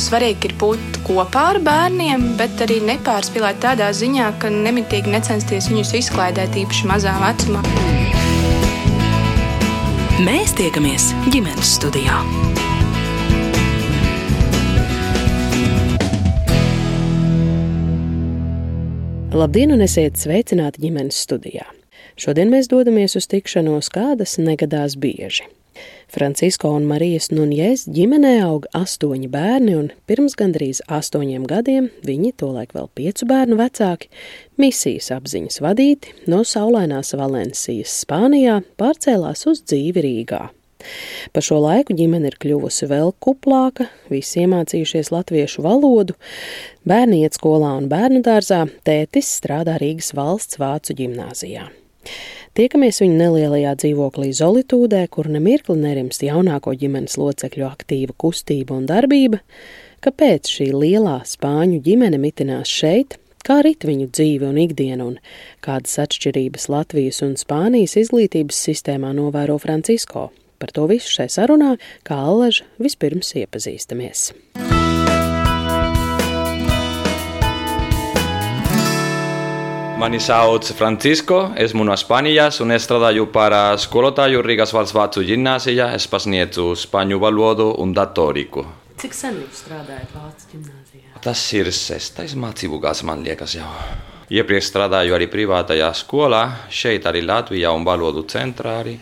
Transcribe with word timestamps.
svarīgi 0.00 0.48
ir 0.50 0.54
būt 0.60 0.98
kopā 1.06 1.44
ar 1.52 1.58
bērniem, 1.64 2.34
bet 2.38 2.60
arī 2.64 2.80
nepārspīlēt 2.84 3.60
tādā 3.62 3.90
ziņā, 3.94 4.30
ka 4.42 4.50
nemitīgi 4.52 5.12
necensties 5.12 5.68
viņus 5.70 5.94
izklaidēt 6.00 6.56
īpaši 6.64 6.90
mazā 6.90 7.14
vecumā. 7.22 7.62
Mēs 10.24 10.54
tiekamies 10.58 11.10
ģimenes 11.34 11.74
studijā. 11.78 12.20
Labdien, 19.34 19.74
un 19.74 19.82
esiet 19.82 20.14
sveicināti 20.20 20.84
ģimenes 20.84 21.18
studijā. 21.26 21.66
Šodien 22.14 22.52
mēs 22.54 22.70
dodamies 22.70 23.18
uz 23.18 23.26
tikšanos, 23.26 23.90
kādas 23.90 24.38
negadās 24.38 24.94
bieži. 24.94 25.48
Francisko 26.14 26.70
un 26.76 26.86
Marijas 26.88 27.30
Nunjēs 27.32 27.86
ģimenē 27.90 28.34
aug 28.44 28.68
astoņi 28.76 29.30
bērni, 29.32 29.76
un 29.78 29.92
pirms 30.08 30.36
gandrīz 30.38 30.82
astoņiem 30.86 31.46
gadiem 31.50 31.90
viņi, 32.06 32.34
tolaik 32.40 32.74
vēl 32.76 32.90
piecu 32.94 33.28
bērnu 33.30 33.58
vecāki, 33.58 34.10
misijas 34.60 35.10
apziņas 35.16 35.62
vadīti 35.64 36.14
no 36.30 36.44
saulainās 36.46 37.14
Valencijas 37.18 37.94
Spānijā 38.04 38.60
pārcēlās 38.80 39.46
uz 39.50 39.64
dzīvi 39.66 40.04
Rīgā. 40.06 40.44
Pa 41.32 41.42
šo 41.44 41.58
laiku 41.64 41.96
ģimene 41.96 42.28
ir 42.30 42.36
kļuvusi 42.40 42.88
vēl 42.90 43.14
kuplāka, 43.24 43.88
visi 44.12 44.42
iemācījušies 44.44 45.10
latviešu 45.14 45.64
valodu, 45.64 46.16
bērni 46.88 47.22
iet 47.24 47.38
skolā 47.38 47.74
un 47.78 47.88
bērnu 47.92 48.20
dārzā, 48.26 48.64
tētis 48.86 49.32
strādā 49.40 49.78
Rīgas 49.80 50.12
valsts 50.16 50.60
vācu 50.60 50.96
ģimnāzijā. 51.00 51.70
Tiekamies 52.54 53.00
viņa 53.02 53.16
nelielajā 53.18 53.72
dzīvoklī 53.82 54.28
Zolitūdē, 54.38 55.00
kur 55.10 55.26
nemirkli 55.26 55.74
nerimst 55.74 56.22
jaunāko 56.22 56.70
ģimenes 56.78 57.16
locekļu 57.18 57.64
aktīva 57.66 58.14
kustība 58.14 58.76
un 58.76 58.84
darbība, 58.86 59.40
kāpēc 60.06 60.52
šī 60.52 60.68
lielā 60.70 61.16
spāņu 61.26 61.80
ģimene 61.82 62.20
mitinās 62.22 62.70
šeit, 62.70 63.16
kā 63.42 63.58
rit 63.66 63.82
viņu 63.82 64.06
dzīve 64.14 64.46
un 64.52 64.62
ikdiena 64.68 65.02
un 65.02 65.18
kādas 65.66 65.98
atšķirības 66.04 66.68
Latvijas 66.70 67.18
un 67.26 67.34
Spānijas 67.42 67.98
izglītības 68.04 68.62
sistēmā 68.68 69.10
novēro 69.18 69.58
Francisko. 69.58 70.28
Par 70.62 70.70
to 70.70 70.86
visu 70.86 71.10
šai 71.10 71.26
sarunā, 71.34 71.74
kā 72.06 72.22
allaž, 72.22 72.62
vispirms 72.78 73.34
iepazīstamies. 73.42 74.28
Mani 80.04 80.20
sauc 80.20 80.64
Francisco, 80.76 81.36
esmu 81.56 81.84
no 81.88 81.94
Spānijas 81.96 82.58
un 82.60 82.74
es 82.74 82.84
strādāju 82.84 83.24
par 83.32 83.54
skolotāju 83.80 84.42
Rīgas 84.44 84.74
valsts 84.76 84.92
vācu 84.92 85.22
ģimnāzijā. 85.24 85.86
Es 85.96 86.04
pasniedzu 86.12 86.74
spāņu 86.76 87.16
valodu 87.22 87.70
un 87.80 87.94
datoriku. 87.96 88.66
Cik 89.00 89.16
sen 89.16 89.40
jūs 89.40 89.62
strādājat 89.64 90.12
Vācijas 90.12 90.50
ģimnāzijā? 90.52 91.22
Tas 91.24 91.46
ir 91.56 91.72
sestais 91.72 92.36
mācību 92.36 92.82
gads, 92.84 93.00
man 93.08 93.24
liekas, 93.24 93.56
jau. 93.56 93.72
Iepriekš 94.28 94.68
strādāju 94.74 95.16
arī 95.16 95.32
privātajā 95.32 95.88
skolā, 95.96 96.44
šeit 96.68 97.08
arī 97.08 97.24
Latvijā 97.24 97.72
un 97.72 97.88
valodu 97.88 98.28
centrā 98.28 98.82
arī. 98.84 98.98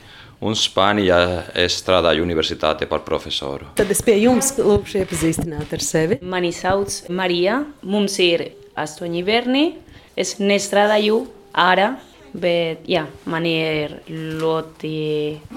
Un 0.46 0.54
Spānijā 0.54 1.22
es 1.66 1.82
strādāju 1.82 2.22
universitātē 2.22 2.86
par 2.86 3.02
profesoru. 3.02 3.72
Tad 3.74 3.90
es 3.90 4.06
pie 4.06 4.20
jums 4.22 4.54
lūkšu 4.62 5.02
iepazīstināt 5.02 5.74
ar 5.74 5.82
sevi. 5.82 6.22
Mani 6.22 6.54
sauc 6.54 7.08
Marija, 7.10 7.64
mums 7.82 8.22
ir 8.22 8.52
astoņi 8.78 9.26
bērni. 9.26 9.70
Es 10.18 10.36
nestrādāju 10.40 11.22
ārā, 11.56 11.94
bet 12.32 12.86
jā, 12.88 13.06
man 13.28 13.46
ir 13.48 13.98
ļoti 14.08 14.94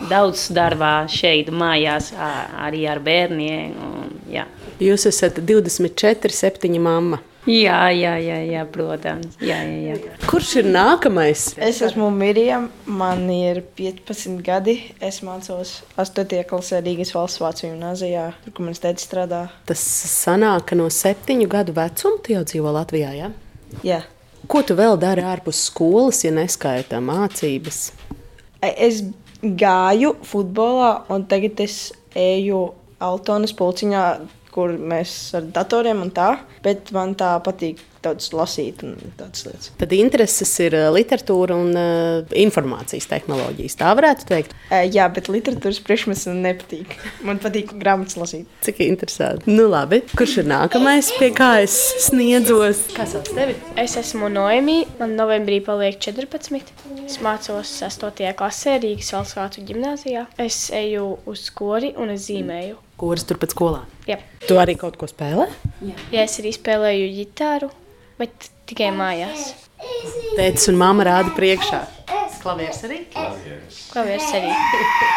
daudz 0.09 0.49
darba 0.55 1.05
šeit 1.11 1.51
mājās, 1.51 2.11
arī 2.15 2.85
ar 2.91 3.01
bērniem. 3.03 3.75
Un, 3.75 4.11
jā. 4.31 4.47
Jūs 4.83 5.07
esat 5.11 5.39
24, 5.43 6.35
7 6.35 6.79
mamma. 6.83 7.21
Jā, 7.45 7.91
jā, 7.93 8.15
jā, 8.17 8.39
jā 8.49 8.63
protams. 8.73 9.35
Jā, 9.37 9.59
jā, 9.69 9.93
jā. 10.01 10.13
Kurš 10.25 10.55
ir 10.63 10.69
nākamais? 10.73 11.51
Es 11.61 11.77
esmu 11.85 12.07
Mirija, 12.09 12.63
man 12.89 13.21
ir 13.29 13.61
15 13.77 14.41
gadi. 14.45 14.79
Es 14.97 15.21
mācos 15.25 15.75
8. 16.01 16.41
klasē 16.49 16.81
Rīgas 16.81 17.13
valsts 17.13 17.43
vācu 17.43 17.67
gimnāzijā, 17.67 18.31
tur, 18.47 18.55
kur 18.57 18.65
mans 18.65 18.81
tēvs 18.81 19.05
strādā. 19.05 19.43
Tas 19.69 19.85
sanāk, 20.09 20.71
ka 20.71 20.79
no 20.79 20.89
7 20.89 21.45
gadu 21.51 21.77
vecuma 21.77 22.17
tu 22.25 22.33
jau 22.33 22.41
dzīvo 22.49 22.73
Latvijā. 22.79 23.13
Ja? 23.13 23.29
Jā. 23.85 24.01
Ko 24.47 24.61
tu 24.65 24.75
vēl 24.77 24.97
dari 25.01 25.23
ārpus 25.25 25.63
skolas, 25.69 26.21
ja 26.25 26.31
neskaita 26.35 26.99
mācības? 27.01 27.89
Es 28.61 29.01
gāju 29.41 30.15
futbolā, 30.25 31.05
un 31.13 31.25
tagad 31.29 31.61
es 31.63 31.93
eju 32.15 32.67
Altonas 33.03 33.53
pulciņā, 33.57 34.03
kur 34.55 34.71
mēs 34.79 35.11
ar 35.35 35.49
datoriem 35.55 36.05
un 36.05 36.13
tā, 36.15 36.31
bet 36.63 36.93
man 36.95 37.13
tā 37.19 37.35
patīk 37.43 37.83
daudz 38.05 38.29
lasīt 38.35 38.83
un 38.85 38.95
tādas 39.17 39.45
lietas. 39.47 39.71
Tad 39.79 39.93
intereses 39.97 40.51
ir 40.63 40.75
literatūra 40.93 41.57
un 41.57 41.71
uh, 41.79 42.35
informācijas 42.37 43.07
tehnoloģijas. 43.11 43.77
Tā 43.79 43.93
varētu 43.97 44.27
teikt. 44.29 44.53
Uh, 44.69 44.83
jā, 44.85 45.07
bet 45.13 45.29
literatūras 45.31 45.81
priekšmets 45.85 46.27
man 46.29 46.43
nepatīk. 46.45 46.95
Man 47.25 47.41
patīk 47.43 47.73
grāmatas 47.81 48.19
lasīt. 48.19 48.49
Cik 48.65 48.83
interesanti. 48.85 49.49
Nu, 49.49 49.67
labi. 49.71 50.03
Kurš 50.13 50.39
ir 50.43 50.49
nākamais, 50.51 51.11
pie 51.19 51.31
kā 51.35 51.51
es 51.65 51.77
sniedzos? 52.05 52.85
Kā 52.95 53.07
sauc 53.09 53.31
tevi? 53.33 53.57
Es 53.81 53.97
esmu 54.01 54.29
Noemī. 54.33 54.83
Man 55.01 55.17
novembrī 55.19 55.61
paliek 55.65 55.99
14. 56.01 56.73
Es 57.05 57.19
mācos 57.25 57.73
8. 57.85 58.31
klasē 58.37 58.77
Rīgas 58.83 59.11
valsts 59.15 59.39
vācu 59.39 59.65
ģimnāzijā. 59.65 60.27
Es 60.41 60.67
eju 60.75 61.15
uz 61.29 61.49
skoli 61.49 61.95
un 61.97 62.13
es 62.15 62.29
zīmēju. 62.29 62.81
Kuras 62.99 63.27
turpat 63.27 63.51
skolā? 63.51 63.83
Jā. 64.05 64.19
Tu 64.45 64.59
arī 64.61 64.77
kaut 64.77 64.99
ko 65.01 65.09
spēlē? 65.09 65.49
Jā, 65.81 65.95
Jā 66.13 66.27
es 66.27 66.37
arī 66.41 66.53
spēlēju 66.55 67.09
ģitāru 67.21 67.71
bet 68.19 68.49
tikai 68.69 68.91
mājās. 68.95 69.51
Tētis 70.37 70.69
un 70.71 70.79
mamma 70.79 71.05
rāda 71.07 71.33
priekšā. 71.35 71.81
Klavieris 72.45 72.81
arī? 72.85 72.99
Klavieris. 73.11 73.79
Klavieris 73.91 74.33
arī. 74.37 74.51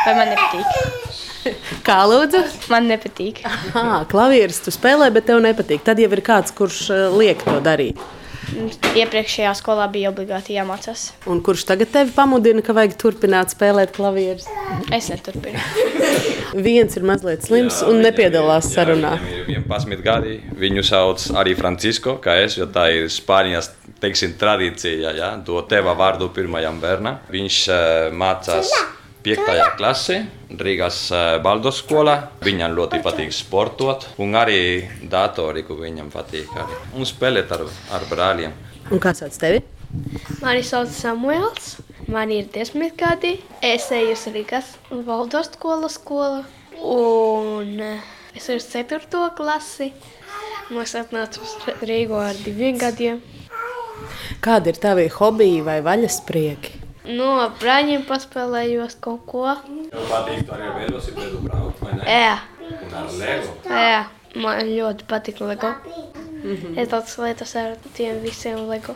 Vai 0.06 0.14
man 0.16 0.30
nepatīk? 0.32 1.16
Kā 1.86 1.98
lūdzu? 2.08 2.40
Man 2.72 2.88
nepatīk. 2.90 3.42
Aha, 3.46 4.00
klavieris 4.10 4.62
tu 4.64 4.72
spēlē, 4.74 5.10
bet 5.14 5.28
tev 5.28 5.42
nepatīk. 5.44 5.84
Tad 5.84 6.00
jau 6.00 6.08
ir 6.10 6.24
kāds, 6.24 6.54
kurš 6.56 6.80
eh, 6.94 7.04
liek 7.20 7.44
to 7.44 7.58
darīt. 7.64 8.00
Iepriekšējā 8.98 9.52
skolā 9.58 9.86
bija 9.92 10.12
obligāti 10.12 10.56
jāmācās. 10.56 11.08
Un 11.28 11.42
kurš 11.44 11.66
tagad 11.68 11.90
tevi 11.92 12.12
pamudina, 12.16 12.62
ka 12.64 12.74
vajag 12.76 12.96
turpināt 13.00 13.52
spēlēt 13.52 13.92
klavierus? 13.96 14.48
Es 14.94 15.10
neturpinu. 15.12 15.60
Viens 16.68 16.96
ir 16.96 17.04
mazliet 17.06 17.44
slims 17.44 17.82
jā, 17.82 17.90
un 17.90 18.00
nepiedalās 18.04 18.70
jā, 18.70 18.78
sarunā. 18.78 19.14
Viņam 19.20 19.52
ir 19.52 19.64
11 19.68 20.04
gadi. 20.04 20.36
Viņu 20.58 20.84
sauc 20.86 21.28
arī 21.38 21.54
Francisko, 21.58 22.16
kā 22.24 22.38
es, 22.44 22.56
jo 22.58 22.68
tā 22.72 22.88
ir 22.96 23.10
Spānijas 23.12 23.72
teiksim, 24.00 24.36
tradīcija. 24.40 25.16
Ja? 25.18 25.32
To 25.44 25.60
teva 25.68 25.96
vārdu 25.98 26.30
pirmajam 26.34 26.80
bērnam. 26.82 27.20
Viņš 27.32 27.64
uh, 27.68 27.82
mācās. 28.16 28.72
5. 29.24 29.74
klasē, 29.76 30.18
Rīgas 30.62 30.98
Baldos 31.42 31.80
skolā. 31.82 32.14
Viņam 32.44 32.76
ļoti 32.78 33.00
patīk 33.04 33.34
sportot, 33.34 34.06
un 34.22 34.36
arī 34.38 34.86
datoriku 35.10 35.76
viņam 35.80 36.08
patīk. 36.12 36.52
Arī. 36.54 36.78
Un 36.94 37.08
spēlēt 37.08 37.50
ar, 37.56 37.66
ar 37.98 38.06
brāļiem. 38.10 38.54
Un 38.94 39.02
kā 39.02 39.12
sauc 39.18 39.34
tevi? 39.40 39.64
Mani 40.40 40.62
sauc 40.64 40.92
Samuēls. 40.94 41.74
Man 42.08 42.30
ir 42.32 42.46
desmit 42.54 42.94
gadi. 42.96 43.34
Es 43.60 43.90
eju 43.92 44.14
uz 44.14 44.24
Rīgas 44.32 44.70
Baldos 44.88 45.50
skolas 45.52 45.98
skolu. 45.98 46.44
Un 46.78 47.74
es 47.82 48.48
esmu 48.48 48.86
4. 48.86 49.26
klasi. 49.36 49.90
Es 50.78 50.94
atnācu 50.96 51.42
uz 51.44 51.56
Rīgu 51.82 52.16
ar 52.22 52.38
diviem 52.46 52.78
gadiem. 52.80 53.20
Kādi 54.44 54.70
ir 54.72 54.78
tavi 54.80 55.08
hobiji 55.10 55.64
vai 55.66 55.80
vaļasprieki? 55.84 56.77
Nu, 57.08 57.26
ar 57.40 57.54
brāļiem 57.56 58.04
paspēlējos 58.08 58.98
kaut 59.00 59.24
ko. 59.30 59.44
Tev 59.88 60.08
patīk 60.10 60.50
arī 60.52 60.66
ar 60.68 60.74
velosipēdu 60.82 61.42
braukt, 61.46 61.80
vai 61.80 61.94
ne? 61.96 62.02
Jā. 62.04 62.34
Un 62.68 62.96
ar 63.00 63.12
Lego? 63.16 63.54
Jā, 63.64 64.00
man 64.36 64.60
ļoti 64.68 65.06
patīk 65.08 65.40
Lego. 65.40 65.72
Mm 66.38 66.56
-hmm. 66.56 66.78
Es 66.78 66.88
daudz 66.88 67.18
lietas 67.18 67.56
ar 67.56 67.76
tiem 67.96 68.20
visiem 68.22 68.68
Lego. 68.68 68.94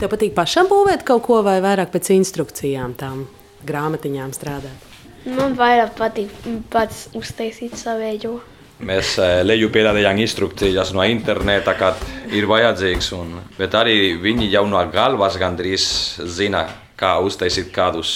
Tev 0.00 0.08
patīk 0.08 0.34
pašam 0.34 0.66
būvēt 0.66 1.04
kaut 1.04 1.22
ko 1.22 1.42
vai 1.42 1.60
vairāk 1.60 1.92
pēc 1.92 2.10
instrukcijām 2.14 2.94
tām 2.94 3.26
grāmatiņām 3.66 4.32
strādāt? 4.32 4.88
Man 5.24 5.56
vairāk 5.56 5.90
patīk 5.98 6.30
pats 6.70 7.08
uztaisīt 7.14 7.76
savējo. 7.76 8.40
Mēs 8.80 9.18
leju 9.44 9.68
pielādējām 9.68 10.18
instrukcijas 10.18 10.92
no 10.92 11.04
interneta, 11.04 11.74
kad 11.74 11.96
ir 12.32 12.46
vajadzīgs. 12.48 13.12
Un, 13.12 13.40
bet 13.58 13.74
arī 13.74 14.16
viņi 14.16 14.50
jau 14.50 14.66
no 14.66 14.80
galvas 14.92 15.36
gandrīz 15.36 15.84
zina, 16.24 16.64
kā 17.00 17.16
uztaisīt 17.24 17.72
kādus 17.74 18.12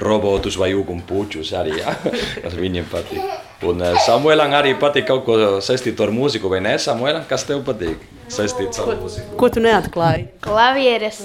robotus 0.00 0.58
vai 0.58 0.72
ugunpuķus. 0.74 1.52
Arī, 1.58 1.78
ja? 1.82 1.94
Tas 2.44 2.56
viņiem 2.58 2.88
patīk. 2.90 3.22
Un 3.64 3.80
Samuēlam 4.04 4.52
arī 4.58 4.74
patīk 4.80 5.08
kaut 5.08 5.24
ko 5.28 5.38
saistīt 5.64 6.00
ar 6.04 6.12
mūziku, 6.14 6.50
vai 6.52 6.60
ne? 6.64 6.76
Samuēlam, 6.80 7.24
kas 7.30 7.46
tev 7.48 7.64
patīk? 7.66 8.02
Saistīt 8.32 8.76
ar 8.82 8.96
mūziku. 9.00 9.38
Ko 9.40 9.50
tu 9.52 9.62
neatklāji? 9.64 10.28
Klavieres 10.44 11.22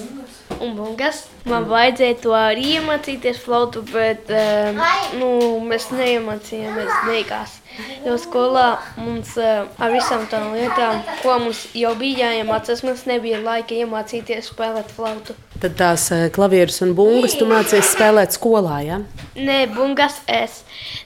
un 0.59 0.75
bungas. 0.77 1.23
Man 1.49 1.67
vajadzēja 1.69 2.17
to 2.23 2.35
arī 2.37 2.75
iemācīties 2.77 3.39
flautu, 3.43 3.83
bet 3.93 4.29
um, 4.33 4.79
nu, 5.19 5.31
mēs 5.69 5.89
neiemācījāmies 5.95 6.93
beigās. 7.07 7.58
Jo 8.05 8.15
skolā 8.21 8.79
mums 8.97 9.35
uh, 9.39 9.67
ar 9.81 9.91
visām 9.93 10.25
tām 10.31 10.53
lietām, 10.55 11.01
ko 11.23 11.35
mums 11.43 11.65
jau 11.77 11.91
bija 11.99 12.29
jāiemācās, 12.29 12.83
mums 12.87 13.05
nebija 13.09 13.41
laika 13.43 13.75
iemācīties 13.75 14.51
spēlēt 14.53 14.91
flautu. 14.95 15.35
Tad 15.59 15.75
tās 15.79 16.05
eh, 16.15 16.29
klavieres 16.31 16.79
un 16.85 16.93
bungas 16.95 17.35
tu 17.35 17.47
mācies 17.49 17.91
spēlēt 17.91 18.35
skolā, 18.37 18.77
ja? 18.87 19.01
Nē, 19.35 19.59
bungas 19.75 20.21
es 20.31 20.61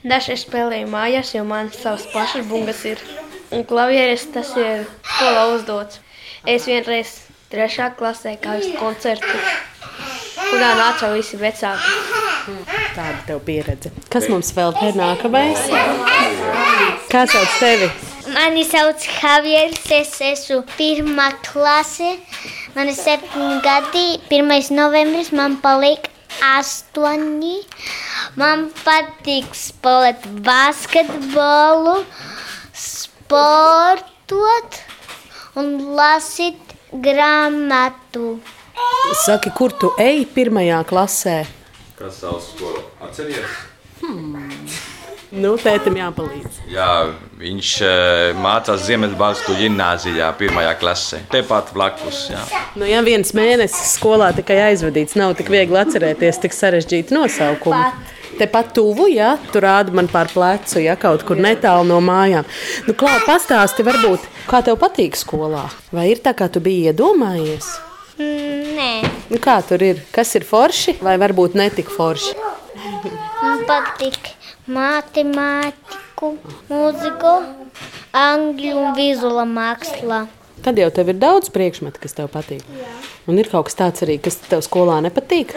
dažreiz 0.05 0.45
spēlēju 0.45 0.91
mājās, 0.93 1.33
jo 1.33 1.41
man 1.49 1.71
savas 1.73 2.05
pašas 2.13 2.45
bungas 2.49 2.83
ir. 2.85 3.01
Un 3.53 3.65
klavieres 3.69 4.27
tas 4.33 4.53
ir 4.57 4.85
skolā 5.15 5.47
uzdots. 5.55 6.01
Es 6.45 6.67
vienreiz 6.69 7.15
trešā 7.49 7.93
klasē 7.97 8.35
kāju 8.41 8.75
koncertu, 8.77 9.41
kurā 10.53 10.71
nāca 10.77 11.09
visi 11.13 11.37
vecāki. 11.41 11.93
Tāda 12.93 13.19
tev 13.27 13.41
pieredze. 13.47 13.91
Kas 14.13 14.27
mums 14.29 14.51
vēl 14.55 14.73
te 14.77 14.89
ir 14.91 14.97
nākamais? 14.99 15.61
Kā 17.09 17.25
sauc 17.29 17.59
tevi? 17.59 17.89
Mani 18.33 18.63
sauc 18.67 19.03
Javieris, 19.03 19.83
es 19.91 20.13
esmu 20.23 20.61
pirmā 20.77 21.31
klase. 21.45 22.15
Man 22.75 22.91
ir 22.91 22.97
septiņi 22.97 23.59
gadi. 23.65 24.05
1. 24.29 24.71
novembris 24.77 25.33
man 25.35 25.57
paliek 25.63 26.09
astoņi. 26.53 27.57
Man 28.39 28.69
patīk 28.83 29.53
spēlēt 29.57 30.25
basketbolu, 30.47 31.99
sportot 32.73 34.81
un 35.59 35.75
lasīt 35.99 36.75
grāmatu. 37.05 38.37
Saki, 39.25 39.51
kur 39.55 39.75
tu 39.77 39.91
ej 40.01 40.25
pirmajā 40.33 40.81
klasē? 40.89 41.43
Kas 41.99 42.17
savs 42.23 42.49
skolu 42.55 42.81
atceries? 43.03 43.61
Nu, 45.33 45.55
tētim 45.57 45.95
jāpalīdz. 45.97 46.59
Jā, 46.69 46.87
viņš 47.41 47.69
eh, 47.87 48.37
mācās 48.37 48.83
Ziemeļvalstu 48.85 49.55
gimnāzijā, 49.57 50.27
pirmajā 50.37 50.73
klasē. 50.77 51.21
Tepat 51.33 51.71
blakus. 51.73 52.27
Jā. 52.29 52.41
Nu, 52.77 52.85
ja 52.85 52.99
viens 53.05 53.33
mēnesis 53.33 53.95
skolā 53.95 54.29
tikai 54.37 54.59
aizvadīts, 54.67 55.17
nav 55.17 55.33
tik 55.39 55.49
viegli 55.53 55.79
atcerēties 55.81 56.41
tik 56.43 56.53
sarežģītu 56.53 57.17
nosaukumu. 57.17 57.81
Tepat 58.37 58.73
tuvu, 58.77 59.07
ja 59.13 59.35
tu 59.53 59.61
rādi 59.61 59.93
man 59.93 60.09
pār 60.09 60.29
plecu, 60.33 60.79
ja 60.81 60.97
kaut 61.01 61.25
kur 61.25 61.41
netālu 61.41 61.85
no 61.89 61.97
mājām. 62.01 62.45
Nu, 62.85 62.97
Klā, 62.97 63.19
pastāsti, 63.25 63.85
varbūt, 63.85 64.29
kā 64.49 64.61
tev 64.65 64.77
patīk 64.81 65.17
skolā? 65.17 65.65
Vai 65.93 66.11
ir 66.13 66.21
tā, 66.21 66.33
kā 66.37 66.49
tu 66.49 66.61
biji 66.61 66.91
iedomājies? 66.93 67.73
Nē, 68.19 68.91
Nu, 69.33 69.39
kā 69.41 69.55
tur 69.65 69.81
ir? 69.81 70.03
Kas 70.13 70.35
ir 70.37 70.43
forši 70.45 70.99
vai 71.01 71.15
varbūt 71.17 71.55
netik 71.57 71.89
forši? 71.89 72.35
man 73.41 73.63
patīk 73.67 74.29
matemātiku, 74.69 76.29
mūziku, 76.69 77.33
angļu 78.13 78.75
un 78.77 78.95
vizuāla 78.97 79.45
māksla. 79.49 80.23
Tad 80.63 80.79
jau 80.79 80.89
tev 80.95 81.11
ir 81.11 81.19
daudz 81.19 81.51
priekšmetu, 81.53 81.99
kas 82.03 82.15
tev 82.15 82.29
patīk. 82.33 82.63
Un 83.27 83.39
ir 83.39 83.49
kaut 83.51 83.67
kas 83.69 83.79
tāds 83.79 84.05
arī, 84.05 84.19
kas 84.21 84.37
tev 84.45 84.63
skolā 84.65 84.99
nepatīk. 85.03 85.55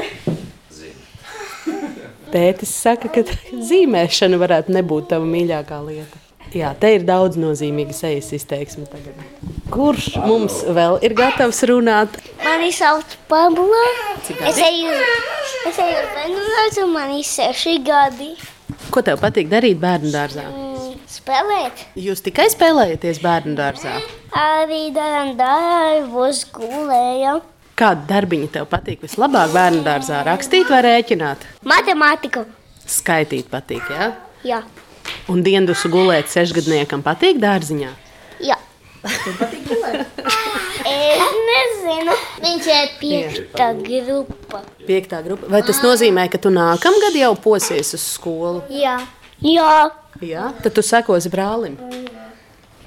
Tētis 2.32 2.72
saka, 2.74 3.10
ka 3.12 3.26
zīmēšana 3.70 4.40
varētu 4.40 4.74
nebūt 4.74 5.12
tava 5.12 5.28
mīļākā 5.28 5.82
lieta. 5.86 6.25
Jā, 6.56 6.70
te 6.80 6.88
ir 6.96 7.02
daudz 7.04 7.36
nozīmīga 7.40 7.92
sejas 7.96 8.30
izteiksme 8.32 8.86
tagad. 8.88 9.16
Kurš 9.72 10.14
mums 10.24 10.62
vēl 10.76 11.00
ir 11.04 11.12
gatavs 11.18 11.58
runāt? 11.68 12.14
Mani 12.44 12.70
sauc 12.72 13.16
Pablo. 13.28 13.82
Es 14.46 14.60
eju, 14.62 14.94
uz 15.68 15.80
bērnu 15.82 16.84
un 16.86 16.94
man 16.94 17.12
ir 17.18 17.26
seši 17.26 17.76
gadi. 17.84 18.30
Ko 18.94 19.02
tev 19.04 19.18
patīk 19.20 19.50
darīt 19.50 19.80
bērnu 19.82 20.12
dārzā? 20.14 20.46
Mm, 20.48 20.94
Spēlēt. 21.10 21.82
Jūs 21.98 22.24
tikai 22.24 22.46
spēlējaties 22.54 23.20
bērnu 23.24 23.56
dārzā. 23.58 23.98
Arī 24.36 24.86
darām 24.96 25.34
darbus, 25.38 26.44
gulējam. 26.56 27.42
Kāda 27.76 28.06
darbiņa 28.14 28.48
tev 28.54 28.70
patīk 28.72 29.04
vislabāk 29.04 29.52
bērnu 29.52 29.84
dārzā? 29.84 30.22
Rakstīt 30.26 30.70
vai 30.72 30.80
rēķināt? 30.86 31.44
Matemātiku. 31.68 32.46
Skaitīt 32.86 33.50
patīk, 33.52 33.84
jā? 33.92 34.12
Jā, 34.46 34.62
Un 35.28 35.42
diendusu 35.42 35.88
gulēt 35.90 36.28
sešgadniekam 36.30 37.02
patīk 37.02 37.40
dārziņā. 37.42 37.90
jā. 38.40 38.56
Es 40.86 41.30
nezinu. 41.48 42.14
Viņš 42.42 42.66
ir 42.70 42.90
piekta 43.00 43.68
grupa. 43.78 44.60
Piektā 44.86 45.18
grupa. 45.24 45.48
Vai 45.50 45.62
tas 45.66 45.80
nozīmē, 45.82 46.28
ka 46.30 46.38
tu 46.38 46.50
nākamgad 46.54 47.16
jau 47.18 47.32
posies 47.42 47.90
uz 47.96 48.04
skolu? 48.14 48.62
Jā. 48.70 48.98
Jā. 49.42 49.90
Jā, 50.22 50.46
tad 50.62 50.72
tu 50.78 50.84
sekosi 50.86 51.28
brālim. 51.32 51.74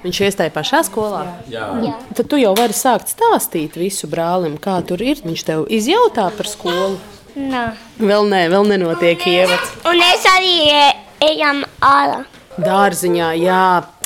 Viņš 0.01 0.21
iestāja 0.29 0.53
pašā 0.55 0.79
skolā. 0.87 1.25
Jā. 1.51 1.67
Jā. 1.83 1.97
Tad 2.15 2.29
tu 2.31 2.39
jau 2.39 2.53
vari 2.57 2.73
sākt 2.77 3.11
stāstīt 3.11 3.75
visu 3.77 4.07
brālim, 4.09 4.55
kā 4.61 4.79
tur 4.87 5.03
ir. 5.03 5.19
Viņš 5.25 5.43
tev 5.49 5.65
izjautā 5.67 6.29
par 6.37 6.47
skolu. 6.49 6.95
Nā. 7.35 7.65
Vēl 7.99 8.25
nē, 8.31 8.45
vēl 8.51 8.65
nenotiek 8.71 9.21
ievads. 9.29 9.75
Un 9.91 9.99
es 10.07 10.23
arī 10.31 10.55
e- 10.71 10.95
ejam 11.23 11.63
ārā. 11.83 12.23
Dārziņā, 12.59 13.29
jā, 13.39 13.59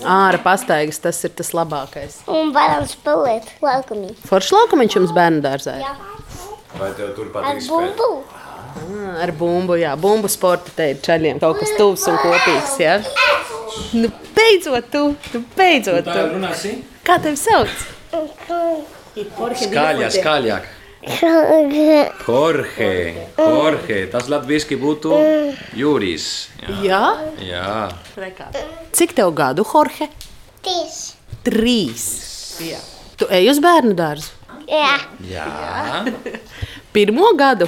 ārā 0.06 0.40
pastaigas, 0.44 1.00
tas 1.02 1.18
ir 1.26 1.32
tas 1.34 1.50
labākais. 1.58 2.20
Un 2.30 2.52
varam 2.54 2.86
spēlēt 2.86 3.48
laukumī. 3.66 4.12
Forši 4.30 4.54
laukumiņš 4.58 4.98
jums 5.00 5.14
bērnu 5.16 5.42
dārzā. 5.42 5.78
ir? 5.82 5.96
Vai 6.78 6.92
tev 6.98 7.16
tur 7.18 7.30
Ar 7.30 7.34
patīk 7.40 7.64
spēlēt? 7.66 7.96
bumbu. 7.98 8.24
Ā, 8.74 9.24
Ar 9.24 9.32
bumbu, 9.38 9.76
jā, 9.78 9.96
bumbu 9.98 10.30
sporta 10.30 10.72
te 10.76 10.92
ir 10.94 11.02
čaļiem 11.06 11.40
kaut 11.42 11.60
kas 11.62 11.74
tuvs 11.78 12.06
un 12.10 12.18
kopīgs. 12.22 12.78
Jā. 12.82 13.00
Nu, 13.98 14.10
beidzot, 14.38 14.90
tu, 14.94 15.04
nu, 15.34 15.44
beidzot, 15.58 16.06
tu. 16.06 16.24
runāsi? 16.36 16.76
Kā 17.06 17.18
tevi 17.22 17.38
sauc? 17.38 17.74
Skaļāk, 19.64 20.10
skaļāk. 20.20 20.70
Jorge, 21.04 22.12
Jorge, 23.38 23.98
tas 24.12 24.30
latviešu 24.32 24.78
būtu 24.80 25.18
Jurijs. 25.76 26.28
Jā. 26.64 27.02
Jā. 27.44 27.92
Jā. 28.16 28.48
Cik 28.96 29.12
tev 29.18 29.34
gadu, 29.36 29.66
Jorge? 29.68 30.08
Tīs. 30.64 31.02
Trīs. 31.44 32.06
Jā. 32.64 32.80
Tu 33.20 33.28
ej 33.36 33.52
uz 33.52 33.60
bērnu 33.64 33.96
dārzu. 34.00 34.32
Jā. 34.70 34.96
Jā. 35.28 35.48
Pirmo 36.96 37.34
gadu. 37.36 37.68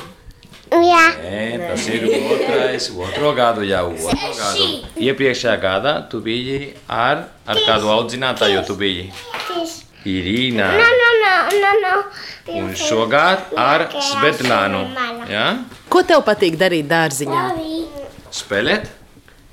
Jā. 0.72 1.04
Nē, 1.22 1.42
tas 1.62 1.84
ir 1.92 2.08
otrais, 2.08 2.88
otro 2.96 3.34
gadu 3.38 3.68
jau. 3.68 3.90
Otro 3.94 4.32
gadu. 4.40 4.70
Iepriekšējā 4.96 5.58
gadā 5.62 5.98
tu 6.10 6.24
biji 6.24 6.72
ar, 6.88 7.28
ar 7.46 7.60
kādu 7.68 7.92
audzinātāju, 7.94 8.64
tu 8.68 8.80
biji 8.80 9.10
Tīs. 9.50 9.82
Irīna. 10.06 10.68
No, 10.78 10.90
no, 11.02 11.12
no, 11.22 11.36
no, 11.62 11.72
no. 11.82 11.94
Un 12.62 12.76
šogad 12.78 13.56
ar 13.58 13.88
Svetlānu. 13.94 14.84
Ja? 15.32 15.48
Ko 15.90 16.04
tev 16.06 16.22
patīk 16.28 16.60
darīt 16.62 16.86
dārziņā? 16.92 17.46
Spēlēt? 18.36 18.92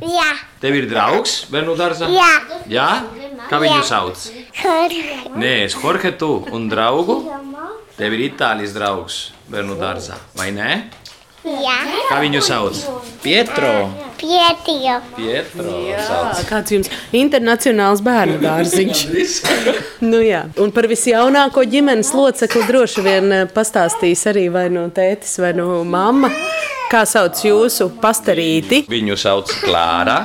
Jā. 0.03 0.31
Tev 0.63 0.77
ir 0.77 0.89
draugs 0.91 1.43
bērnu 1.53 1.77
dārzā? 1.79 2.09
Jā. 2.13 2.33
Jā? 2.71 2.89
Kā 3.49 3.61
viņu 3.63 3.83
sauc? 3.87 4.27
Jorge. 4.59 5.21
Nē, 5.39 5.53
es 5.69 5.77
Jorge 5.79 6.13
tu 6.19 6.35
un 6.53 6.69
draugu. 6.71 7.23
Tev 7.97 8.17
ir 8.17 8.27
itālijas 8.31 8.75
draugs 8.77 9.21
bērnu 9.53 9.77
dārzā, 9.81 10.17
vai 10.39 10.51
ne? 10.55 10.71
Jā. 11.43 11.79
Kā 12.07 12.21
viņu 12.23 12.41
sauc? 12.45 12.79
Pietro. 13.23 13.91
Pietijo. 14.23 15.01
Pietro 15.17 15.73
Jā, 15.89 16.21
kāds 16.47 16.71
jums 16.71 16.91
internacionāls 17.19 18.03
bērnu 18.07 18.39
dārziņš? 18.43 19.01
nu, 20.11 20.21
jā. 20.23 20.45
Un 20.63 20.71
par 20.75 20.87
visjaunāko 20.91 21.65
ģimenes 21.67 22.13
locekli 22.15 22.63
droši 22.69 23.03
vien 23.03 23.35
eh, 23.35 23.45
pastāstīs 23.51 24.23
arī 24.31 24.47
vai 24.55 24.69
no 24.71 24.87
tētis 24.95 25.35
vai 25.43 25.51
no 25.59 25.83
mamma. 25.83 26.31
Kā 26.93 27.03
sauc 27.09 27.41
jūsu 27.43 27.89
pastarīti? 27.99 28.85
Viņu 28.93 29.19
sauc 29.19 29.51
Klāra. 29.65 30.21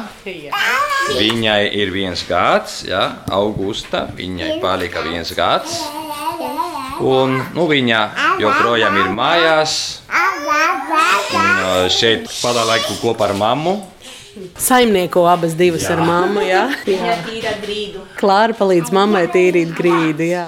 Viņai 1.17 1.61
ir 1.79 1.93
viens 1.95 2.21
gads, 2.27 2.81
ja, 2.85 3.23
augusta. 3.33 4.05
Viņai 4.13 4.59
palika 4.61 5.01
viens 5.07 5.31
gads. 5.33 5.79
Un, 6.97 7.37
nu, 7.53 7.65
viņa 7.69 8.01
joprojām 8.41 8.97
ir 8.99 9.09
mājās. 9.15 9.77
Un, 10.47 11.41
uh, 11.43 11.85
šeit 11.91 12.27
pavadīja 12.29 12.67
laiku 12.69 12.97
kopā 13.01 13.27
ar 13.27 13.33
mammu. 13.35 13.73
Saimnieko 14.61 15.25
abas 15.27 15.57
divas 15.57 15.87
jā. 15.87 15.95
ar 15.97 16.03
mammu. 16.07 16.43
Jā, 16.45 16.63
jā. 16.87 17.17
tīra 17.25 17.55
grīdu. 17.63 18.05
Klāra 18.19 18.55
palīdz 18.55 18.93
mammai 18.95 19.25
tīrīt 19.33 19.73
grīdu. 19.75 20.29
Jā. 20.31 20.47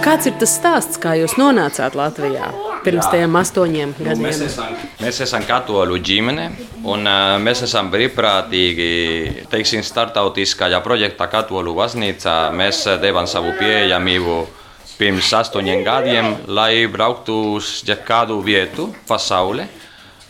Kāds 0.00 0.26
ir 0.26 0.34
tas 0.40 0.56
stāsts, 0.56 0.98
kā 0.98 1.14
jūs 1.20 1.36
nonācāt 1.38 1.94
Latvijā 1.94 2.69
pirms 2.84 3.06
Jā. 3.06 3.10
tiem 3.16 3.36
astoņiem 3.40 3.94
Nu, 3.98 4.04
gadiem? 4.06 4.22
mēs, 4.26 4.40
esam, 4.46 4.76
mēs 5.00 5.20
esam 5.26 5.44
katoļu 5.48 5.98
ģimene, 6.06 6.46
un 6.84 7.06
uh, 7.06 7.34
mēs 7.42 7.64
esam 7.66 7.90
brīvprātīgi, 7.92 8.88
teiksim, 9.52 9.84
startautiskajā 9.86 10.80
projektā 10.84 11.28
Katoļu 11.30 11.74
baznīcā. 11.76 12.38
Mēs 12.56 12.86
uh, 12.86 12.96
devām 13.02 13.28
savu 13.30 13.52
pieejamību 13.60 14.40
pirms 15.00 15.32
astoņiem 15.32 15.84
gadiem, 15.84 16.34
lai 16.48 16.86
brauktu 16.92 17.38
uz 17.56 17.78
kādu 18.04 18.40
vietu 18.44 18.90
pasaulē, 19.08 19.68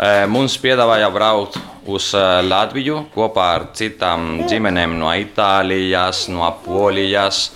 Eh, 0.00 0.25
Mums 0.33 0.54
piedāvāja 0.57 1.11
braukt 1.12 1.59
uz 1.85 2.07
Latviju 2.16 3.02
kopā 3.12 3.49
ar 3.59 3.66
citām 3.76 4.47
ģimenēm 4.49 4.95
no 4.97 5.11
Itālijas, 5.12 6.23
no 6.33 6.47
Polijas, 6.64 7.50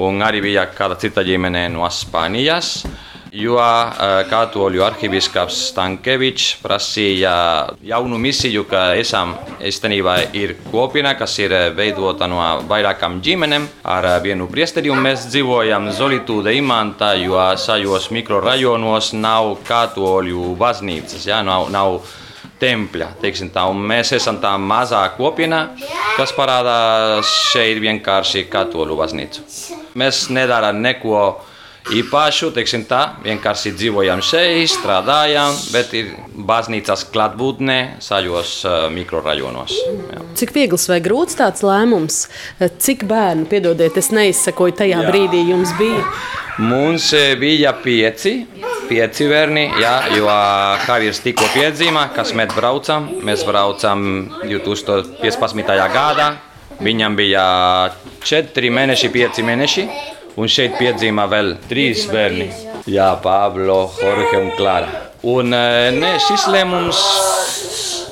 un 0.00 0.24
arī 0.24 0.40
bija 0.40 0.64
kāda 0.72 0.96
cita 0.96 1.20
ģimene 1.20 1.66
no 1.74 1.84
Spānijas. 1.92 2.86
Jo 3.32 3.54
eh, 3.56 4.26
katoļu 4.28 4.82
arhibīskaps 4.84 5.56
Stankevičs 5.70 6.58
prasīja 6.60 7.32
jaunu 7.80 8.18
misiju, 8.20 8.66
ka 8.68 8.90
esam 9.00 9.30
īstenībā 9.56 10.18
ir 10.36 10.52
kopiena, 10.66 11.14
kas 11.16 11.38
ir 11.40 11.54
eh, 11.56 11.70
veidota 11.72 12.26
no 12.28 12.42
vairākām 12.68 13.22
ģimenēm 13.24 13.64
ar 13.88 14.08
eh, 14.10 14.16
vienu 14.26 14.50
priesteri, 14.52 14.92
mēs 14.92 15.30
dzīvojam 15.30 15.88
Zolitūde 15.96 16.52
imantā, 16.58 17.14
jo 17.22 17.38
šajos 17.56 18.10
mikrorajonos 18.12 19.14
nav 19.16 19.54
katoļu 19.64 20.50
baznīcas, 20.60 21.24
ja, 21.30 21.40
nav, 21.46 21.70
nav 21.72 22.02
tempļa. 22.60 23.14
Tā, 23.54 23.64
mēs 23.72 24.12
esam 24.18 24.42
tā 24.44 24.50
mazā 24.60 25.06
kopiena, 25.16 25.70
kas 26.18 26.36
parāda 26.36 26.76
šeit 27.24 27.80
vienkārši 27.80 28.44
katoļu 28.52 29.00
baznīcu. 29.00 29.46
Mēs 29.96 30.26
nedarām 30.28 30.84
neko 30.84 31.24
īpašu, 31.98 32.50
teiksim 32.56 32.84
tā, 32.88 33.02
vienkārši 33.24 33.74
dzīvojam 33.76 34.22
šeit, 34.24 34.70
strādājam, 34.72 35.56
bet 35.74 35.92
ir 35.98 36.12
baznīcas 36.48 37.04
klātbūtne 37.12 37.78
šajos 38.02 38.54
uh, 38.66 38.76
mikrorajonos. 38.92 39.74
Jā. 40.12 40.22
Cik 40.40 40.54
viegls 40.56 40.88
vai 40.90 41.00
grūts 41.04 41.38
tāds 41.40 41.64
lēmums? 41.66 42.24
Cik 42.60 43.04
bērnu, 43.10 43.48
piedodiet, 43.50 43.98
es 44.00 44.12
neizsakoju 44.14 44.78
tajā 44.82 45.02
Jā. 45.02 45.10
brīdī, 45.10 45.44
jums 45.52 45.74
bija? 45.80 46.04
Mums 46.62 47.12
eh, 47.16 47.32
bija 47.40 47.72
pieci, 47.80 48.34
pieci 48.88 49.24
bērni, 49.28 49.64
jā, 49.80 49.92
jo 50.18 50.28
Haviers 50.84 51.22
tikko 51.24 51.48
piedzima, 51.54 52.10
kas 52.12 52.34
mēs 52.36 52.52
braucam. 52.52 53.08
Mēs 53.24 53.46
braucam 53.48 54.02
2015. 54.44 55.72
gadā. 55.94 56.32
Viņam 56.82 57.16
bija 57.16 57.44
4 58.26 58.70
mēneši, 58.74 59.08
5 59.14 59.40
mēneši, 59.46 59.86
un 60.36 60.48
šeit 60.48 60.78
piedzima 60.80 61.26
vēl 61.30 61.56
3 61.70 62.06
bērni. 62.12 62.48
Jā, 62.90 63.12
Pablo, 63.22 63.84
Jorge 64.00 64.40
un 64.40 64.52
Klara. 64.56 65.08
Un 65.22 65.54
eh, 65.54 65.92
ne, 65.94 66.16
šis 66.18 66.48
lēmums 66.50 67.02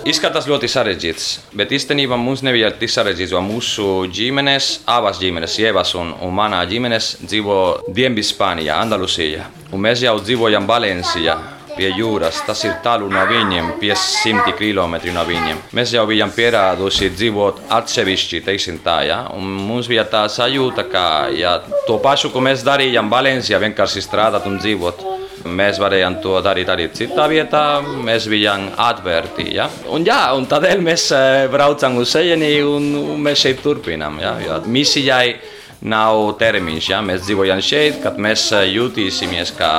izskatās 0.06 0.46
ļoti 0.48 0.68
sarežģīts, 0.70 1.26
bet 1.58 1.72
īstenībā 1.74 2.16
mums 2.20 2.44
nebija 2.46 2.70
tik 2.78 2.92
sarežģīts, 2.92 3.34
jo 3.34 3.42
mūsu 3.44 3.86
ģimenes, 4.14 4.70
abas 4.88 5.18
ģimenes, 5.20 5.58
Ievas 5.60 5.94
un, 5.98 6.14
un 6.22 6.34
manā 6.34 6.62
ģimenes, 6.70 7.16
dzīvo 7.24 7.56
Dienvidspānijā, 7.90 8.78
Andalusijā. 8.84 9.48
Un 9.74 9.82
mēs 9.84 10.04
jau 10.06 10.16
dzīvojam 10.22 10.68
Valencijā. 10.70 11.36
Pie 11.80 11.94
jūras, 11.96 12.42
tas 12.44 12.60
ir 12.66 12.75
tālu 12.84 13.06
no 13.08 13.22
viņiem, 13.25 13.70
500 13.80 14.52
km 14.58 14.99
no 15.14 15.22
viņiem. 15.25 15.60
Mēs 15.72 15.94
jau 15.94 16.02
bijām 16.10 16.28
pieraduši 16.34 17.06
dzīvot 17.14 17.62
atsevišķi, 17.72 18.42
teiksim 18.44 18.82
tā, 18.84 18.99
ja? 19.08 19.22
un 19.32 19.46
mums 19.64 19.88
bija 19.88 20.04
tā 20.04 20.26
sajūta, 20.28 20.84
ka 20.92 21.04
ja, 21.32 21.54
to 21.87 21.96
pašu, 22.04 22.28
ko 22.34 22.42
mēs 22.44 22.66
darījām 22.68 23.08
Valencijā, 23.08 23.56
vienkārši 23.64 24.04
strādāt 24.04 24.44
un 24.50 24.58
dzīvot. 24.60 25.00
Mēs 25.49 25.80
varējām 25.80 26.18
to 26.20 26.34
darīt 26.44 26.68
arī 26.68 26.90
citā 26.92 27.25
vietā, 27.32 27.62
mēs 27.80 28.26
bijām 28.28 28.66
atvērti. 28.76 29.46
Ja? 29.56 29.70
Un, 29.88 30.04
jā, 30.04 30.20
un 30.37 30.44
tādēļ 30.52 30.84
mēs 30.84 31.06
eh, 31.16 31.46
braucam 31.49 31.96
uz 32.02 32.12
Sejeni 32.12 32.58
un, 32.60 32.92
mēs 33.25 33.46
šeit 33.46 33.64
turpinām. 33.64 34.20
Ja? 34.20 34.60
Misijai 34.68 35.32
nav 35.80 36.34
termiņš. 36.40 36.88
Ja? 36.92 37.00
Mēs 37.04 37.25
dzīvojam 37.25 37.60
šeit, 37.64 38.00
kad 38.04 38.18
mēs 38.20 38.46
eh, 38.56 38.66
jutīsimies, 38.75 39.54
ka 39.56 39.70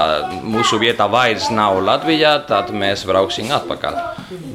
mūsu 0.43 0.79
vieta 0.81 1.07
vairs 1.11 1.49
nav 1.53 1.81
Latvijā, 1.85 2.37
tad 2.47 2.73
mēs 2.73 3.05
brauksim 3.09 3.51
atpakaļ. 3.53 3.99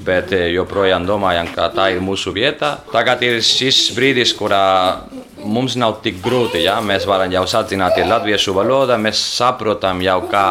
Bet 0.06 0.34
eh, 0.34 0.48
joprojām 0.54 1.06
domājam, 1.08 1.50
ka 1.54 1.70
tā 1.74 1.90
ir 1.94 2.02
mūsu 2.04 2.34
vieta. 2.34 2.76
Tagad 2.92 3.22
ir 3.26 3.40
šis 3.44 3.90
brīdis, 3.96 4.34
kurā 4.38 5.06
mums 5.46 5.76
nav 5.78 6.00
tik 6.02 6.18
grūti. 6.24 6.64
Ja? 6.66 6.80
Mēs 6.82 7.06
varam 7.08 7.32
jau 7.32 7.46
sazināt 7.50 7.98
latviešu 8.02 8.56
valodu, 8.56 8.98
mēs 9.00 9.22
saprotam 9.38 10.02
jau, 10.04 10.20
kā 10.30 10.48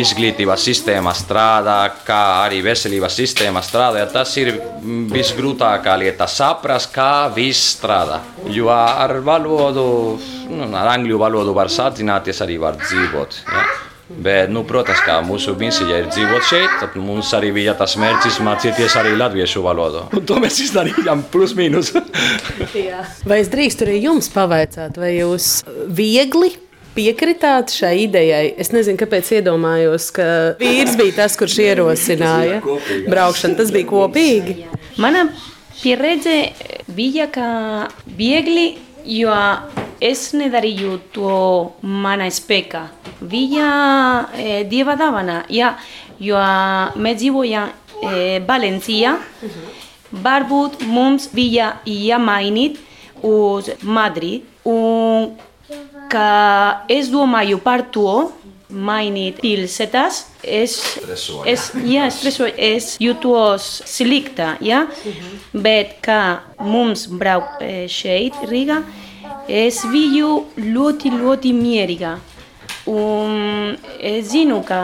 izglītības 0.00 0.66
sistēma 0.68 1.14
strādā, 1.16 1.78
kā 2.06 2.20
arī 2.44 2.60
veselības 2.64 3.18
sistēma 3.20 3.62
strādā. 3.64 4.04
Tas 4.12 4.34
ir 4.40 4.52
visgrūtākā 5.12 5.96
lieta- 6.02 6.26
saprast, 6.38 6.92
kā 6.94 7.30
viss 7.34 7.76
strādā. 7.76 8.20
Jo 8.48 8.68
ar 8.68 9.20
valodu, 9.20 10.18
nu, 10.50 10.70
ar 10.74 10.98
angļu 10.98 11.18
valodu 11.18 11.54
var 11.54 11.66
sazināties, 11.66 12.40
arī 12.40 12.58
var 12.58 12.74
dzīvot. 12.76 13.42
Ja? 13.52 13.64
Bet, 14.04 14.50
nu, 14.52 14.60
protams, 14.68 15.00
kā 15.00 15.14
mūsu 15.24 15.54
misija 15.56 16.02
ir 16.02 16.10
dzīvot 16.12 16.44
šeit, 16.44 16.72
tad 16.80 16.96
mums 17.00 17.30
arī 17.32 17.54
bija 17.56 17.72
tas 17.74 17.96
mērķis 17.96 18.36
mācīties 18.44 18.96
arī 19.00 19.14
latviešu 19.16 19.62
valodu. 19.64 20.04
Un 20.12 20.26
to 20.28 20.36
mēs 20.42 20.60
izdarījām 20.60 21.24
plus 21.32 21.54
mīnus. 21.56 21.94
Vai 23.28 23.40
es 23.40 23.48
drīkstu 23.48 23.88
arī 23.88 24.02
jums 24.04 24.28
pavaicāt, 24.34 25.00
vai 25.00 25.14
jūs 25.16 25.64
viegli 25.88 26.52
piekritāt 26.94 27.72
šai 27.74 27.94
idejai? 28.04 28.44
Es 28.60 28.70
nezinu, 28.74 28.98
kāpēc 29.00 29.30
iedomājos, 29.38 30.10
ka 30.14 30.26
vīrs 30.60 30.96
bija 31.00 31.18
tas, 31.22 31.36
kurš 31.40 31.58
ierosināja 31.64 32.60
braukšanu. 33.10 33.58
Tas 33.58 33.72
bija 33.74 33.88
kopīgi. 33.90 34.56
Mana 35.02 35.26
pieredze 35.80 36.36
bija 36.94 37.28
kā 37.32 37.50
viegli, 38.18 38.74
jo 39.04 39.34
es 40.04 40.30
nedarīju 40.36 40.98
to 41.14 41.38
mana 41.82 42.30
spēka. 42.32 42.86
Bija 43.24 43.68
e, 44.36 44.64
dieva 44.68 44.96
dāvana, 45.00 45.42
ja, 45.52 45.74
jo 46.20 46.40
mēs 47.00 47.20
dzīvojam 47.22 47.70
e, 47.70 48.40
Valencijā. 48.46 49.16
Varbūt 50.24 50.84
mums 50.86 51.26
bija 51.34 51.74
jāmainīt 51.88 52.78
uz 53.24 53.72
Madrid. 53.82 54.44
Un 54.64 55.32
ka 56.14 56.86
es 56.90 57.10
domāju 57.12 57.58
par 57.62 57.82
to, 57.94 58.30
mainīt 58.74 59.38
pilsētas, 59.42 60.24
es, 60.42 60.76
es, 61.46 61.68
jā, 61.86 62.08
stresoju, 62.10 62.54
es 62.58 62.94
jūtos 63.02 63.66
slikta, 63.88 64.54
ja? 64.64 64.84
bet 65.52 65.98
kā 66.04 66.20
mums 66.64 67.06
brauk 67.10 67.60
eh, 67.62 67.84
šeit, 67.90 68.38
Rīgā, 68.50 68.80
es 69.48 69.82
biju 69.90 70.44
ļoti, 70.58 71.12
ļoti 71.14 71.52
mierīga. 71.56 72.16
Un 72.90 73.76
es 73.96 74.28
zinu, 74.32 74.58
ka 74.66 74.80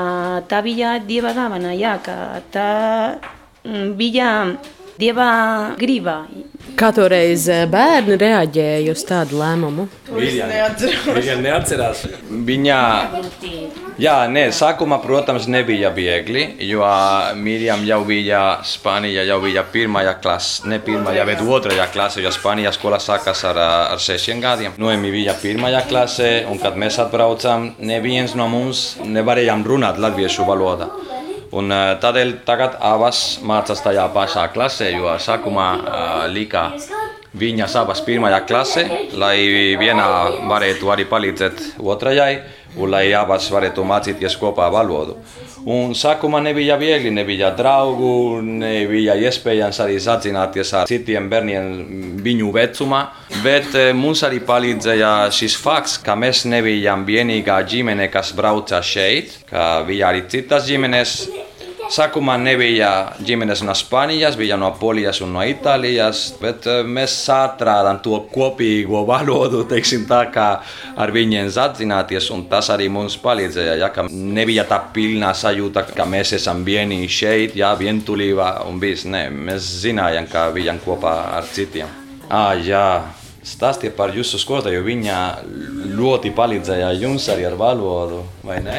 tā 0.48 0.62
bija 0.64 0.94
dieva 1.04 1.34
dāvana, 1.36 1.74
jā, 1.76 1.98
ka 2.04 2.40
tā 2.52 2.68
mm, 3.64 3.90
bija 3.98 4.30
dieva 5.00 5.30
griba. 5.80 6.24
Kā 6.78 6.90
toreiz 6.96 7.46
eh, 7.50 7.64
bērni 7.68 8.16
reaģēja 8.20 8.92
uz 8.92 9.02
tādu 9.08 9.40
lēmumu? 9.40 9.86
Viņa 10.12 11.36
neatcerās. 11.40 12.02
Viņa, 12.30 12.78
jā, 14.00 14.14
nē, 14.32 14.46
sākumā, 14.54 15.00
protams, 15.02 15.48
nebija 15.50 15.90
viegli, 15.96 16.44
jo 16.68 16.84
Mirjam 17.40 17.84
jau 17.88 18.00
bija 18.08 18.42
Spānijā, 18.66 19.24
jau 19.28 19.40
bija 19.44 19.64
pirmajā 19.72 20.16
klasē, 20.22 20.70
ne 20.72 20.80
pirmajā, 20.84 21.26
bet 21.28 21.44
otrajā 21.44 21.88
klasē, 21.92 22.24
jo 22.24 22.32
Spānijā 22.34 22.72
skola 22.76 23.00
sākas 23.02 23.44
ar, 23.50 23.60
ar 23.94 24.02
sešiem 24.02 24.42
gadiem. 24.44 24.76
Noemi 24.80 25.12
bija 25.14 25.36
pirmajā 25.40 25.84
klasē, 25.90 26.32
un 26.50 26.60
kad 26.62 26.76
mēs 26.80 27.00
atbraucām, 27.04 27.72
neviens 27.92 28.36
no 28.38 28.48
mums 28.52 28.94
nevarējām 29.04 29.66
runāt 29.68 30.00
latviešu 30.00 30.48
valodā. 30.48 30.92
Un, 31.50 31.72
tādēļ 32.02 32.36
tagad 32.46 32.76
abas 32.78 33.40
mācās 33.42 33.80
tajā 33.82 34.04
pašā 34.14 34.44
klasē, 34.54 34.92
jo 34.94 35.10
sākumā 35.18 35.66
lika 36.30 36.68
viņas 37.40 37.74
abas 37.80 38.02
pirmajā 38.06 38.40
klasē, 38.46 38.84
lai 39.18 39.36
viena 39.80 40.06
varētu 40.50 40.90
arī 40.94 41.06
palīdzēt 41.10 41.62
otrajai, 41.82 42.32
un 42.78 42.90
lai 42.94 43.08
abas 43.18 43.50
varētu 43.50 43.82
mācīties 43.86 44.38
kopā 44.38 44.70
valodu. 44.70 45.18
Un 45.68 45.92
sākumā 45.92 46.38
nebija 46.40 46.78
viegli, 46.80 47.10
nebija 47.12 47.50
draugu, 47.52 48.40
nebija 48.40 49.16
iespējams 49.20 49.80
arī 49.84 49.98
sazināties 50.00 50.72
ar 50.78 50.88
citiem 50.88 51.28
bērniem 51.28 51.66
viņu 52.24 52.48
vecumā. 52.54 53.02
Bet 53.44 53.74
eh, 53.76 53.90
mums 53.96 54.24
arī 54.24 54.40
palīdzēja 54.46 55.12
šis 55.36 55.58
fakts, 55.60 55.98
ka 56.04 56.16
mēs 56.16 56.46
nebijām 56.48 57.04
vienīgā 57.08 57.60
ģimene, 57.68 58.08
kas 58.12 58.32
brauca 58.36 58.80
šeit, 58.80 59.36
ka 59.50 59.82
bija 59.88 60.08
arī 60.14 60.24
citas 60.32 60.64
ģimenes. 60.70 61.18
Sākumā 61.90 62.36
nebija 62.38 63.16
ģimenes 63.26 63.64
no 63.66 63.74
Spānijas, 63.74 64.36
bija 64.38 64.54
no 64.54 64.68
Polijas 64.78 65.18
un 65.24 65.32
no 65.34 65.42
Itālijas, 65.42 66.20
bet 66.38 66.68
eh, 66.70 66.84
mēs 66.86 67.16
atradām 67.34 67.98
to 68.04 68.20
kopīgo 68.30 69.00
valodu, 69.10 69.64
teiksim 69.66 70.04
tā, 70.06 70.20
kā 70.30 70.44
ar 70.94 71.10
viņiem 71.10 71.48
sazināties, 71.50 72.28
un 72.30 72.44
tas 72.52 72.68
arī 72.70 72.86
mums 72.94 73.16
palīdzēja, 73.18 73.74
ja, 73.82 73.88
nebija 74.06 74.68
tā 74.70 74.78
pilnā 74.94 75.32
sajūta, 75.34 75.88
ka 75.90 76.06
mēs 76.06 76.36
esam 76.38 76.62
vieni 76.68 77.00
šeit, 77.10 77.58
ja, 77.58 77.72
vientulībā 77.74 78.52
un 78.70 78.78
viss, 78.78 79.08
ne, 79.10 79.24
mēs 79.34 79.66
zinājām, 79.82 80.30
ka 80.30 80.46
bijām 80.54 80.78
kopā 80.86 81.16
ar 81.40 81.50
citiem. 81.50 81.90
Ah, 82.30 82.54
jā, 82.54 82.86
stāstiet 83.42 83.98
par 83.98 84.14
jūsu 84.14 84.38
skolotāju, 84.38 84.86
viņa 84.86 85.18
ļoti 85.98 86.30
palīdzēja 86.38 86.94
jums 87.02 87.26
arī 87.34 87.50
ar 87.50 87.58
valodu, 87.58 88.22
vai 88.46 88.62
ne? 88.62 88.78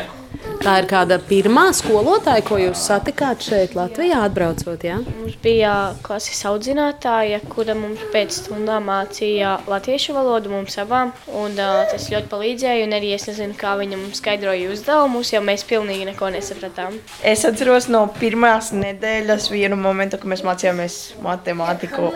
Tā 0.62 0.76
ir 0.78 0.86
kāda 0.86 1.16
pirmā 1.26 1.72
skolotāja, 1.74 2.44
ko 2.46 2.60
jūs 2.62 2.84
satikāt 2.86 3.42
šeit, 3.42 3.72
Latvijā, 3.74 4.20
atbraucot. 4.28 4.84
Ja? 4.86 5.00
Mums 5.02 5.40
bija 5.42 5.72
klases 6.06 6.38
audzinātāja, 6.46 7.40
kura 7.50 7.74
mums 7.78 8.04
pēc 8.14 8.36
stundām 8.44 8.86
mācīja 8.92 9.56
latviešu 9.66 10.14
valodu 10.14 10.52
mums 10.54 10.78
abām. 10.84 11.16
Un, 11.34 11.58
uh, 11.58 11.82
tas 11.90 12.06
ļoti 12.14 12.30
palīdzēja. 12.30 12.86
Arī 12.92 13.10
es 13.16 13.26
nezinu, 13.26 13.58
kā 13.58 13.74
viņa 13.80 13.98
mums 14.04 14.22
skaidroja 14.22 14.70
uzdevumus, 14.70 15.34
jo 15.34 15.42
mēs 15.42 15.66
pilnīgi 15.66 16.06
neko 16.12 16.30
nesapratām. 16.38 17.02
Es 17.26 17.42
atceros 17.50 17.90
no 17.90 18.04
pirmās 18.20 18.70
nedēļas 18.78 19.50
vienu 19.50 19.82
momentu, 19.82 20.22
kad 20.22 20.30
mēs 20.30 20.46
mācījāmies 20.46 21.02
matemātiku. 21.26 22.14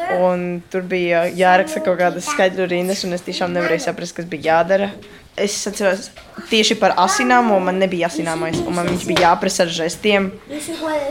Tur 0.69 0.85
bija 0.85 1.25
jāraksta 1.33 1.81
kaut 1.81 1.97
kādas 2.03 2.29
skaidru 2.29 2.69
rindas, 2.69 3.07
un 3.07 3.17
es 3.17 3.25
tiešām 3.25 3.57
nevarēju 3.57 3.87
saprast, 3.89 4.19
kas 4.19 4.29
bija 4.29 4.51
jādara. 4.53 4.93
Es 5.35 5.57
atceros 5.67 6.09
tieši 6.47 6.77
par 6.79 6.93
asinām, 7.03 7.49
un 7.51 7.65
man 7.67 7.79
nebija 7.81 8.07
asināmais. 8.07 8.61
Man 8.71 8.87
viņš 8.93 9.03
bija 9.09 9.25
jāprasa 9.29 9.65
ar 9.65 9.73
žestiem. 9.75 10.31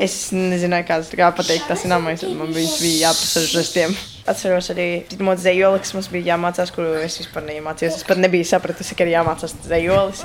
Es 0.00 0.16
nezināju, 0.32 0.88
kā 1.12 1.30
pateikt 1.36 1.68
asināmais, 1.74 2.24
un 2.24 2.38
man 2.40 2.56
viņš 2.56 2.80
bija 2.80 3.10
jāprasa 3.10 3.42
ar 3.42 3.50
žestiem. 3.52 3.96
Atceros 4.24 4.70
arī 4.72 5.02
pirmo 5.04 5.34
dzējoli, 5.36 5.82
kas 5.84 5.92
mums 5.92 6.06
bija 6.08 6.30
jāmācās, 6.32 6.70
kuru 6.72 6.94
es 7.04 7.18
vispār 7.20 7.44
neiemācījos. 7.44 7.98
Es 7.98 8.06
pat 8.08 8.16
nebiju 8.22 8.46
sapratusi, 8.48 8.94
ka 8.96 9.04
ir 9.04 9.10
jāmācās 9.12 9.52
dzējolis. 9.66 10.22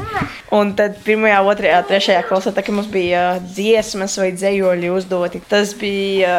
Un 0.56 0.72
tad 0.80 1.02
pirmajā, 1.04 1.42
otrajā, 1.52 1.82
trešajā 1.90 2.22
klasē, 2.30 2.54
tā, 2.56 2.64
kad 2.64 2.78
mums 2.78 2.88
bija 2.94 3.24
dziesmas 3.44 4.16
vai 4.22 4.30
dzējoļi 4.38 4.92
uzdoti, 4.96 5.42
tas 5.52 5.74
bija 5.82 6.38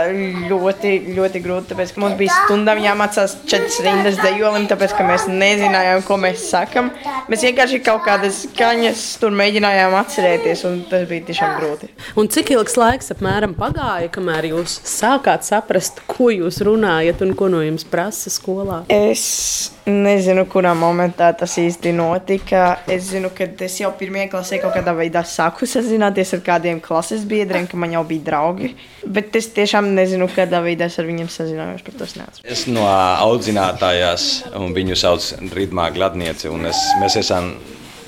ļoti, 0.48 0.94
ļoti 1.18 1.42
grūti. 1.44 1.68
Tāpēc, 1.74 1.92
mums 2.00 2.16
bija 2.22 2.38
stundām 2.46 2.80
jāmācās 2.80 3.36
četras 3.44 3.76
rindas 3.84 4.16
dzējolim, 4.22 4.64
tāpēc, 4.72 4.96
ka 4.96 5.04
mēs 5.10 5.28
nezinājām, 5.28 6.00
ko 6.08 6.16
mēs 6.24 6.48
sakam. 6.48 6.88
Mēs 7.28 7.44
vienkārši 7.44 7.82
kaut 7.84 8.06
kādas 8.08 8.40
skaņas 8.46 9.04
tur 9.20 9.36
mēģinājām 9.36 9.98
atcerēties, 10.00 10.64
un 10.70 10.80
tas 10.88 11.04
bija 11.12 11.28
tiešām 11.28 11.54
grūti. 11.60 11.92
Un 12.16 12.32
cik 12.32 12.54
ilgs 12.56 12.80
laiks 12.80 13.12
apmēram 13.12 13.52
pagāja, 13.60 14.08
kamēr 14.16 14.48
jūs 14.54 14.80
sākāt 14.88 15.44
saprast, 15.44 16.00
ko 16.08 16.32
jūs 16.32 16.64
runājat 16.64 17.20
un 17.26 17.36
ko 17.36 17.49
no 17.50 17.60
jums 17.64 17.84
prasa 17.88 18.30
skolā? 18.32 18.82
Es 18.90 19.72
nezinu, 19.86 20.46
kurā 20.50 20.72
momentā 20.78 21.30
tas 21.36 21.56
īsti 21.60 21.92
notika. 21.96 22.80
Es 22.90 23.10
zinu, 23.10 23.32
ka 23.34 23.48
es 23.66 23.78
jau 23.82 23.90
pirmajā 23.98 24.30
klasē 24.32 24.60
kaut 24.62 24.76
kādā 24.78 24.94
veidā 24.96 25.24
sāku 25.26 25.68
sazināties 25.68 26.34
ar 26.38 26.44
kādiem 26.46 26.80
klases 26.84 27.26
biedriem, 27.28 27.68
ka 27.70 27.80
man 27.80 27.96
jau 27.96 28.04
bija 28.08 28.26
draugi. 28.30 28.72
Bet 29.06 29.36
es 29.40 29.50
tiešām 29.56 29.92
nezinu, 29.96 30.30
kādā 30.34 30.62
veidā 30.64 30.90
es 30.90 30.98
ar 31.00 31.08
viņiem 31.10 31.30
sazinājos. 31.32 31.84
Par 31.86 31.98
to 31.98 32.08
es 32.44 32.66
no 32.70 32.86
audzinātājas, 32.86 34.30
un 34.58 34.74
viņu 34.76 34.98
sauc 34.98 35.32
Rītmā 35.56 35.90
Gladnieci, 35.94 36.50
un 36.52 36.68
es, 36.70 36.80
mēs 37.02 37.18
esam 37.20 37.54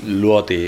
ļoti 0.03 0.59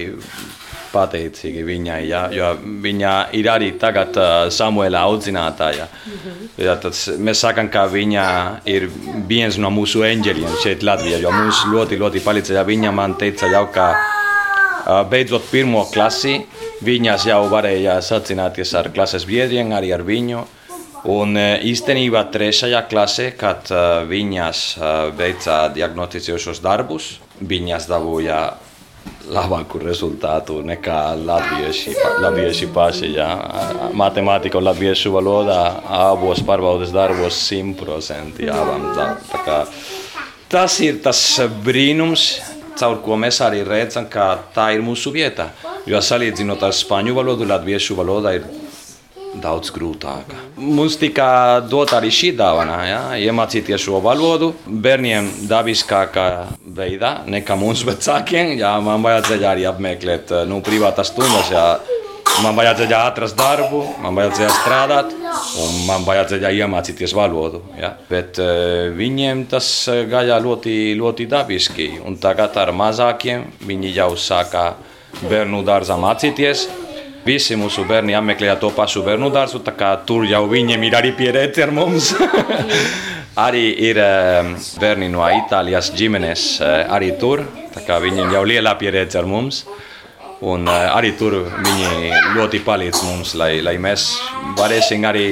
pateicīgi 0.94 1.64
viņai, 1.66 2.00
ja, 2.08 2.22
jo 2.32 2.52
viņa 2.84 3.12
ir 3.38 3.48
arī 3.50 3.70
tagad 3.80 4.16
uh, 4.18 4.32
Samuela 4.54 5.04
audzinātāja. 5.08 5.86
Mm 5.90 6.18
-hmm. 6.22 6.48
ja, 6.64 6.76
tad 6.80 6.98
mēs 7.18 7.42
sakām, 7.44 7.68
ka 7.68 7.86
viņa 7.90 8.26
ir 8.64 8.88
viens 9.28 9.58
no 9.58 9.70
mūsu 9.70 10.04
eņģeļiem 10.06 10.58
šeit 10.62 10.82
Latvijā, 10.82 11.18
jo 11.18 11.30
mums 11.30 11.64
ļoti, 11.72 11.98
ļoti 11.98 12.24
palīdzēja. 12.24 12.64
Viņa 12.64 12.92
man 12.92 13.14
teica 13.14 13.46
jau, 13.46 13.66
ka 13.72 13.94
uh, 13.94 15.04
beidzot 15.10 15.50
pirmo 15.50 15.84
klasi, 15.92 16.40
viņas 16.82 17.26
jau 17.26 17.48
varēja 17.50 18.00
sacināties 18.00 18.74
ar 18.74 18.90
klases 18.94 19.24
biedriem, 19.24 19.72
arī 19.72 19.94
ar 19.94 20.02
viņu. 20.02 20.44
Un 21.04 21.36
īstenībā 21.36 22.30
trešajā 22.32 22.86
klasē, 22.88 23.30
kad 23.36 23.68
uh, 23.70 24.08
viņas 24.08 24.78
veica 25.16 25.68
diagnosticējošos 25.74 26.62
darbus, 26.64 27.18
viņas 27.40 27.88
dabūja 27.90 28.38
labāku 29.32 29.80
rezultātu 29.82 30.60
nekā 30.66 30.98
latvieši, 31.24 31.94
latvieši 32.22 32.68
paši. 32.74 33.12
Jā. 33.16 33.28
Matemātika 33.96 34.60
un 34.60 34.68
latviešu 34.68 35.12
valodā 35.14 35.60
abos 35.98 36.42
pārbaudas 36.46 36.92
darbos 36.94 37.38
simtprocentīgi 37.48 38.52
abām. 38.52 38.90
Tā, 38.96 39.08
tā 39.30 39.44
kā, 39.46 39.60
tas 40.52 40.76
ir 40.84 41.00
tas 41.04 41.22
brīnums, 41.64 42.26
caur 42.78 43.00
ko 43.04 43.18
mēs 43.20 43.40
arī 43.44 43.62
redzam, 43.66 44.08
ka 44.10 44.34
tā 44.54 44.72
ir 44.74 44.84
mūsu 44.84 45.14
vieta. 45.14 45.50
Jo 45.88 46.00
salīdzinot 46.00 46.62
ar 46.64 46.72
spāņu 46.72 47.16
valodu, 47.16 47.48
latviešu 47.48 47.96
valoda 47.96 48.32
ir 48.36 48.46
daudz 49.42 49.72
grūtāka. 49.74 50.38
Mums 50.56 50.98
tika 51.00 51.60
dota 51.70 51.98
arī 51.98 52.10
šī 52.14 52.34
dāvana, 52.38 52.78
ja? 52.88 53.00
iemācīties 53.18 53.86
šo 53.86 54.00
valodu 54.04 54.52
bērniem 54.66 55.30
dabiskākā 55.50 56.28
veidā 56.76 57.16
nekā 57.30 57.58
mums 57.58 57.84
vecākiem. 57.90 58.56
Jā, 58.60 58.76
man 58.84 59.04
vajadzēja 59.04 59.52
arī 59.54 59.68
apmeklēt 59.70 60.34
nu, 60.50 60.62
privātas 60.64 61.12
stundas. 61.12 61.52
Jā. 61.52 61.68
Man 62.42 62.56
vajadzēja 62.58 62.98
atrast 63.06 63.36
darbu, 63.38 63.84
man 64.02 64.16
vajadzēja 64.18 64.48
strādāt, 64.56 65.12
un 65.62 65.76
man 65.86 66.02
vajadzēja 66.02 66.50
iemācīties 66.64 67.12
valodu. 67.14 67.60
Ja? 67.78 67.92
Bet 68.08 68.40
uh, 68.42 68.88
viņiem 68.96 69.44
tas 69.52 69.68
gāja 70.10 70.40
ļoti, 70.42 70.96
ļoti 70.98 71.28
dabiski. 71.30 71.92
Un 72.02 72.18
tagad 72.18 72.58
ar 72.58 72.74
mazākiem 72.74 73.46
viņi 73.68 73.94
jau 73.94 74.10
sāka 74.18 74.72
bērnu 75.22 75.62
dārzā 75.66 75.94
mācīties. 76.00 76.66
Visi 77.24 77.56
mūsu 77.56 77.86
bērni 77.88 78.12
apmeklēja 78.18 78.58
to 78.60 78.68
pašu 78.76 79.00
bērnu 79.06 79.30
dārzu, 79.32 79.62
tā 79.64 79.72
kā 79.72 79.94
tur 80.04 80.26
jau 80.28 80.42
viņiem 80.50 80.82
ir 80.84 80.96
arī 80.98 81.14
pieredze 81.16 81.64
ar 81.64 81.72
mums. 81.72 82.10
arī 83.46 83.64
ir 83.88 84.00
bērni 84.80 85.08
no 85.08 85.24
Itālijas 85.32 85.88
ģimenes, 85.96 86.44
arī 86.62 87.14
tur, 87.20 87.46
tā 87.72 87.80
kā 87.86 87.98
viņiem 88.04 88.36
jau 88.36 88.44
liela 88.44 88.76
pieredze 88.76 89.18
ar 89.22 89.28
mums. 89.30 89.64
Un 90.44 90.68
arī 90.68 91.14
tur 91.16 91.38
viņi 91.48 92.12
ļoti 92.36 92.60
palīdz 92.66 93.04
mums, 93.08 93.34
lai, 93.40 93.62
lai 93.64 93.78
mēs 93.80 94.10
varēsim 94.58 95.08
arī 95.08 95.28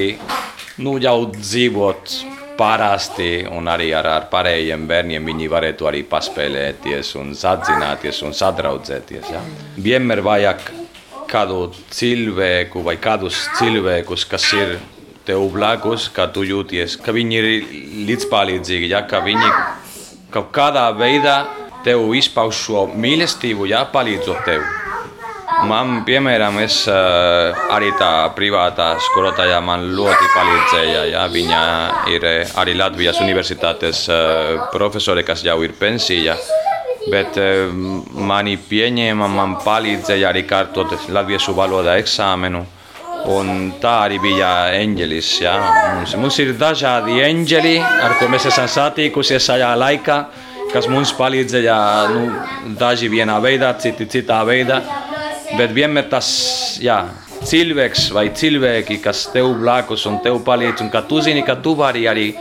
nu, 0.81 0.97
jau 0.97 1.17
dzīvot 1.29 2.15
parasti 2.57 3.43
un 3.49 3.69
arī 3.69 3.91
ar, 3.93 4.07
ar 4.09 4.29
pārējiem 4.31 4.87
bērniem 4.89 5.25
viņi 5.29 5.49
varētu 5.51 5.89
arī 5.89 6.03
paspēlēties 6.09 7.13
un 7.21 7.33
sadzināties 7.37 8.23
un 8.25 8.33
sadraudzēties. 8.37 9.29
Ja? 9.33 9.41
Vienmēr 9.77 10.21
vajag 10.25 10.71
kādu 11.33 11.67
cilvēku 11.93 12.83
vai 12.85 12.95
kādus 13.01 13.39
cilvēkus, 13.57 14.27
kas 14.29 14.45
ir 14.53 14.77
tev 15.25 15.47
blakus, 15.53 16.09
ka 16.13 16.27
tu 16.31 16.43
jūties, 16.45 16.99
ka 17.01 17.15
viņi 17.15 17.39
ir 17.39 17.49
līdzpalīdzīgi, 18.09 18.91
ja, 18.91 19.03
ka 19.07 19.23
viņi 19.25 19.49
kaut 20.33 20.51
kādā 20.55 20.89
veidā 20.97 21.43
tev 21.83 22.05
izpauž 22.15 22.63
šo 22.67 22.87
mīlestību, 22.93 23.67
ja, 23.71 23.83
palīdzot 23.91 24.47
tev. 24.47 24.63
Man, 25.63 26.01
piemēram, 26.03 26.57
es 26.63 26.81
arī 26.91 27.93
tā 27.95 28.09
privātā 28.35 28.89
skolotāja 29.05 29.61
man 29.63 29.85
ļoti 29.95 30.31
palīdzēja. 30.33 31.03
Ja, 31.13 31.21
viņa 31.31 31.61
ir 32.11 32.25
arī 32.59 32.73
Latvijas 32.75 33.21
universitātes 33.23 34.03
profesore, 34.73 35.23
kas 35.23 35.45
jau 35.45 35.61
ir 35.63 35.75
pensija. 35.79 36.35
Bet 37.11 37.35
eh, 37.41 37.67
mani 38.23 38.55
pieņēma, 38.69 39.27
man 39.27 39.57
palīdzēja 39.63 40.29
arī 40.29 40.45
kārtot 40.47 40.95
latviešu 41.11 41.55
valodā 41.57 41.97
eksāmenu. 41.99 42.63
Un 43.33 43.71
tā 43.79 43.93
arī 44.05 44.19
bija 44.23 44.49
eņģelis. 44.75 45.29
Ja. 45.43 45.53
Mums, 45.95 46.15
mums 46.19 46.39
ir 46.43 46.53
dažādi 46.59 47.21
eņģeļi, 47.23 47.75
ar 47.79 48.17
ko 48.19 48.27
mēs 48.31 48.49
esam 48.49 48.67
satikušies 48.71 49.47
šajā 49.47 49.69
laikā, 49.79 50.17
kas 50.73 50.89
mums 50.91 51.13
palīdzēja 51.15 51.77
nu, 52.11 52.23
daži 52.79 53.11
vienā 53.11 53.37
veidā, 53.43 53.71
citi 53.79 54.09
citā 54.11 54.41
veidā. 54.47 54.81
Bet 55.55 55.71
vienmēr 55.75 56.09
tas 56.11 56.27
jā, 56.83 57.03
cilvēks 57.47 58.09
vai 58.15 58.29
cilvēki, 58.35 58.99
kas 59.03 59.27
tev 59.31 59.53
blakus 59.59 60.07
un 60.09 60.19
tev 60.23 60.39
palīdz, 60.43 60.85
un 60.85 60.91
ka 60.91 61.03
tu 61.07 61.21
zini, 61.23 61.43
ka 61.45 61.59
tu 61.63 61.75
vari 61.79 62.07
arī 62.09 62.31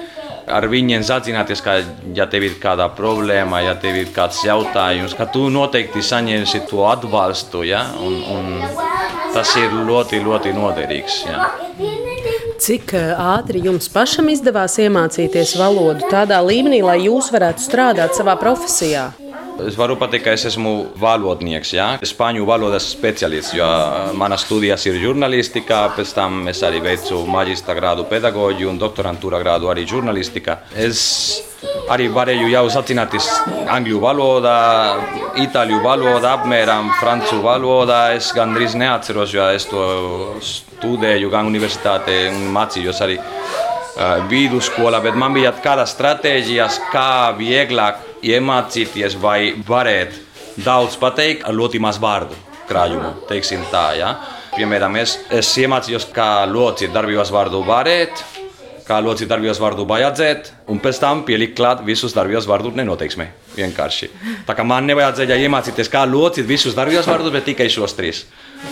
ar 0.53 0.67
viņiem 0.71 1.05
sazināties, 1.07 1.63
ka, 1.65 1.79
ja 2.17 2.27
tev 2.31 2.47
ir 2.47 2.59
kāda 2.63 2.89
problēma, 2.97 3.63
ja 3.65 3.75
tev 3.81 3.99
ir 4.03 4.13
kāds 4.15 4.43
jautājums, 4.47 5.17
ka 5.19 5.27
tu 5.33 5.49
noteikti 5.53 6.05
saņemsi 6.05 6.65
to 6.71 6.85
atbalstu. 6.89 7.65
Ja? 7.69 7.87
Un, 8.03 8.21
un 8.35 9.33
tas 9.35 9.55
ir 9.61 9.73
ļoti, 9.89 10.23
ļoti 10.25 10.55
noderīgs. 10.57 11.23
Ja? 11.31 11.49
Cik 12.63 12.95
ātri 13.19 13.65
jums 13.65 13.89
pašam 13.91 14.29
izdevās 14.31 14.77
iemācīties 14.79 15.57
valodu 15.59 16.07
tādā 16.13 16.39
līmenī, 16.45 16.83
lai 16.85 17.01
jūs 17.09 17.33
varētu 17.35 17.65
strādāt 17.65 18.15
savā 18.19 18.37
profesijā? 18.39 19.09
Es 19.69 19.77
varu 19.79 19.97
pateikt, 20.01 20.25
ka 20.27 20.35
es 20.37 20.45
esmu 20.49 20.73
valodnieks, 21.01 21.73
ja? 21.77 21.87
spāņu 22.07 22.47
valodas 22.49 22.89
speciālists, 22.95 23.55
jo 23.57 23.69
manas 24.19 24.47
studijas 24.47 24.87
ir 24.89 24.99
žurnālistika, 25.03 25.85
pēc 25.97 26.13
tam 26.17 26.43
es 26.51 26.63
arī 26.67 26.83
veicu 26.85 27.23
maģistra 27.31 27.77
grādu 27.79 28.07
pedagoģiju 28.11 28.73
un 28.73 28.81
doktorantūra 28.81 29.41
grādu 29.43 29.71
arī 29.73 29.87
žurnālistika. 29.89 30.59
Es 30.75 31.03
arī 31.93 32.09
varēju 32.13 32.51
jau 32.51 32.65
sacināties 32.73 33.29
angļu 33.71 34.01
valodā, 34.03 34.59
itāļu 35.43 35.81
valodā, 35.85 36.37
apmēram 36.39 36.93
franču 37.01 37.41
valodā. 37.45 38.03
Es 38.17 38.33
gandrīz 38.37 38.77
neatceros, 38.79 39.35
jo 39.35 39.49
es 39.55 39.69
to 39.71 39.85
studēju 40.43 41.31
gan 41.33 41.51
universitātē 41.51 42.25
un 42.33 42.49
mācījos 42.55 43.03
arī 43.05 43.19
uh, 43.19 44.23
vidusskolā, 44.31 45.03
bet 45.05 45.19
man 45.19 45.37
bija 45.37 45.55
kādas 45.65 45.95
stratēģijas, 45.97 46.81
kā 46.95 47.13
vieglāk 47.39 48.12
iemācīties 48.23 49.17
vai 49.21 49.53
varēt 49.67 50.19
daudz 50.63 50.99
pateikt 51.01 51.47
ar 51.49 51.57
ļoti 51.57 51.81
maz 51.83 52.01
vārdu. 52.03 52.39
krājumu, 52.73 53.27
teiksim 53.29 53.65
tā. 53.73 53.93
Ja? 53.99 54.13
Piemēram, 54.55 54.95
es, 54.97 55.19
es 55.35 55.51
iemācījos, 55.61 56.07
kā 56.15 56.47
locīt 56.49 56.93
darbībās 56.95 57.33
vārdu 57.35 57.61
varēt, 57.67 58.23
kā 58.87 59.01
locīt 59.03 59.29
darbībās 59.29 59.61
vārdu 59.61 59.85
vajadzēt, 59.89 60.53
un 60.73 60.81
pēc 60.83 61.01
tam 61.03 61.23
pielikt 61.27 61.57
klāt 61.59 61.83
visus 61.85 62.15
darbībās 62.17 62.49
vārdu 62.49 62.73
nenoteiksmē. 62.77 63.29
Vienkārši. 63.57 64.09
Tā 64.47 64.57
kā 64.57 64.65
man 64.65 64.87
nevajadzēja 64.89 65.37
iemācīties, 65.45 65.91
kā 65.93 66.07
locīt 66.09 66.49
visus 66.49 66.77
darbībās 66.79 67.11
vārdus, 67.11 67.35
bet 67.35 67.51
tikai 67.51 67.69
šos 67.73 67.97
trīs. 67.99 68.25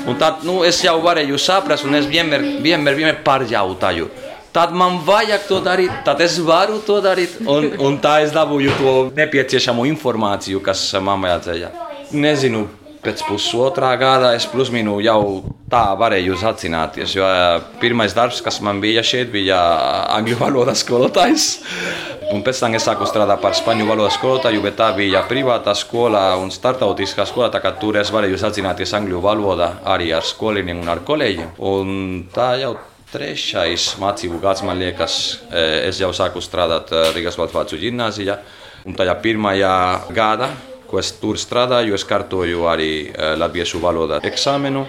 Un 0.08 0.16
tad 0.16 0.46
nu, 0.46 0.60
es 0.64 0.80
jau 0.84 0.96
varēju 1.02 1.38
saprast, 1.40 1.84
un 1.84 1.98
es 1.98 2.08
vienmēr, 2.08 2.46
vienmēr, 2.64 2.96
vienmēr 2.96 3.22
pārjautāju. 3.26 4.08
Tad 4.52 4.72
man 4.74 4.98
vajag 5.06 5.46
to 5.46 5.60
darīt, 5.62 5.92
tad 6.04 6.20
es 6.24 6.40
varu 6.42 6.80
to 6.82 6.98
darīt, 7.04 7.36
un, 7.46 7.68
un 7.78 8.00
tā 8.02 8.16
es 8.24 8.34
dabūju 8.34 8.74
to 8.80 8.94
nepieciešamo 9.14 9.86
informāciju, 9.92 10.58
kas 10.64 10.82
man 10.98 11.22
vajadzēja. 11.22 11.70
Nezinu, 12.10 12.64
pēc 13.04 13.22
pusotrā 13.28 13.92
gada 14.00 14.34
es 14.36 14.44
plus 14.50 14.72
mīnu 14.72 14.98
jau 15.04 15.20
tā 15.70 15.84
varēju 15.98 16.36
sacināties. 16.40 17.14
Jo 17.16 17.28
pirmais 17.80 18.14
darbs, 18.16 18.42
kas 18.44 18.60
man 18.64 18.82
bija 18.82 19.04
šeit, 19.06 19.30
bija 19.32 19.60
angļu 20.16 20.40
valodas 20.40 20.84
skolotājs. 20.84 21.48
Un 22.30 22.44
pēc 22.46 22.60
tam 22.62 22.74
es 22.78 22.84
sāku 22.86 23.08
strādāt 23.10 23.40
par 23.42 23.56
spāņu 23.58 23.88
valodas 23.88 24.18
skolotāju, 24.18 24.62
bet 24.62 24.76
tā 24.78 24.90
bija 24.98 25.24
privātā 25.30 25.74
skola 25.78 26.36
un 26.38 26.52
startautiskā 26.54 27.26
skola. 27.26 27.50
Tā 27.54 27.62
kā 27.62 27.72
tur 27.80 27.98
es 28.02 28.12
varēju 28.14 28.38
sacināties 28.38 28.94
angļu 28.98 29.22
valodā 29.24 29.72
arī 29.94 30.12
ar 30.14 30.26
skolīniem 30.26 30.84
un 30.84 30.92
ar 30.92 31.02
kolēģiem. 31.06 31.56
Un 31.70 31.98
tā 32.34 32.52
jau 32.62 32.76
Trešais 33.10 33.96
mācību 33.98 34.38
gads, 34.38 34.62
man 34.62 34.78
liekas, 34.78 35.14
es 35.50 35.98
jau 35.98 36.12
sāku 36.14 36.38
strādāt 36.44 36.92
Rīgas 37.16 37.38
Latvijas 37.40 37.74
gimnājā. 37.82 38.36
Un 38.86 38.94
tajā 38.96 39.16
pirmajā 39.20 39.72
gadā, 40.14 40.46
ko 40.86 41.00
es 41.02 41.10
tur 41.18 41.38
strādāju, 41.38 41.96
es 41.98 42.06
kārtoju 42.06 42.68
arī 42.70 42.90
latviešu 43.40 43.82
valodas 43.82 44.24
eksāmenu. 44.30 44.86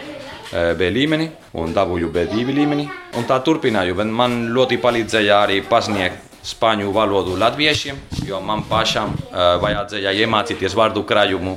B 0.52 0.90
līmenī 0.94 1.30
un 1.58 1.74
dabūju 1.74 2.12
B2 2.12 2.54
līmenī. 2.54 2.86
Un 3.18 3.26
tā 3.26 3.40
turpināju, 3.42 3.96
bet 3.98 4.14
man 4.14 4.52
ļoti 4.54 4.78
palīdzēja 4.84 5.42
arī 5.48 5.62
pasniegt 5.66 6.32
spāņu 6.46 6.92
valodu 6.94 7.38
latviešiem, 7.40 7.98
jo 8.26 8.40
man 8.44 8.66
pašam 8.70 9.14
uh, 9.14 9.58
vajadzēja 9.62 10.14
iemācīties 10.24 10.76
vārdu 10.78 11.04
krājumu 11.08 11.56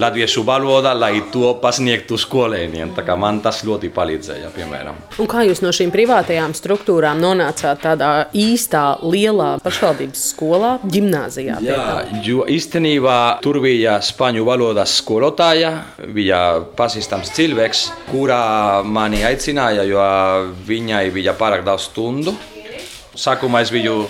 latviešu 0.00 0.42
valodā, 0.46 0.94
lai 0.96 1.22
to 1.32 1.52
pasniegtu 1.62 2.18
skolēniem. 2.20 2.94
Tā 2.96 3.04
kā 3.06 3.16
man 3.18 3.40
tas 3.44 3.62
ļoti 3.66 3.90
palīdzēja, 3.94 4.50
piemēram. 4.54 4.98
Un 5.22 5.30
kā 5.30 5.44
jūs 5.46 5.62
no 5.64 5.72
šīm 5.74 5.92
privātajām 5.94 6.54
struktūrām 6.56 7.20
nonācāt 7.22 7.82
tādā 7.84 8.10
īstā, 8.34 8.84
lielā 9.04 9.54
pašvaldības 9.64 10.24
skolā, 10.32 10.74
gimnājā? 10.82 11.60
Jā, 11.64 11.84
jo 12.26 12.48
īstenībā 12.50 13.18
tur 13.44 13.60
bija 13.64 13.98
spāņu 14.04 14.44
valodas 14.46 14.98
skolotāja, 15.00 15.72
bija 16.14 16.42
pazīstams 16.76 17.32
cilvēks, 17.36 17.86
kurā 18.10 18.82
mani 18.86 19.22
aicināja, 19.26 19.86
jo 19.88 20.02
viņai 20.66 21.06
bija 21.14 21.36
pārāk 21.38 21.64
daudz 21.66 21.88
stundu. 21.90 22.34
Sākumā 23.14 23.62
es 23.62 23.70
biju 23.70 24.02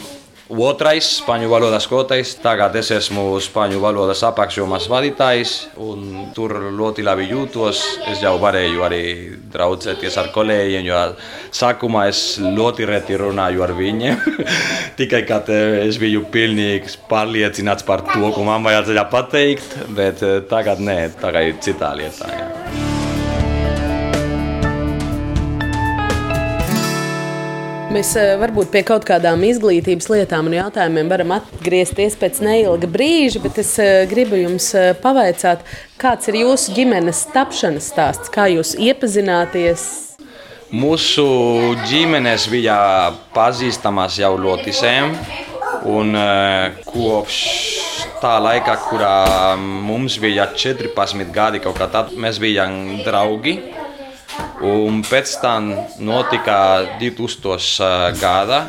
Otrais 0.53 1.07
spāņu 1.23 1.47
valodas 1.49 1.87
skolotājs, 1.87 2.35
tagad 2.45 2.75
es 2.77 2.91
esmu 2.93 3.39
spāņu 3.41 3.79
valodas 3.81 4.21
apakšjomas 4.29 4.91
vadītājs, 4.93 5.55
un 5.81 6.27
tur 6.37 6.53
ļoti 6.77 7.07
labi 7.07 7.31
jūtos. 7.31 7.81
Es 8.13 8.21
jau 8.21 8.35
varēju 8.43 8.85
arī 8.85 9.01
draudzēties 9.55 10.21
ar 10.21 10.29
kolēģiem, 10.37 10.85
jo 10.91 11.01
sākumā 11.49 12.05
es 12.13 12.23
ļoti 12.45 12.93
reti 12.93 13.17
runāju 13.25 13.65
ar 13.65 13.73
viņiem. 13.81 14.21
Tikai 15.01 15.25
kad 15.25 15.49
es 15.49 15.97
biju 16.03 16.27
pilnīgi 16.29 16.93
pārliecināts 17.09 17.89
par 17.89 18.05
to, 18.13 18.29
ko 18.37 18.45
man 18.45 18.69
vajadzēja 18.69 19.09
pateikt, 19.09 19.79
bet 19.97 20.21
tagad 20.53 20.85
nē, 20.85 20.99
tagad 21.25 21.55
ir 21.55 21.63
citā 21.65 21.97
lietā. 21.97 22.35
Jā. 22.37 22.84
Mēs 27.95 28.09
varbūt 28.41 28.73
pie 28.73 28.81
kaut 28.83 29.05
kādām 29.07 29.45
izglītības 29.47 30.09
lietām 30.11 30.49
un 30.49 30.57
jautājumiem 30.57 31.07
varam 31.13 31.37
atgriezties 31.37 32.17
pēc 32.19 32.41
neilga 32.43 32.89
brīža, 32.91 33.39
bet 33.45 33.61
es 33.63 33.71
gribu 34.11 34.41
jums 34.41 34.67
pavaicāt, 34.99 35.63
kāds 36.03 36.27
ir 36.33 36.41
jūsu 36.41 36.75
ģimenes 36.75 37.21
tapšanas 37.31 37.93
stāsts, 37.93 38.33
kā 38.35 38.49
jūs 38.51 38.73
iepazināties? 38.83 39.85
Mūsu 40.75 41.29
ģimenes 41.87 42.49
bija 42.51 42.81
pazīstamas 43.37 44.19
jau 44.19 44.33
ļoti 44.43 44.75
sen, 44.75 45.15
un 45.87 46.19
kopš 46.89 47.41
tā 48.19 48.35
laika, 48.43 48.75
kurā 48.89 49.15
mums 49.61 50.19
bija 50.19 50.51
14 50.51 51.31
gadi, 51.31 51.63
kaut 51.63 51.79
kā 51.79 51.87
tad 51.95 52.11
mēs 52.19 52.43
bijām 52.43 53.05
draugi. 53.07 53.61
Un 54.64 55.03
pēc 55.05 55.35
tam 55.42 55.73
notika 56.03 56.57
2000 57.01 58.14
gada 58.20 58.61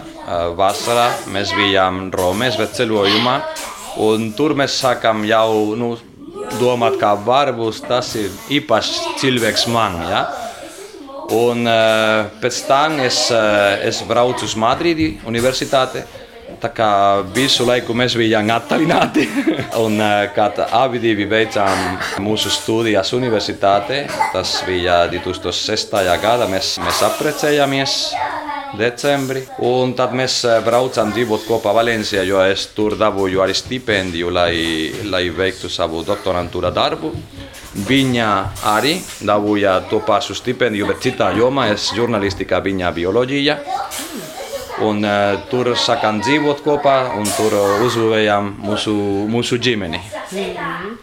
vasarā. 0.57 1.07
Mēs 1.31 1.53
bijām 1.55 2.09
Romēs 2.13 2.57
ceļojumā, 2.77 3.35
un 4.05 4.31
tur 4.37 4.55
mēs 4.57 4.79
sākām 4.81 5.23
jau 5.29 5.75
nu, 5.77 5.93
domāt, 6.59 6.99
kā 7.01 7.13
varbūt 7.25 7.85
tas 7.87 8.15
ir 8.19 8.33
īpašs 8.57 9.19
cilvēks 9.21 9.67
man. 9.73 10.01
Ja? 10.09 10.25
Un 11.35 11.65
pēc 12.41 12.59
tam 12.67 12.99
es, 13.01 13.25
es 13.31 14.03
braucu 14.05 14.45
uz 14.45 14.55
Madridi 14.59 15.15
universitāti. 15.25 16.03
Tā 16.65 16.71
kā 16.73 17.21
visu 17.29 17.61
laiku 17.61 17.93
mēs 17.93 18.15
bijām 18.17 18.47
attālināti. 18.49 19.27
un 19.83 19.99
kad 20.33 20.57
abi 20.65 20.97
divi 21.03 21.27
veicām 21.29 21.99
mūsu 22.25 22.49
studijas 22.49 23.11
universitātē, 23.13 23.99
tas 24.33 24.55
bija 24.65 25.03
2006. 25.11 25.93
gadā, 26.23 26.47
mēs, 26.49 26.71
mēs 26.81 27.03
apprecējāmies 27.05 27.97
decembrī. 28.79 29.43
Un 29.69 29.93
tad 29.93 30.17
mēs 30.17 30.39
braucām 30.65 31.13
dzīvot 31.13 31.45
kopā 31.45 31.75
Valencijā, 31.77 32.25
jo 32.25 32.41
es 32.41 32.65
tur 32.73 32.97
dabūju 32.97 33.45
arī 33.45 33.53
stipendiju, 33.53 34.33
lai, 34.33 34.55
lai 35.05 35.27
veiktu 35.29 35.69
savu 35.69 36.01
doktorantūra 36.07 36.73
darbu. 36.73 37.13
Viņa 37.85 38.31
arī 38.73 38.95
dabūja 39.21 39.83
to 39.91 40.01
pašu 40.07 40.33
stipendiju, 40.41 40.89
bet 40.89 41.05
citā 41.05 41.29
jomā, 41.37 41.69
es 41.75 41.91
žurnālistikā, 41.93 42.63
viņa 42.65 42.95
bioloģija. 42.97 43.59
Un, 44.83 45.05
uh, 45.07 45.37
tur 45.47 45.69
sākām 45.79 46.19
dzīvot 46.19 46.59
kopā, 46.65 46.95
un 47.15 47.29
tur 47.37 47.53
uzbūvējām 47.85 48.49
mūsu, 48.65 48.95
mūsu 49.31 49.59
ģimeni. 49.63 50.01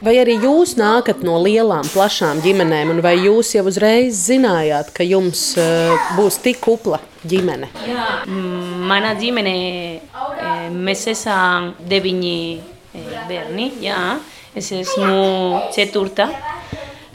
Vai 0.05 0.17
arī 0.21 0.37
jūs 0.43 0.75
nākat 0.77 1.23
no 1.25 1.39
lielām, 1.41 1.87
plašām 1.95 2.43
ģimenēm, 2.45 2.93
un 2.93 3.01
vai 3.05 3.15
jūs 3.17 3.55
jau 3.57 3.65
uzreiz 3.71 4.19
zinājāt, 4.27 4.93
ka 4.93 5.07
jums 5.07 5.55
uh, 5.57 5.97
būs 6.19 6.43
tik 6.45 6.61
kupla 6.65 7.01
ģimene? 7.25 7.71
Jā, 7.89 8.11
mana 8.29 9.15
ģimene, 9.17 9.57
mēs 10.77 11.07
esam 11.15 11.73
deviņi 11.89 12.39
bērni. 13.29 13.73
Jā. 13.81 14.03
Es 14.55 14.69
esmu 14.69 15.63
ceturta. 15.73 16.27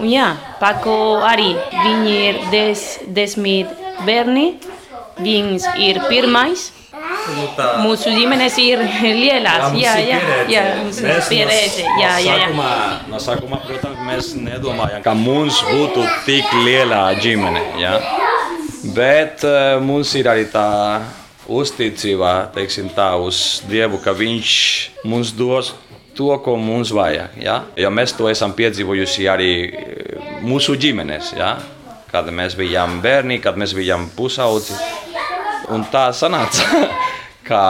Un 0.01 0.09
jā, 0.09 0.31
Pako 0.57 1.19
arī 1.25 1.51
viņi 1.69 2.15
ir 2.29 2.39
des, 2.49 2.85
desmit 3.13 3.69
bērni. 4.05 4.55
Viņš 5.17 5.71
ir 5.81 6.01
pirmais. 6.09 6.71
Tā. 7.57 7.65
Mūsu 7.83 8.11
ģimenes 8.15 8.55
ir 8.61 8.81
lielas. 9.03 9.73
Jā, 9.75 9.97
jā, 9.99 10.19
jā, 10.47 10.63
mums 10.79 10.99
ir 11.03 11.19
pieredze. 11.27 11.83
Jā, 11.99 12.13
jā, 12.23 12.35
jā. 12.45 12.47
No 13.11 13.19
sākumā, 13.21 13.59
protams, 13.67 13.99
mēs 14.07 14.31
nedomājām, 14.39 15.03
ka 15.03 15.13
mums 15.17 15.59
būtu 15.67 16.05
tik 16.27 16.53
liela 16.63 17.09
ģimene. 17.19 17.63
Ja? 17.81 17.97
Bet 18.95 19.43
uh, 19.47 19.81
mums 19.83 20.13
ir 20.15 20.29
arī 20.31 20.47
tā 20.51 20.67
uzticība, 21.47 22.53
teiksim 22.55 22.87
tā, 22.95 23.13
uz 23.19 23.61
Dievu, 23.67 23.99
ka 24.03 24.15
Viņš 24.15 24.53
mums 25.07 25.33
dos 25.35 25.73
to, 26.17 26.31
ko 26.43 26.55
mums 26.59 26.91
vajag. 26.95 27.35
Ja? 27.43 27.61
Jo 27.77 27.91
mēs 27.93 28.15
to 28.17 28.29
esam 28.31 28.55
piedzīvojuši 28.57 29.27
arī 29.29 29.51
mūsu 30.45 30.77
ģimenes. 30.79 31.33
Ja? 31.37 31.57
Kad 32.07 32.31
mēs 32.31 32.55
bijām 32.57 33.01
bērni, 33.03 33.41
kad 33.43 33.59
mēs 33.59 33.75
bijām 33.77 34.07
pusaudži. 34.15 34.77
Un 35.73 35.83
tā 35.91 36.07
sanāca, 36.15 36.63
ka 37.47 37.61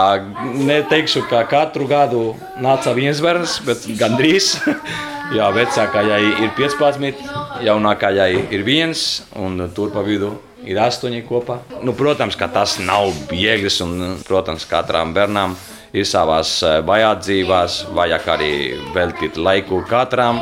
neteikšu, 0.54 1.24
ka 1.30 1.44
katru 1.50 1.88
gadu 1.90 2.24
nāca 2.62 2.94
viens 2.98 3.22
bērns, 3.24 3.60
bet 3.66 3.88
gandrīz. 4.00 4.56
Jā, 5.36 5.50
vecākajai 5.52 6.22
ir 6.46 6.52
15, 6.56 7.24
jaunākajai 7.66 8.30
ir 8.56 8.62
viens, 8.64 9.02
un 9.36 9.66
tur 9.76 9.90
pa 9.92 10.00
vidu 10.06 10.30
ir 10.64 10.80
astoņi 10.80 11.24
kopā. 11.28 11.58
Nu, 11.84 11.92
protams, 11.98 12.38
ka 12.40 12.48
tas 12.52 12.78
nav 12.80 13.12
viegli, 13.28 13.72
un, 13.84 14.22
protams, 14.28 14.64
katram 14.70 15.12
bērnam 15.16 15.58
ir 15.92 16.08
savas 16.08 16.62
vajadzības, 16.88 17.82
vajag 17.98 18.32
arī 18.38 18.54
veltīt 18.96 19.42
laiku 19.42 19.82
katram, 19.90 20.40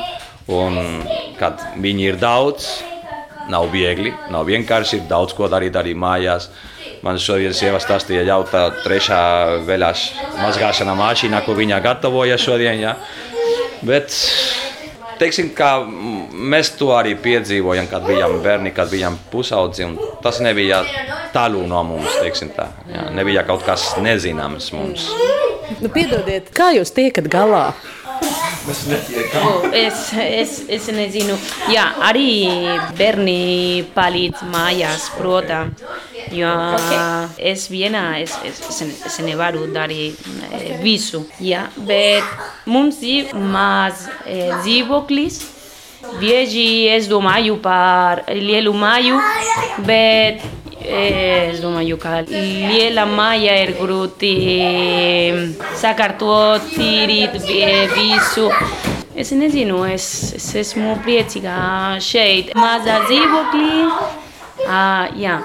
un 0.51 0.77
kad 1.39 1.61
viņi 1.81 2.09
ir 2.11 2.21
daudz, 2.21 2.69
nav 3.49 3.71
viegli, 3.73 4.13
nav 4.33 4.45
vienkārši, 4.49 5.01
ir 5.01 5.09
daudz 5.09 5.33
ko 5.37 5.49
darīt 5.51 5.77
arī 5.77 5.95
mājās. 5.97 6.49
Man 7.05 7.19
šodien 7.21 7.53
sieva 7.53 7.77
stāstīja 7.77 8.23
jau 8.25 8.39
tā 8.49 8.63
trešā 8.81 9.17
veļās 9.67 10.05
mazgāšana 10.39 10.95
mašīnā, 10.97 11.43
ko 11.45 11.53
viņa 11.53 11.77
gatavoja 11.85 12.37
šodien. 12.41 12.79
Ja. 12.81 12.95
Bet 13.85 14.15
teiksim, 15.21 15.51
mēs 16.33 16.71
to 16.79 16.89
arī 16.97 17.13
piedzīvojam, 17.21 17.85
kad 17.91 18.07
bijām 18.09 18.39
bērni, 18.41 18.73
kad 18.73 18.89
bijām 18.89 19.19
pusaudži. 19.29 19.91
Tas 20.25 20.41
nebija 20.41 20.81
tālu 21.35 21.61
no 21.69 21.83
mums, 21.85 22.09
teiksim 22.23 22.49
tā. 22.57 22.71
Jā, 22.89 23.05
nebija 23.13 23.45
kaut 23.45 23.61
kas 23.67 23.91
nezināms 24.01 24.71
mums. 24.73 25.05
Nu, 25.83 25.93
piedodiet, 25.93 26.49
kā 26.57 26.71
jūs 26.73 26.89
tiekat 26.95 27.29
galā? 27.29 27.67
Es, 28.65 30.07
es, 30.17 30.57
es 30.73 30.89
nezinu, 30.89 31.37
jā, 31.69 31.85
arī 32.07 32.31
bērni 32.97 33.85
palīdz 33.93 34.41
mājās, 34.49 35.11
protams. 35.19 35.85
Jo 35.85 36.14
es 37.37 37.67
vienā 37.71 38.19
es, 38.21 38.33
es, 38.45 38.59
es, 38.69 38.81
es 39.05 39.19
nevaru 39.25 39.67
darīt 39.73 40.17
eh, 40.51 40.77
visu. 40.83 41.25
Jā, 41.39 41.67
bet 41.77 42.23
mums 42.65 43.01
ir 43.01 43.33
maz 43.35 44.07
eh, 44.25 44.51
dzīvoklis. 44.63 45.41
Bieži 46.21 46.85
es 46.93 47.07
domāju 47.09 47.57
par 47.63 48.21
lielu 48.29 48.73
māju, 48.77 49.17
bet 49.87 50.43
eh, 50.85 51.49
es 51.51 51.61
domāju, 51.63 51.97
ka 51.97 52.19
liela 52.29 53.07
māja 53.09 53.55
ir 53.63 53.73
grūti 53.79 54.35
sakārtot, 55.81 56.67
tīrīt 56.75 57.39
vi- 57.47 57.87
visu. 57.95 58.49
Es 59.15 59.31
nezinu, 59.31 59.85
es, 59.87 60.05
es 60.35 60.49
esmu 60.59 60.97
priecīga 61.05 61.55
šeit. 62.03 62.49
Mazā 62.59 62.97
dzīvoklī, 63.07 63.85
ah, 64.67 65.07
jā, 65.15 65.37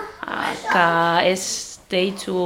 kā 0.70 0.88
es 1.26 1.44
teicu, 1.90 2.36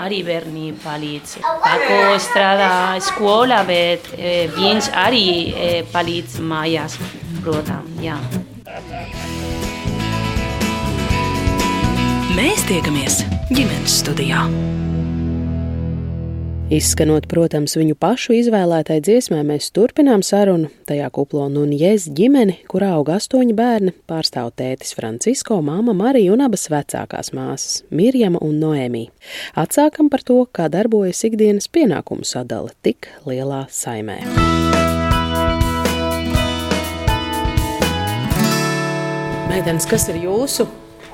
arī 0.00 0.22
bērni 0.24 0.70
palīdz. 0.80 1.36
Pako 1.64 2.00
strādā 2.22 2.72
skolā, 3.04 3.60
bet 3.68 4.08
eh, 4.16 4.48
viņš 4.56 4.92
arī 4.96 5.26
eh, 5.50 5.80
palīdz 5.92 6.40
mājās, 6.40 6.96
protams, 7.44 8.00
jā. 8.04 8.16
Mēs 12.40 12.64
tiekamies 12.70 13.20
ģimenes 13.52 14.00
studijā. 14.00 14.46
Izskanot, 16.70 17.24
protams, 17.26 17.72
viņu 17.74 17.96
pašu 17.98 18.36
izvēlētai 18.36 19.00
dziesmai, 19.02 19.40
mēs 19.42 19.72
turpinām 19.74 20.22
sarunu. 20.22 20.68
Tajā 20.86 21.08
kuplo 21.10 21.48
Nunjēs 21.50 22.04
ģimeni, 22.14 22.60
kur 22.70 22.84
aug 22.86 23.10
astoņi 23.10 23.56
bērni, 23.58 23.90
pārstāv 24.06 24.52
tētis 24.54 24.94
Francisko, 24.94 25.58
māma 25.66 25.90
Marija 25.98 26.30
un 26.30 26.44
abas 26.46 26.68
vecākās 26.70 27.32
māsas- 27.34 27.82
Mirjama 27.98 28.38
un 28.46 28.60
Noēmī. 28.62 29.08
Atsākam 29.58 30.08
par 30.08 30.22
to, 30.22 30.46
kā 30.46 30.68
darbojas 30.70 31.24
ikdienas 31.26 31.66
pienākumu 31.66 32.22
sadale 32.22 32.70
tik 32.84 33.08
lielā 33.26 33.66
saimē. 33.66 34.20
Meitenes, 39.50 39.90
kas 39.90 40.08
ir 40.08 40.22
jūsu 40.22 40.68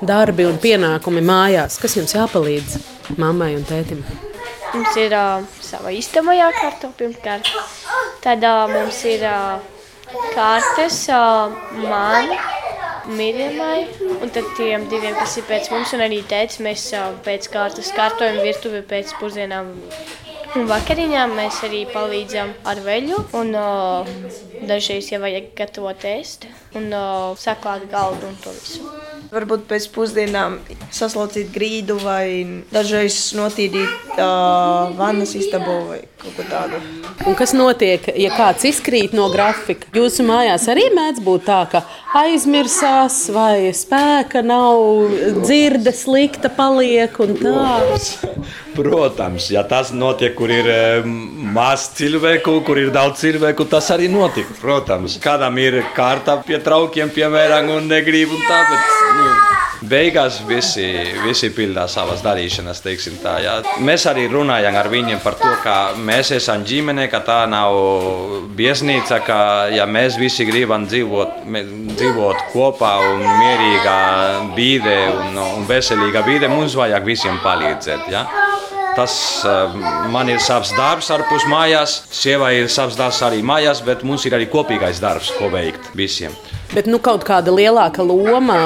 darbi 0.05 0.45
un 0.45 0.59
pienākumi 0.61 1.25
mājās? 1.25 1.81
Kas 1.81 1.95
jums 1.95 2.13
jāpalīdz 2.13 2.77
mammai 3.17 3.55
un 3.55 3.63
tētim? 3.63 4.05
Mums 4.73 4.97
ir 4.99 5.13
uh, 5.15 5.45
sava 5.63 5.91
istaba 5.95 6.35
jākārto 6.35 6.91
pirmkārt. 6.99 7.49
Tad 8.23 8.43
uh, 8.43 8.65
mums 8.71 8.99
ir 9.07 9.23
uh, 9.27 9.61
kārtas 10.35 10.99
uh, 11.13 11.55
man, 11.87 12.33
Mirjamai, 13.07 13.87
un 14.19 14.31
tad 14.35 14.49
tiem 14.57 14.83
diviem, 14.91 15.15
kas 15.15 15.37
ir 15.39 15.47
pēc 15.47 15.69
mums, 15.71 15.93
un 15.95 16.03
arī 16.03 16.19
tētis, 16.27 16.59
mēs 16.63 16.89
uh, 16.97 17.13
pēc 17.23 17.47
kārtas 17.53 17.93
kārtojam 17.95 18.41
virtuvi 18.43 18.83
pēc 18.89 19.15
pusdienām. 19.21 19.71
Un 20.57 20.67
vakariņām 20.67 21.35
mēs 21.37 21.61
arī 21.67 21.85
palīdzam 21.91 22.53
ar 22.67 22.83
veļu, 22.83 23.23
un 23.39 23.55
uh, 23.55 24.15
dažreiz, 24.67 25.11
ja 25.13 25.23
vajag 25.23 25.53
gatavot 25.59 26.07
ēst, 26.11 26.49
un 26.75 26.89
uh, 26.91 27.35
saklāt 27.39 27.87
galdu 27.91 28.31
un 28.31 28.41
to 28.43 28.55
visu. 28.59 29.06
Varbūt 29.27 29.65
pēc 29.67 29.87
pusdienām 29.91 30.57
saslaucīt 30.93 31.49
grīdu 31.51 31.97
vai 31.99 32.61
dažreiz 32.71 33.17
notīrīt 33.35 34.15
uh, 34.15 34.93
vannas 34.95 35.33
istabu 35.35 35.73
vai 35.89 35.99
kaut 36.21 36.37
ko 36.37 36.45
tādu. 36.47 36.79
Un 37.27 37.35
kas 37.35 37.51
notiek, 37.57 38.07
ja 38.15 38.31
kāds 38.37 38.63
izkrīt 38.69 39.15
no 39.17 39.27
grafika? 39.33 39.89
Jūsu 39.97 40.23
mājās 40.27 40.69
arī 40.71 40.87
mēdz 40.95 41.23
būt 41.25 41.43
tā, 41.49 41.59
ka 41.71 41.83
aizmirsās, 42.21 43.25
vai 43.35 43.73
spēka 43.75 44.45
nav, 44.45 45.11
dzirde 45.41 45.91
slikta 45.95 46.53
paliek 46.53 47.19
un 47.23 47.35
tā. 47.41 47.67
Protams, 48.77 49.49
ja 49.49 49.63
tas 49.65 49.89
notiek, 49.89 50.35
kur 50.37 50.51
ir 50.53 50.67
eh, 50.69 51.07
maz 51.57 51.87
cilvēku, 51.97 52.59
kur 52.67 52.77
ir 52.77 52.91
daudz 52.93 53.23
cilvēku, 53.23 53.65
tas 53.71 53.89
arī 53.95 54.09
notiek. 54.11 54.49
Protams, 54.61 55.17
kādam 55.23 55.57
ir 55.61 55.81
kārta 55.97 56.37
pie 56.45 56.61
traukiem, 56.61 57.09
piemēram, 57.13 57.71
un 57.73 57.89
negrib 57.89 58.35
un 58.37 58.43
tā, 58.45 58.59
bet 58.69 58.91
nu, 59.17 59.31
beigās 59.89 60.39
visi, 60.47 60.85
visi 61.23 61.49
pildā 61.53 61.87
savas 61.89 62.21
darīšanas, 62.25 62.81
teiksim 62.85 63.17
tā. 63.21 63.37
Jā. 63.43 63.55
Mēs 63.85 64.07
arī 64.09 64.27
runājam 64.31 64.77
ar 64.77 64.89
viņiem 64.91 65.21
par 65.23 65.37
to, 65.41 65.51
ka 65.63 65.77
mēs 65.97 66.31
esam 66.37 66.65
ģimene, 66.67 67.07
ka 67.11 67.21
tā 67.25 67.39
nav 67.49 67.77
biesnīca, 68.57 69.21
ka 69.25 69.39
ja 69.73 69.87
mēs 69.89 70.19
visi 70.21 70.45
gribam 70.49 70.87
dzīvot, 70.89 71.41
dzīvot 71.97 72.45
kopā 72.53 72.93
un 73.11 73.25
mierīgā 73.25 73.99
vide 74.57 74.99
un, 75.13 75.41
un 75.57 75.65
veselīga 75.69 76.25
vide, 76.27 76.49
mums 76.51 76.77
vajag 76.77 77.05
visiem 77.07 77.41
palīdzēt. 77.45 78.09
Ja? 78.13 78.27
Tas 78.97 79.45
uh, 79.45 79.75
man 80.09 80.29
ir 80.33 80.39
savs 80.41 80.71
darbs, 80.73 81.11
ārpus 81.13 81.43
mājās, 81.51 81.99
sievai 82.09 82.55
ir 82.63 82.71
savs 82.73 82.97
darbs 82.97 83.19
arī 83.27 83.43
mājās, 83.45 83.83
bet 83.85 84.01
mums 84.01 84.25
ir 84.25 84.33
arī 84.33 84.47
kopīgais 84.49 84.97
darbs, 85.03 85.29
ko 85.37 85.51
veikt 85.53 85.91
visiem. 85.93 86.33
Bet 86.73 86.87
nu, 86.89 86.97
kaut 86.99 87.21
kāda 87.23 87.53
lielāka 87.53 88.03
loma, 88.03 88.57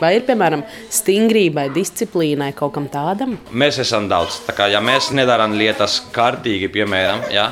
vai 0.00 0.14
ir 0.16 0.22
piemēram 0.28 0.62
stingrībai, 0.94 1.66
disciplīnai, 1.74 2.52
kaut 2.56 2.72
kam 2.78 2.86
tādam? 2.92 3.34
Mēs 3.50 3.80
esam 3.82 4.06
daudz. 4.08 4.38
Kā, 4.56 4.70
ja 4.72 4.80
mēs 4.80 5.10
nedarām 5.16 5.58
lietas 5.58 5.98
kārtīgi, 6.14 6.70
piemēram, 6.72 7.26
ja, 7.34 7.50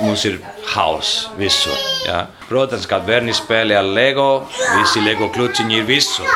mums 0.00 0.24
ir 0.30 0.38
hauss 0.72 1.26
visur. 1.42 1.76
Ja. 2.06 2.22
Protams, 2.48 2.86
kad 2.88 3.04
bērni 3.08 3.34
spēlē 3.36 3.76
ar 3.82 3.90
LEGO, 3.98 4.30
visi 4.78 5.04
LEGO 5.04 5.28
kluciņi 5.34 5.82
ir 5.82 5.90
visur. 5.90 6.30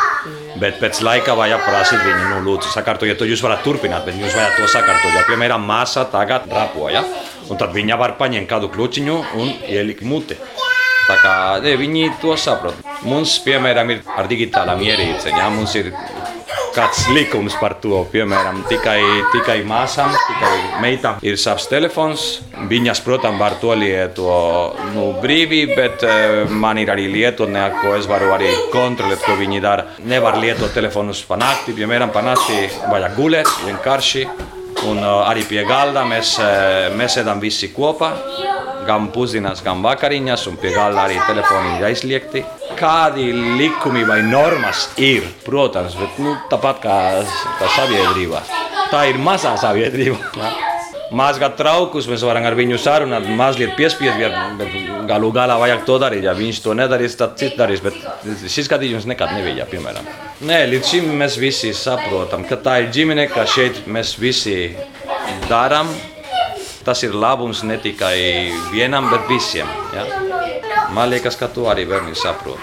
Bet 0.64 0.78
pēc 0.80 1.02
laika 1.04 1.34
vajag 1.36 1.60
prasīt 1.66 2.00
viņu, 2.00 2.28
nu, 2.30 2.36
lūdzu, 2.46 2.70
sakārtojiet 2.72 3.18
to. 3.20 3.26
Jūs 3.28 3.42
varat 3.44 3.60
turpināt, 3.66 4.06
bet 4.06 4.16
jums 4.16 4.32
vajag 4.32 4.54
to 4.56 4.68
sakārtot. 4.72 5.12
Jo, 5.12 5.24
piemēram, 5.28 5.66
māsa 5.68 6.06
tagad 6.08 6.46
drapoja, 6.48 7.02
un 7.52 7.60
tad 7.60 7.74
viņa 7.76 7.98
var 8.00 8.14
paņemt 8.16 8.48
kādu 8.48 8.70
kluciņu 8.72 9.18
un 9.42 9.52
ielikt 9.68 10.06
muti. 10.08 10.38
Tā 11.04 11.18
kā 11.20 11.34
ne, 11.60 11.74
viņi 11.76 12.06
to 12.22 12.32
saprot. 12.40 12.78
Mums, 13.04 13.36
piemēram, 13.44 13.92
ir 13.92 14.00
ar 14.16 14.28
digitālām 14.30 14.80
ierīcēm. 14.86 15.36
Ja? 15.36 15.50
Mums 15.52 15.76
ir 15.76 15.90
kāds 16.74 17.06
likums 17.14 17.56
par 17.60 17.76
to. 17.82 18.02
Piemēram, 18.12 18.62
tikai, 18.70 18.98
tikai 19.32 19.58
māsām, 19.68 20.12
tikai 20.28 20.52
meitām 20.82 21.20
ir 21.24 21.38
savs 21.40 21.68
telefons. 21.70 22.26
Viņas, 22.70 23.02
protams, 23.04 23.40
var 23.40 23.58
to 23.62 23.74
lietot 23.78 24.80
nu, 24.94 25.08
brīvi, 25.22 25.64
bet 25.74 26.04
eh, 26.06 26.50
man 26.50 26.80
ir 26.82 26.92
arī 26.94 27.06
lietotne, 27.12 27.66
ko 27.80 27.94
es 27.98 28.08
varu 28.10 28.32
arī 28.36 28.50
kontrolēt, 28.74 29.22
ko 29.24 29.38
viņi 29.40 29.62
dara. 29.64 29.88
Nevar 30.10 30.38
lietot 30.40 30.74
telefonus 30.74 31.24
pa 31.28 31.38
nakti, 31.40 31.76
piemēram, 31.76 32.12
pa 32.14 32.24
nakti 32.24 32.66
vajag 32.90 33.16
gulēt 33.18 33.56
vienkārši. 33.64 34.26
Un 34.84 34.98
uh, 35.00 35.22
arī 35.24 35.44
pie 35.48 35.62
galda 35.64 36.02
mēs, 36.04 36.34
uh, 36.42 36.90
mēs 36.98 37.14
ēdam 37.22 37.38
visi 37.40 37.70
kopā, 37.72 38.10
gan 38.86 39.08
pusdienās, 39.14 39.62
gan 39.64 39.82
vakariņās, 39.84 40.46
un 40.50 40.58
pie 40.60 40.74
galda 40.74 41.06
arī 41.06 41.18
telefoni 41.26 41.78
ir 41.78 41.88
aizliegti. 41.90 42.44
Kādi 42.78 43.30
likumi 43.58 44.04
vai 44.08 44.20
normas 44.26 44.88
ir, 45.00 45.26
protams, 45.46 45.96
bet 45.98 46.20
nu, 46.22 46.36
tāpat 46.50 46.82
kā, 46.84 46.98
kā 47.60 47.72
sabiedrībā. 47.78 48.44
Tā 48.92 49.06
ir 49.10 49.20
mazā 49.22 49.56
sabiedrība. 49.60 50.18
Ja? 50.40 50.52
Mazgāt 51.14 51.54
traukus, 51.58 52.08
mēs 52.10 52.24
varam 52.26 52.46
ar 52.48 52.56
viņu 52.58 52.78
sarunāt, 52.80 53.28
mazliet 53.38 53.76
piespiest, 53.78 54.18
bet- 54.58 54.74
galu 55.06 55.30
galā 55.32 55.56
vajag 55.60 55.84
to 55.86 55.98
darīt. 56.00 56.24
Ja 56.26 56.34
viņš 56.36 56.62
to 56.64 56.74
nedarīs, 56.76 57.16
tad 57.18 57.36
cits 57.40 57.58
darīs. 57.58 57.82
Bet 57.84 57.98
šis 58.50 58.70
gadījums 58.72 59.06
nekad 59.10 59.34
nebija, 59.36 59.66
piemēram. 59.70 60.08
Nē, 60.48 60.64
līdz 60.72 60.90
šim 60.94 61.12
mēs 61.20 61.38
visi 61.40 61.74
saprotam, 61.76 62.46
ka 62.48 62.56
tā 62.56 62.80
ir 62.82 62.90
ģimene, 62.94 63.28
ka 63.32 63.46
šeit 63.48 63.84
mēs 63.86 64.16
visi 64.20 64.74
darām. 65.50 65.92
Tas 66.84 67.00
ir 67.06 67.14
labums 67.16 67.62
ne 67.64 67.78
tikai 67.80 68.52
vienam, 68.72 69.08
bet 69.12 69.28
visiem. 69.30 69.68
Ja? 69.94 70.04
Man 70.94 71.08
liekas, 71.10 71.38
ka 71.40 71.48
to 71.48 71.64
arī 71.70 71.86
bērni 71.88 72.12
saprot. 72.18 72.60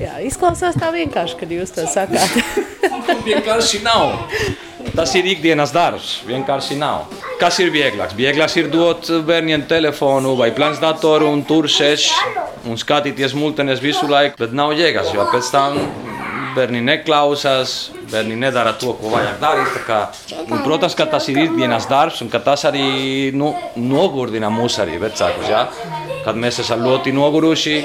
Jā, 0.00 0.18
izklausās 0.22 0.76
tā 0.78 0.92
vienkārši, 0.94 1.38
kad 1.40 1.54
jūs 1.56 1.72
to 1.74 1.86
sakāt. 1.90 2.36
Vienkārši 3.26 3.80
nav. 3.82 4.12
Tas 4.92 5.14
ir 5.16 5.26
ikdienas 5.30 5.72
darbs. 5.74 6.18
Vienkārši 6.28 6.76
nav. 6.78 7.08
Kas 7.40 7.58
ir 7.62 7.72
vieglāks? 7.74 8.14
Vieglāks 8.18 8.58
ir 8.60 8.68
dot 8.70 9.08
bērniem 9.26 9.64
telefonu 9.70 10.36
vai 10.38 10.50
planšdatoru 10.54 11.30
un 11.32 11.42
tur 11.48 11.66
sēž 11.70 12.10
un 12.68 12.78
skatīties 12.78 13.34
multenes 13.34 13.82
visu 13.82 14.06
laiku, 14.10 14.38
bet 14.44 14.54
nav 14.54 14.76
jēgas, 14.78 15.10
jo 15.16 15.26
pēc 15.32 15.50
tam 15.54 15.80
bērni 16.56 16.82
neklausās, 16.84 17.74
bērni 18.12 18.36
nedara 18.38 18.74
to, 18.78 18.94
ko 18.98 19.12
vajag 19.12 19.40
darīt. 19.42 19.78
Kā, 19.86 20.00
un, 20.44 20.62
protams, 20.64 20.96
ka 20.98 21.06
tas 21.10 21.28
ir 21.32 21.42
ikdienas 21.46 21.88
darbs 21.90 22.22
un 22.24 22.30
ka 22.32 22.42
tas 22.44 22.66
arī 22.68 23.32
nu, 23.36 23.52
nogurdina 23.76 24.50
mūs 24.52 24.78
arī 24.82 24.98
vecākus. 25.02 25.48
Ja? 25.50 25.66
Kad 26.26 26.38
mēs 26.38 26.62
esam 26.64 26.84
ļoti 26.86 27.14
noguruši, 27.16 27.76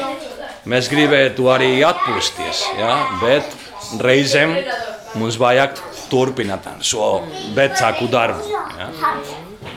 mēs 0.68 0.92
gribētu 0.92 1.50
arī 1.54 1.74
atpūsties, 1.88 2.64
ja? 2.80 2.94
bet 3.24 4.02
reizēm 4.04 4.58
mums 5.18 5.40
vajag 5.40 5.80
turpināt 6.12 6.68
šo 6.86 7.12
vecāku 7.58 8.08
darbu. 8.12 8.56
Ja? 8.80 8.92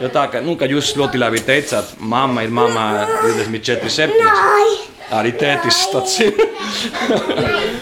Jo 0.01 0.09
tā, 0.09 0.25
ka, 0.33 0.41
nu, 0.41 0.55
kad 0.57 0.71
jūs 0.73 0.95
ļoti 0.97 1.19
labi 1.21 1.43
teicāt, 1.45 1.97
mamma 1.99 2.47
ir 2.47 2.53
mamma 2.57 3.05
24, 3.21 3.91
7. 3.93 5.00
Arī 5.11 5.33
tētis 5.35 5.79
tāds 5.91 6.13
ir. 6.25 6.37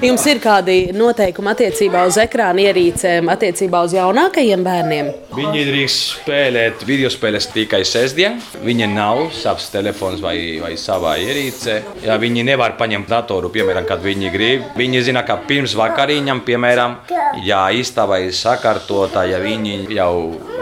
Jums 0.04 0.24
ir 0.30 0.40
kādi 0.40 0.76
noteikumi 0.96 1.50
attiecībā 1.52 2.04
uz 2.08 2.16
ekrāna 2.22 2.62
ierīcēm, 2.68 3.28
attiecībā 3.32 3.82
uz 3.84 3.94
jaunākajiem 3.96 4.62
bērniem? 4.64 5.10
Viņi 5.36 5.64
drīkst 5.68 6.14
spēlēt 6.22 6.84
video 6.88 7.10
spēles 7.12 7.50
tikai 7.52 7.82
sestdien. 7.88 8.38
Viņiem 8.64 8.94
nav 8.96 9.26
savs 9.36 9.68
telefons 9.74 10.22
vai, 10.24 10.36
vai 10.62 10.72
savā 10.80 11.18
ierīce. 11.20 11.80
Ja 12.06 12.16
viņi 12.20 12.46
nevar 12.48 12.78
paņemt 12.80 13.10
datoru, 13.12 13.52
piemēram, 13.52 13.84
kad 13.88 14.00
viņi 14.04 14.32
grib. 14.32 14.64
Viņi 14.78 15.04
zina, 15.10 15.24
ka 15.28 15.36
pirms 15.48 15.76
vakariņām, 15.78 16.42
piemēram, 16.48 16.96
ja 17.44 17.66
istaba 17.76 18.22
ir 18.24 18.32
sakārtota, 18.36 19.26
ja 19.28 19.42
viņi 19.44 19.84
jau 19.98 20.14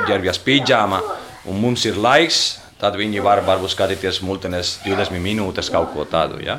ģērbjas 0.08 0.42
pidžāmā 0.42 1.02
un 1.46 1.60
mums 1.62 1.86
ir 1.86 1.98
laiks, 2.00 2.56
tad 2.80 2.96
viņi 2.98 3.22
var 3.24 3.40
varbūt 3.46 3.72
skatīties 3.72 4.20
multines 4.26 4.76
20 4.84 5.20
minūtes 5.24 5.70
kaut 5.72 5.94
ko 5.94 6.04
tādu. 6.08 6.40
Ja? 6.44 6.58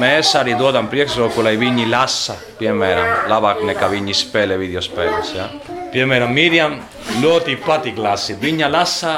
Mēs 0.00 0.34
arī 0.36 0.56
dodam 0.60 0.90
priekšroku, 0.92 1.44
lai 1.44 1.54
viņi 1.60 1.86
lasa, 1.88 2.36
piemēram, 2.60 3.30
labāk 3.32 3.64
nekā 3.70 3.88
viņi 3.94 4.16
spēlē 4.18 4.58
video 4.60 4.82
spēles. 4.84 5.32
Ja? 5.36 5.48
Piemēram, 5.94 6.34
Mirjam 6.36 6.76
ļoti 7.22 7.56
patīk 7.64 8.00
lasīt. 8.02 8.42
Viņa 8.44 8.68
lasa 8.72 9.14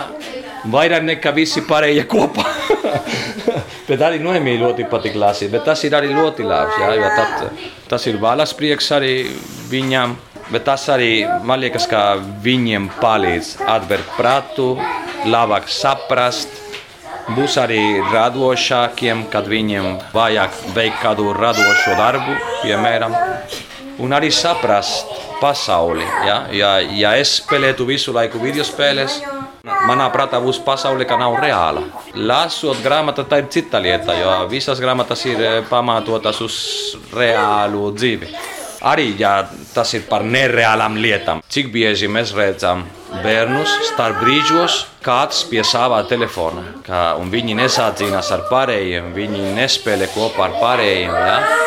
vairāk 0.70 1.06
nekā 1.08 1.34
visi 1.34 1.64
pārējie 1.66 2.06
kopā. 2.10 2.46
bet 3.88 4.06
arī 4.06 4.22
Noemī 4.22 4.56
ļoti 4.60 4.86
patīk 4.90 5.18
lasīt, 5.18 5.50
bet 5.50 5.66
tas 5.66 5.82
ir 5.88 5.98
arī 5.98 6.14
ļoti 6.14 6.46
labs. 6.46 6.78
Ja? 6.78 6.94
Ja 6.94 7.10
tad, 7.16 7.66
tas 7.90 8.06
ir 8.06 8.22
valas 8.22 8.54
prieks 8.54 8.92
arī 8.94 9.18
viņam. 9.72 10.14
Bet 10.52 10.66
tas 10.68 10.84
arī 10.92 11.26
man 11.46 11.58
liekas, 11.58 11.88
ka 11.90 12.20
viņiem 12.44 12.86
palīdz 13.00 13.56
atvērt 13.66 14.14
prātu, 14.14 14.68
labāk 15.26 15.66
saprast. 15.72 16.62
Būs 17.34 17.56
arī 17.58 17.98
radošākiem, 18.12 19.24
kad 19.32 19.48
viņiem 19.50 19.96
vajag 20.12 20.60
veikt 20.76 21.00
kādu 21.02 21.32
radošu 21.34 21.96
darbu, 21.98 22.36
piemēram, 22.62 23.16
un 23.98 24.14
arī 24.14 24.30
saprast 24.30 25.10
pasauli. 25.40 26.06
Ja, 26.26 26.36
ja, 26.54 26.76
ja 26.78 27.16
es 27.18 27.40
spēlētu 27.40 27.88
visu 27.88 28.14
laiku 28.14 28.38
video 28.38 28.62
spēles, 28.62 29.18
manā 29.88 30.06
prātā 30.14 30.38
būs 30.42 30.60
pasaule, 30.62 31.08
ka 31.08 31.18
nav 31.18 31.34
reāla. 31.42 31.82
Lasot 32.14 32.78
grāmatu, 32.84 33.26
tā 33.26 33.42
ir 33.42 33.50
cita 33.50 33.82
lieta, 33.82 34.14
jo 34.14 34.36
visas 34.52 34.78
grāmatas 34.78 35.26
ir 35.26 35.66
pamatotas 35.70 36.38
uz 36.46 36.60
reālu 37.10 37.90
dzīvi. 37.96 38.30
Arī 38.84 39.12
ja 39.18 39.46
tas 39.74 39.94
ir 39.96 40.06
par 40.10 40.24
nereālām 40.26 40.98
lietām. 41.00 41.42
Cik 41.48 41.70
bieži 41.74 42.10
mēs 42.12 42.34
redzam 42.36 42.84
bērnus 43.24 43.72
starp 43.92 44.20
brīžos, 44.22 44.82
kāds 45.04 45.44
pie 45.50 45.62
savā 45.64 46.02
telefona, 46.10 46.64
kā, 46.86 47.04
un 47.20 47.30
viņi 47.32 47.56
nesādzinās 47.60 48.32
ar 48.34 48.48
pārējiem, 48.50 49.14
viņi 49.16 49.54
nespēlē 49.56 50.10
kopā 50.14 50.50
ar 50.50 50.58
pārējiem. 50.60 51.14
Ja? 51.14 51.65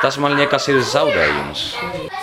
Tas 0.00 0.16
man 0.16 0.32
liekas, 0.38 0.64
ir 0.72 0.80
zaudējums. 0.80 1.64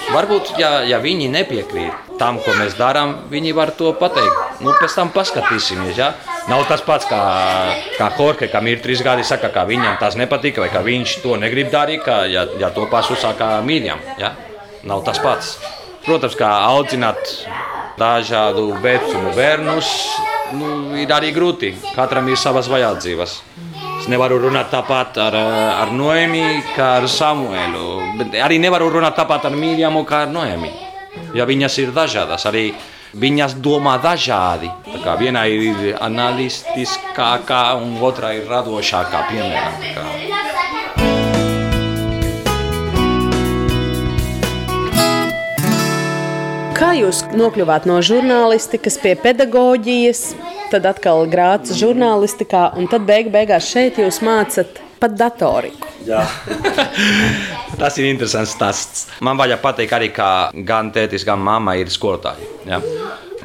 Varbūt, 0.10 0.56
ja, 0.58 0.80
ja 0.88 0.98
viņi 1.04 1.28
nepiekrīt 1.30 2.08
tam, 2.18 2.40
ko 2.42 2.56
mēs 2.58 2.74
darām, 2.78 3.14
viņi 3.30 3.54
var 3.54 3.70
to 3.78 3.92
pateikt. 4.00 4.62
Nu, 4.66 4.74
pēc 4.80 4.96
tam 4.98 5.12
paskatīsimies. 5.14 5.94
Ja? 6.00 6.12
Nav 6.50 6.66
tas 6.70 6.82
pats, 6.82 7.06
kā, 7.10 7.20
kā 8.00 8.10
Jorge, 8.18 8.50
kam 8.50 8.66
ir 8.72 8.82
trīs 8.82 9.04
gadi, 9.06 9.26
saka, 9.28 9.52
ka 9.54 9.68
viņam 9.70 10.00
tas 10.02 10.18
nepatīk, 10.18 10.58
vai 10.64 10.72
ka 10.74 10.82
viņš 10.86 11.20
to 11.22 11.38
negrib 11.38 11.70
darīt, 11.74 12.02
ka, 12.08 12.24
ja, 12.26 12.48
ja 12.58 12.72
to 12.74 12.88
pašu 12.90 13.20
saka 13.22 13.60
Mīļam. 13.68 14.02
Ja? 14.18 14.34
Nav 14.88 15.06
tas 15.06 15.22
pats. 15.22 15.58
Protams, 16.08 16.38
kā 16.40 16.50
audzināt 16.72 17.20
dažādu 18.00 18.72
vecumu 18.82 19.34
bērnus, 19.38 19.92
nu, 20.56 20.74
ir 20.98 21.12
arī 21.14 21.34
grūti. 21.36 21.76
Katram 21.94 22.30
ir 22.32 22.40
savas 22.40 22.70
vajadzības. 22.72 23.42
Nevaru 24.08 24.38
runāt 24.40 24.70
tāpat 24.72 25.18
ar, 25.20 25.36
ar 25.84 25.90
Noemi, 25.92 26.62
kā 26.72 26.94
ar 27.02 27.08
Samuelu. 27.12 28.16
Bet 28.16 28.38
arī 28.40 28.56
nevaru 28.64 28.88
runāt 28.94 29.18
tāpat 29.20 29.50
ar 29.50 29.58
Mīļamu, 29.58 30.06
kā 30.08 30.22
ar 30.24 30.32
Noemi. 30.32 30.72
Ja 31.36 31.44
viņas 31.50 31.76
ir 31.84 31.92
dažādas, 31.92 32.46
arī 32.48 32.70
viņas 33.20 33.58
domā 33.60 33.98
dažādi. 34.00 34.72
Viena 35.20 35.44
ir 35.52 35.98
analītiskākā, 36.00 37.62
un 37.82 37.98
otra 38.00 38.32
ir 38.38 38.48
radošākā, 38.48 39.26
piemēram. 39.32 39.76
Kā. 39.92 40.08
Kā 46.78 46.92
jūs 46.94 47.24
nokļuvāt 47.34 47.88
no 47.90 47.96
žurnālistikas 48.06 49.00
pie 49.02 49.16
pedagoģijas, 49.18 50.20
tad 50.70 50.86
atkal 50.86 51.24
grāts 51.32 51.72
žurnālistikā, 51.74 52.68
un 52.78 52.86
tad 52.92 53.08
beig 53.08 53.32
beigās 53.34 53.66
šeit 53.66 53.98
jūs 53.98 54.20
mācat 54.22 54.78
pat 55.02 55.16
datoriku? 55.18 55.90
Jā. 56.06 56.22
Tas 57.82 57.98
ir 57.98 58.12
interesants 58.12 58.54
stāsts. 58.54 59.08
Man 59.26 59.42
vajag 59.42 59.64
pateikt, 59.64 59.96
arī, 59.98 60.12
ka 60.14 60.28
gan 60.54 60.92
tētis, 60.94 61.26
gan 61.26 61.42
mamma 61.42 61.74
ir 61.82 61.90
skolotāji. 61.90 62.46
Ja? 62.70 62.78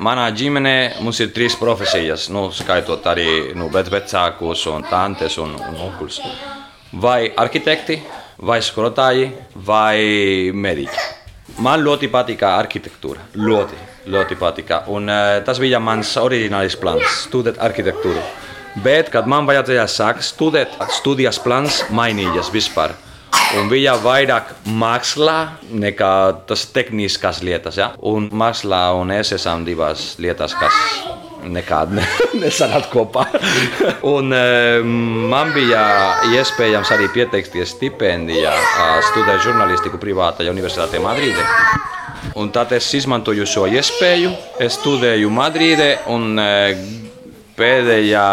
Manā 0.05 0.29
ģimenē 0.37 0.77
mums 1.01 1.23
ir 1.25 1.33
trīs 1.33 1.57
profesijas, 1.57 2.29
nu, 2.33 2.51
skaitot 2.53 3.09
arī 3.09 3.57
nu, 3.57 3.71
vecākus, 3.73 4.67
un 4.75 4.85
tantes 4.93 5.41
un, 5.41 5.57
un 5.57 5.81
onkuļus. 5.89 6.21
Vai 7.01 7.33
arhitekti, 7.33 7.97
vai 8.45 8.61
skolotāji, 8.61 9.33
vai 9.57 10.53
mediķi. 10.53 11.22
Man 11.61 11.83
ļoti 11.85 12.09
patīk 12.09 12.43
arhitektūra. 12.49 13.21
Ļoti, 13.37 13.77
ļoti 14.09 14.39
patīk. 14.41 14.73
Un, 14.89 15.11
uh, 15.13 15.41
tas 15.45 15.61
bija 15.61 15.81
mans 15.81 16.15
oriģinālais 16.17 16.79
plāns- 16.81 17.19
studēt 17.27 17.61
arhitektūru. 17.61 18.23
Bet, 18.83 19.11
kad 19.13 19.27
man 19.29 19.47
vajadzēja 19.47 19.85
sākt 19.85 20.25
studēt, 20.25 20.79
studijas 20.97 21.39
plāns 21.39 21.83
mainījās 21.91 22.49
vispār. 22.51 22.95
Un 23.59 23.69
bija 23.69 23.99
vairāk 24.01 24.55
mākslā 24.65 25.59
nekā 25.71 26.13
tas 26.47 26.65
tehniskas 26.73 27.43
lietas. 27.43 27.77
Ja? 27.77 27.93
Un 28.01 28.31
mākslā 28.31 28.95
un 28.97 29.11
es 29.11 29.33
esam 29.33 29.65
divas 29.65 30.17
lietas, 30.19 30.55
kas 30.55 30.73
nekad 31.49 31.95
ne, 31.97 32.05
nesanāk 32.43 32.89
kopā. 32.93 33.27
un 34.15 34.33
um, 34.37 34.97
man 35.33 35.53
bija 35.57 35.85
iespējams 36.33 36.93
arī 36.95 37.09
pieteikties 37.15 37.77
stipendijā, 37.77 38.55
studēt 39.13 39.43
žurnālistiku 39.47 40.01
privātajā 40.03 40.53
universitātē 40.55 41.03
Madrīdē. 41.03 41.47
Un 42.39 42.53
tad 42.55 42.73
es 42.73 42.87
izmantoju 42.95 43.45
šo 43.49 43.67
iespēju. 43.69 44.31
Es 44.63 44.79
studēju 44.79 45.31
Madrīdē 45.35 45.91
un 46.15 46.39
pēdējā 47.57 48.27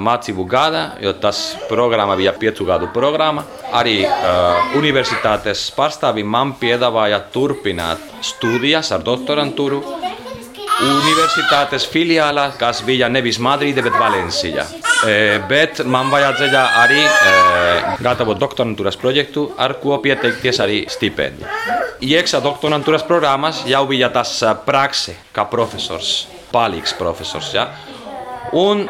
mācību 0.00 0.44
gada, 0.48 0.82
jo 1.02 1.12
tas 1.20 1.40
programma 1.68 2.16
bija 2.18 2.32
piecu 2.38 2.66
gadu 2.68 2.90
programma. 2.94 3.44
Arī 3.76 4.00
uh, 4.06 4.76
universitātes 4.78 5.66
pārstāvi 5.76 6.24
man 6.26 6.54
piedāvāja 6.60 7.20
turpināt 7.34 8.02
studijas 8.26 8.92
ar 8.94 9.04
doktorantūru 9.06 9.82
universitātes 10.80 11.84
filiālā, 11.90 12.50
kas 12.58 12.82
bija 12.86 13.08
nevis 13.12 13.40
Madrīde, 13.42 13.82
bet 13.84 13.96
Valencija. 14.00 14.64
E, 15.06 15.38
bet 15.48 15.82
man 15.88 16.10
vajadzēja 16.12 16.64
arī 16.82 17.02
e, 17.04 17.34
gatavot 18.04 18.40
doktorantūras 18.40 18.98
projektu, 19.00 19.50
ar 19.60 19.76
ko 19.82 19.98
pieteikties 20.02 20.60
arī 20.64 20.80
stipendiju. 20.92 21.48
Iekšā 22.00 22.40
doktorantūras 22.44 23.04
programmas 23.08 23.64
jau 23.68 23.84
bija 23.90 24.08
tas 24.12 24.32
prakse, 24.64 25.18
kā 25.36 25.44
profesors, 25.50 26.24
palīgs 26.52 26.96
profesors. 26.96 27.52
Ja? 27.54 27.68
Un 28.56 28.86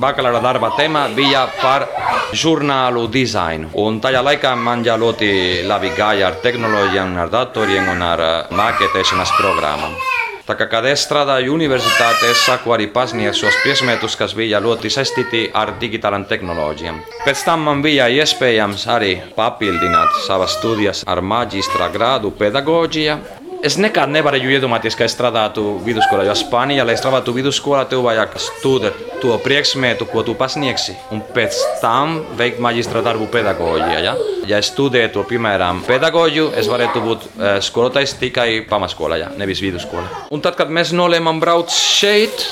bakalaura 0.00 0.40
darba 0.42 0.72
tēma 0.74 1.06
bija 1.14 1.44
par 1.60 1.86
žurnālu 2.34 3.06
dizainu. 3.12 3.70
Un 3.84 4.00
tajā 4.02 4.24
laikā 4.24 4.56
man 4.58 4.84
jau 4.86 4.96
ļoti 5.04 5.30
labi 5.68 5.92
gāja 5.96 6.32
ar 6.32 6.40
tehnoloģijām, 6.42 7.16
ar 7.20 7.32
datoriem 7.32 7.92
un 7.94 8.04
ar 8.08 8.26
maketēšanas 8.56 9.36
programmām. 9.38 10.15
Tā 10.46 10.54
kā, 10.54 10.68
kad 10.70 10.84
es 10.86 11.02
strādāju 11.02 11.56
universitātē, 11.56 12.28
es 12.30 12.44
saku 12.46 12.70
arī 12.70 12.84
pasniegt 12.94 13.34
šos 13.34 13.56
priekšmetus, 13.64 14.14
kas 14.20 14.34
bija 14.38 14.60
ļoti 14.62 14.92
saistīti 14.94 15.40
ar 15.50 15.72
digitālām 15.80 16.22
tehnoloģijām. 16.30 17.00
Pēc 17.24 17.42
tam 17.48 17.66
man 17.66 17.82
bija 17.82 18.06
iespējams 18.14 18.86
arī 18.94 19.16
papildināt 19.34 20.20
savas 20.28 20.54
studijas 20.60 21.02
ar 21.02 21.18
maģistra 21.34 21.90
grādu 21.90 22.30
pedagoģijā. 22.38 23.18
Es 23.66 23.74
nekad 23.82 24.12
nevarēju 24.14 24.52
iedomāties, 24.54 24.94
ka 24.94 25.08
es 25.08 25.14
strādātu 25.16 25.62
vidusskolā, 25.82 26.22
jo 26.28 26.34
Spānijā, 26.38 26.84
lai 26.86 26.94
strādātu 26.94 27.32
vidusskolā, 27.34 27.80
tev 27.90 28.04
vajag 28.04 28.36
studēt 28.38 29.00
to 29.18 29.34
priekšmetu, 29.42 30.06
ko 30.12 30.22
tu 30.22 30.36
pasniegsi, 30.38 30.94
un 31.10 31.24
pēc 31.34 31.56
tam 31.80 32.20
veikt 32.38 32.60
maģistra 32.62 33.02
darbu 33.02 33.26
pedagoģijā. 33.32 33.96
Ja, 34.04 34.12
ja 34.46 34.60
es 34.62 34.70
studētu, 34.70 35.24
piemēram, 35.26 35.80
pedagoģiju, 35.88 36.52
es 36.60 36.70
varētu 36.70 37.02
būt 37.08 37.26
uh, 37.26 37.48
skolotājs 37.66 38.14
tikai 38.20 38.46
pamatskolā, 38.70 39.18
ja, 39.24 39.32
nevis 39.40 39.64
vidusskolā. 39.64 40.28
Un 40.30 40.44
tad, 40.44 40.54
kad 40.60 40.70
mēs 40.70 40.94
nolēmām 40.94 41.42
braukt 41.42 41.74
šeit, 41.74 42.46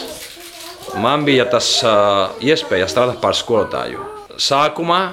man 0.99 1.23
bija 1.29 1.47
tas 1.53 1.77
uh, 1.87 2.35
iespēja 2.43 2.91
strādāt 2.91 3.23
par 3.23 3.39
skolotāju. 3.39 4.03
Sākumā 4.35 5.05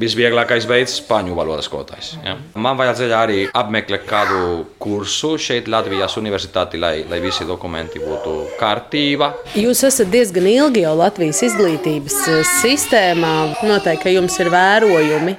visvieglākais 0.00 0.66
veids 0.68 0.96
spāņu 1.00 1.36
valodas 1.36 1.68
skolotājs. 1.68 2.12
Ja. 2.24 2.36
Man 2.54 2.78
vajadzēja 2.78 3.20
arī 3.20 3.38
apmeklēt 3.56 4.06
kādu 4.08 4.40
kursu 4.82 5.34
šeit 5.40 5.70
Latvijas 5.72 6.16
universitātī, 6.20 6.80
lai, 6.80 6.94
lai 7.10 7.20
visi 7.24 7.46
dokumenti 7.48 8.02
būtu 8.02 8.36
kārtībā. 8.60 9.32
Jūs 9.58 9.84
esat 9.88 10.12
diezgan 10.12 10.48
ilgi 10.50 10.86
jau 10.86 10.96
Latvijas 10.98 11.42
izglītības 11.48 12.20
eh, 12.32 12.42
sistēmā. 12.62 13.34
Noteikti, 13.66 14.04
ka 14.06 14.14
jums 14.14 14.38
ir 14.42 14.52
vērojumi 14.54 15.36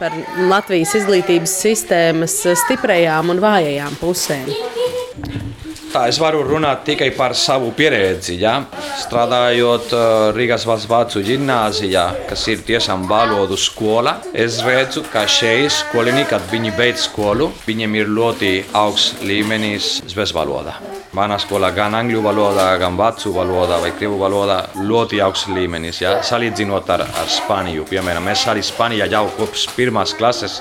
par 0.00 0.14
Latvijas 0.48 0.94
izglītības 0.96 1.54
sistēmas 1.66 2.40
stiprajām 2.64 3.34
un 3.34 3.42
vājajām 3.42 4.00
pusēm. 4.00 5.49
Tā 5.90 6.04
es 6.06 6.20
varu 6.22 6.44
runāt 6.46 6.84
tikai 6.86 7.08
par 7.16 7.32
savu 7.34 7.72
pieredzi. 7.74 8.36
Ja? 8.38 8.52
Strādājot 9.00 9.90
uh, 9.90 10.02
Rīgas 10.36 10.62
valsts 10.68 10.86
vācu 10.86 11.18
gimnāzijā, 11.26 12.04
kas 12.28 12.44
ir 12.52 12.62
tiešām 12.66 13.08
valodu 13.10 13.58
skola, 13.58 14.12
es 14.30 14.60
redzu, 14.62 15.02
ka 15.10 15.24
šeit 15.26 15.74
skolinieki, 15.74 16.28
kad 16.30 16.46
viņi 16.52 16.70
beidz 16.78 17.08
skolu, 17.08 17.50
viņiem 17.66 17.98
ir 17.98 18.14
ļoti 18.14 18.52
augsts 18.78 19.18
līmenis 19.26 19.96
zvezvalodā. 20.12 20.76
Manā 21.18 21.40
skolā 21.42 21.72
gan 21.74 21.98
angļu 21.98 22.22
valodā, 22.22 22.68
gan 22.78 22.94
vācu 22.94 23.34
valodā 23.34 23.80
vai 23.82 23.90
krievu 23.96 24.20
valodā 24.20 24.60
ļoti 24.78 25.18
augsts 25.26 25.50
līmenis. 25.50 26.04
Ja? 26.04 26.20
Salīdzinot 26.22 26.94
ar, 26.94 27.02
ar 27.02 27.34
Spāniju, 27.34 27.88
piemēram, 27.90 28.30
mēs 28.30 28.46
arī 28.52 28.62
Spānijā 28.62 29.10
jau 29.10 29.26
kopš 29.40 29.66
pirmās 29.74 30.14
klases 30.14 30.60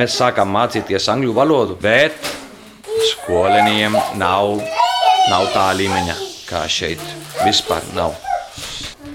mēs 0.00 0.16
sākam 0.16 0.48
mācīties 0.56 1.10
angļu 1.12 1.36
valodu, 1.36 1.76
bet 1.76 2.16
skolēniem 3.10 3.96
nav, 4.20 4.58
nav 5.30 5.48
tā 5.54 5.70
līmeņa, 5.78 6.16
kā 6.48 6.64
šeit 6.70 7.02
vispār 7.42 7.84
nav. 7.96 8.14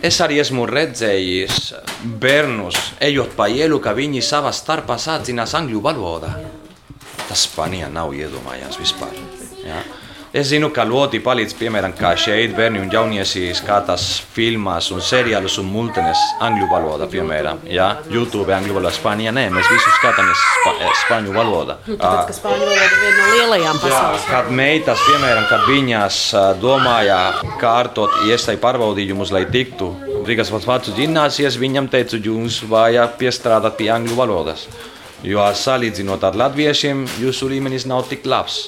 Es 0.06 0.20
arī 0.22 0.38
esmu 0.44 0.68
redzējis 0.70 1.72
bērnus, 2.22 2.78
ejot 3.02 3.34
pa 3.38 3.48
ielu, 3.50 3.80
ka 3.82 3.96
viņi 3.98 4.22
savā 4.26 4.52
starpā 4.54 5.00
sācinās 5.02 5.56
angļu 5.58 5.82
valodā. 5.84 6.36
Tas 7.28 7.48
Spānijā 7.48 7.90
nav 7.92 8.14
iedomājams 8.16 8.78
vispār. 8.80 9.16
Ja? 9.66 9.82
Es 10.38 10.52
zinu, 10.52 10.68
ka 10.70 10.84
ļoti 10.86 11.18
palīdz, 11.26 11.56
piemēram, 11.58 11.96
kā 11.98 12.12
šeit 12.20 12.52
bērni 12.54 12.78
un 12.84 12.92
jaunieci 12.94 13.48
skatās 13.58 14.04
filmas 14.36 14.92
un 14.94 15.02
seriālus 15.02 15.56
un 15.58 15.66
multines 15.74 16.22
angļu 16.46 16.68
valodā, 16.70 17.08
piemēram, 17.10 17.64
ja? 17.74 17.88
YouTube 18.14 18.54
angļu 18.54 18.76
valodā, 18.76 18.92
Spānijā 18.94 19.34
nē, 19.34 19.48
mēs 19.56 19.72
visu 19.72 19.96
skatāmies 19.96 20.44
spa, 20.60 20.76
spāņu 21.02 21.34
valodā. 21.34 21.80
Nu, 21.88 21.98
tāpēc, 21.98 22.30
ka 22.30 22.38
spāņu 22.38 22.70
valoda 22.70 22.86
ir 22.86 22.96
viena 23.02 23.18
no 23.18 23.32
lielajām 23.34 23.82
pasaules. 23.82 24.28
Jā, 24.28 24.36
kad 24.36 24.54
meitas, 24.62 25.04
piemēram, 25.10 25.50
kad 25.50 25.66
viņas 25.72 26.22
domāja 26.62 27.20
kārtot 27.58 28.22
iestāju 28.30 28.62
pārbaudījumus, 28.62 29.34
lai 29.34 29.48
tiktu 29.50 29.90
Rīgas 30.28 30.54
valsts 30.54 30.70
vācu 30.70 30.98
gimnāzijas, 31.02 31.58
viņam 31.58 31.90
teicu, 31.90 32.22
jums 32.30 32.62
vajag 32.70 33.18
piestrādāt 33.18 33.82
pie 33.82 33.90
angļu 33.98 34.22
valodas. 34.22 34.70
Jo 35.26 35.50
salīdzinot 35.50 36.30
ar 36.30 36.38
latviešiem, 36.46 37.08
jūsu 37.26 37.50
līmenis 37.50 37.90
nav 37.90 38.06
tik 38.12 38.30
labs. 38.30 38.68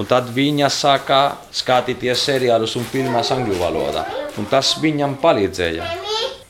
Un 0.00 0.08
tad 0.08 0.30
viņa 0.32 0.70
sāka 0.72 1.20
skatīties 1.52 2.22
seriālus 2.28 2.78
un 2.80 2.86
filmas 2.88 3.28
angļu 3.34 3.58
valodā. 3.60 4.06
Un 4.40 4.46
tas 4.48 4.74
viņam 4.80 5.18
palīdzēja. 5.20 5.88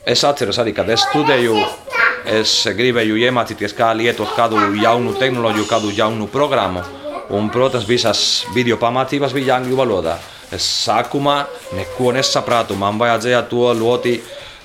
Es 0.07 0.23
atceros 0.27 0.59
arī, 0.63 0.71
kad 0.75 0.89
es 0.91 1.03
studēju, 1.09 1.57
es 2.39 2.53
gribēju 2.75 3.19
iemācīties, 3.19 3.75
kā 3.75 3.91
lietot 3.95 4.31
kādu 4.37 4.61
jaunu 4.79 5.15
tehnoloģiju, 5.19 5.67
kādu 5.67 5.91
jaunu 5.95 6.29
programmu. 6.31 6.83
Un, 7.35 7.49
protams, 7.51 7.87
visas 7.87 8.43
video 8.55 8.77
pamācības 8.79 9.35
bija 9.35 9.57
angļu 9.57 9.79
valodā. 9.79 10.17
Es 10.53 10.65
sākumā 10.85 11.37
neko 11.75 12.11
nesapratu, 12.15 12.77
man 12.79 12.99
vajadzēja 13.01 13.43
to 13.51 13.71
ļoti 13.79 14.17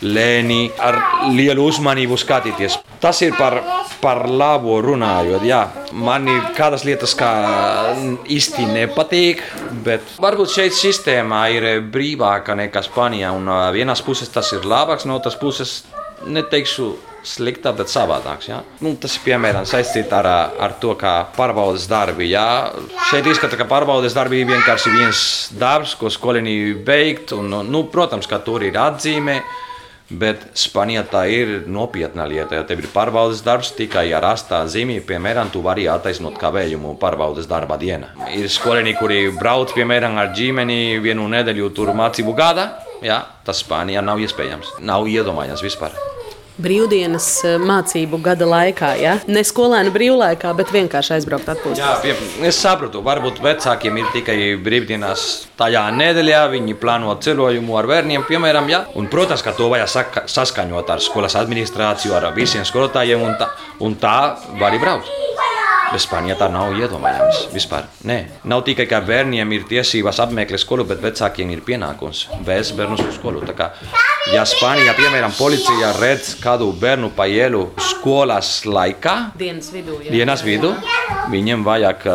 lēni, 0.06 0.68
ar 0.78 1.00
lielu 1.34 1.64
uzmanību 1.66 2.18
skatīties. 2.18 2.78
Tas 2.98 3.20
ir 3.22 3.34
par, 3.38 3.60
par 4.02 4.24
labu 4.26 4.80
runājot. 4.82 5.44
Jā, 5.46 5.60
man 5.94 6.26
ir 6.30 6.48
kādas 6.56 6.82
lietas, 6.86 7.14
kas 7.18 8.00
īsti 8.26 8.66
nepatīk, 8.72 9.44
bet 9.86 10.16
varbūt 10.22 10.54
šeit 10.56 10.74
sistēmā 10.74 11.44
ir 11.54 11.68
brīvāka 11.94 12.56
nekā 12.58 12.82
Spānijā. 12.86 13.30
Un 13.36 13.46
no 13.46 13.60
vienas 13.74 14.02
puses 14.02 14.32
tas 14.34 14.50
ir 14.56 14.66
labāks, 14.66 15.06
no 15.06 15.18
otras 15.20 15.38
puses 15.38 15.82
neteikšu 16.26 16.88
sliktāk, 17.28 17.76
bet 17.78 17.92
savādāks. 17.92 18.48
Ja? 18.50 18.62
Nu, 18.82 18.94
tas 19.00 19.16
ir 19.18 19.24
piemēram 19.26 19.66
saistīts 19.68 20.12
ar, 20.14 20.28
ar 20.58 20.74
to, 20.82 20.94
kā 20.98 21.14
pārbaudas 21.36 21.86
darbi. 21.90 22.30
Ja? 22.32 22.72
Šeit 23.10 23.28
izskatās, 23.30 23.58
ka 23.60 23.68
pārbaudas 23.70 24.16
darbi 24.16 24.42
ir 24.42 24.50
vienkārši 24.50 24.94
viens 24.94 25.22
darbs, 25.58 25.94
ko 25.98 26.10
skolēni 26.12 26.58
veikt. 26.86 27.34
Un, 27.36 27.60
nu, 27.68 27.86
protams, 27.92 28.26
ka 28.30 28.40
tur 28.44 28.66
ir 28.66 28.78
atzīme. 28.80 29.40
Bet 30.08 30.46
Spānijā 30.56 31.02
tā 31.04 31.26
ir 31.28 31.50
nopietna 31.68 32.24
lieta. 32.28 32.56
Ja 32.56 32.64
tev 32.64 32.80
ir 32.80 32.88
pārbaudas 32.94 33.42
darbs 33.44 33.74
tikai 33.76 34.06
ar 34.16 34.24
astā 34.30 34.62
zīmī, 34.64 35.02
piemēram, 35.04 35.52
tu 35.52 35.60
vari 35.64 35.84
attaisnot 35.92 36.38
kavējumu 36.40 36.94
pārbaudas 37.00 37.48
darba 37.50 37.76
dienā. 37.80 38.14
Ir 38.32 38.48
skolēni, 38.52 38.96
kuri 38.96 39.26
brauc 39.36 39.76
piemēram 39.76 40.16
ar 40.16 40.32
ģimeni 40.36 40.98
vienu 41.04 41.28
nedēļu 41.28 41.72
tur 41.76 41.92
mācību 41.96 42.36
gada. 42.38 42.70
Ja, 43.04 43.20
tas 43.44 43.60
Spānijā 43.62 44.00
nav 44.02 44.24
iespējams. 44.24 44.78
Nav 44.80 45.06
iedomājams 45.12 45.62
vispār 45.62 45.92
brīvdienas 46.62 47.26
eh, 47.46 47.56
mācību 47.62 48.20
gada 48.22 48.48
laikā. 48.48 48.92
Ja? 49.00 49.16
Ne 49.30 49.44
skolēnu 49.46 49.92
brīvlaikā, 49.94 50.52
bet 50.58 50.72
vienkārši 50.74 51.16
aizbraukt 51.18 51.50
atpūsties. 51.54 51.82
Jā, 51.82 51.94
pie, 52.02 52.14
es 52.48 52.60
saprotu, 52.60 53.02
varbūt 53.06 53.42
vecākiem 53.44 54.00
ir 54.02 54.10
tikai 54.14 54.38
brīvdienas 54.62 55.26
tajā 55.58 55.84
nedēļā, 55.98 56.44
viņi 56.54 56.78
plāno 56.80 57.14
ceļojumu 57.24 57.78
ar 57.80 57.90
bērniem, 57.90 58.26
piemēram, 58.28 58.70
ja? 58.72 58.84
un, 58.98 59.10
protams, 59.10 59.44
ka 59.46 59.54
to 59.56 59.70
vajag 59.72 59.92
saka, 59.94 60.26
saskaņot 60.30 60.94
ar 60.94 61.04
skolas 61.04 61.38
administrāciju, 61.38 62.16
ar 62.18 62.30
visiem 62.36 62.66
skolotājiem, 62.68 63.24
un 63.24 63.38
tā, 63.40 63.52
un 63.84 63.98
tā 63.98 64.18
var 64.58 64.70
arī 64.72 64.82
braukt. 64.82 65.47
Bet 65.88 66.02
Spānijā 66.04 66.36
tā 66.36 66.50
nav 66.52 66.74
iedomājams 66.76 67.46
vispār. 67.54 67.86
Nē, 68.08 68.18
nav 68.48 68.64
tikai 68.66 68.84
ka 68.90 69.00
bērniem 69.04 69.52
ir 69.56 69.64
tiesības 69.70 70.20
apmeklēt 70.24 70.60
skolu, 70.60 70.84
bet 70.88 71.00
vecākiem 71.04 71.52
ir 71.54 71.62
pienākums 71.64 72.26
vēst 72.44 72.76
bērnus 72.76 73.04
uz 73.06 73.16
skolu. 73.16 73.40
Tā 73.48 73.56
kā, 73.56 73.70
ja 74.34 74.44
Spānijā, 74.48 74.92
piemēram, 74.98 75.32
policija 75.38 75.94
redz 75.98 76.34
kādu 76.42 76.70
bērnu 76.80 77.12
pa 77.16 77.28
ielu 77.32 77.64
skolas 77.94 78.52
laikā, 78.68 79.16
dienas 79.40 79.72
vidū, 79.72 80.00
jā. 80.04 80.12
dienas 80.18 80.44
vidū 80.44 80.74
viņiem 81.32 81.64
vajag 81.66 82.08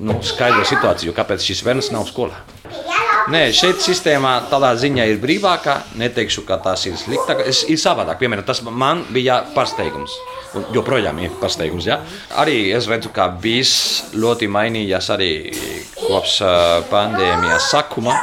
nu, 0.00 0.18
skaidru 0.26 0.66
situāciju, 0.66 1.14
kāpēc 1.16 1.46
šis 1.52 1.62
bērns 1.66 1.94
nav 1.94 2.10
skolā. 2.10 2.42
Nē, 3.30 3.44
šeit 3.54 3.78
sistēmā 3.78 4.32
tādā 4.50 4.72
ziņā 4.74 5.04
ir 5.06 5.20
brīvāka. 5.22 5.76
Neteikšu, 6.00 6.42
ka 6.48 6.56
tas 6.64 6.82
ir 6.90 6.96
sliktāk. 6.98 7.44
Es, 7.46 7.60
ir 7.70 7.78
savādāk. 7.78 8.18
Piemēram, 8.18 8.42
tas 8.48 8.58
man 8.66 9.04
bija 9.14 9.36
pārsteigums 9.54 10.16
un 10.58 10.64
joprojām 10.74 11.20
ir 11.22 11.36
pārsteigums. 11.38 11.86
Ja? 11.86 12.00
Arī 12.42 12.72
es 12.74 12.88
redzu, 12.90 13.12
ka 13.14 13.28
viss 13.42 14.16
ļoti 14.18 14.48
mainījās 14.50 15.12
arī 15.14 15.30
kopš 16.00 16.40
pandēmijas 16.90 17.70
sākuma. 17.70 18.16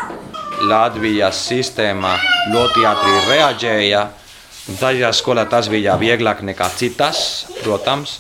Latvijas 0.67 1.39
sistēma 1.53 2.17
ļoti 2.51 2.85
ātri 2.91 3.23
reaģēja. 3.29 4.03
Dažās 4.81 5.23
skolās 5.23 5.47
tas 5.53 5.71
bija 5.71 5.95
vieglāk 6.01 6.43
nekā 6.43 6.67
citas, 6.75 7.45
protams. 7.61 8.19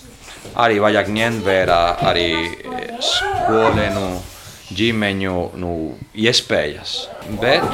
Arī 0.55 0.79
vajag 0.79 1.11
ņemt 1.11 1.43
vērā 1.43 1.83
arī 2.07 2.31
skolēnu 3.03 4.36
ģimeņu 4.75 5.35
nu, 5.59 5.73
iespējas. 6.15 7.07
Bet 7.41 7.67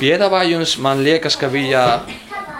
piedāvājums 0.00 0.76
man 0.82 1.04
liekas, 1.04 1.38
ka 1.40 1.48
bija 1.52 1.84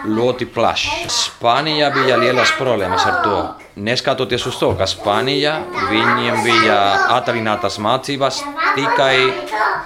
ļoti 0.07 0.47
plašs. 0.49 1.05
Spānijā 1.13 1.91
bija 1.93 2.17
lielas 2.17 2.53
problēmas 2.57 3.05
ar 3.05 3.19
to. 3.25 3.41
Neskatoties 3.81 4.45
uz 4.49 4.57
to, 4.59 4.71
ka 4.77 4.87
Spānijā 4.89 5.59
viņiem 5.91 6.41
bija 6.45 6.77
attālinātas 7.17 7.77
mācības 7.81 8.41
tikai 8.75 9.15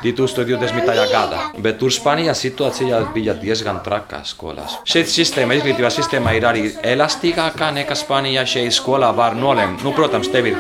2020. 0.06 0.96
gadā. 1.12 1.42
Bet 1.62 1.80
tur 1.82 1.94
Spānijā 1.94 2.36
situācija 2.38 3.02
bija 3.16 3.36
diezgan 3.40 3.82
traka 3.86 4.24
skolās. 4.28 4.80
Šeit 4.88 5.12
sistēma, 5.12 5.58
izglītības 5.60 6.00
sistēma 6.00 6.36
ir 6.38 6.48
arī 6.48 6.66
elastīgākā 6.96 7.72
nekā 7.82 7.98
Spānijā. 8.00 8.48
Šeit 8.48 8.76
skolā 8.76 9.12
var 9.16 9.38
nolemt, 9.38 9.84
nu, 9.84 9.94
protams, 9.96 10.32
tev 10.32 10.52
ir 10.54 10.60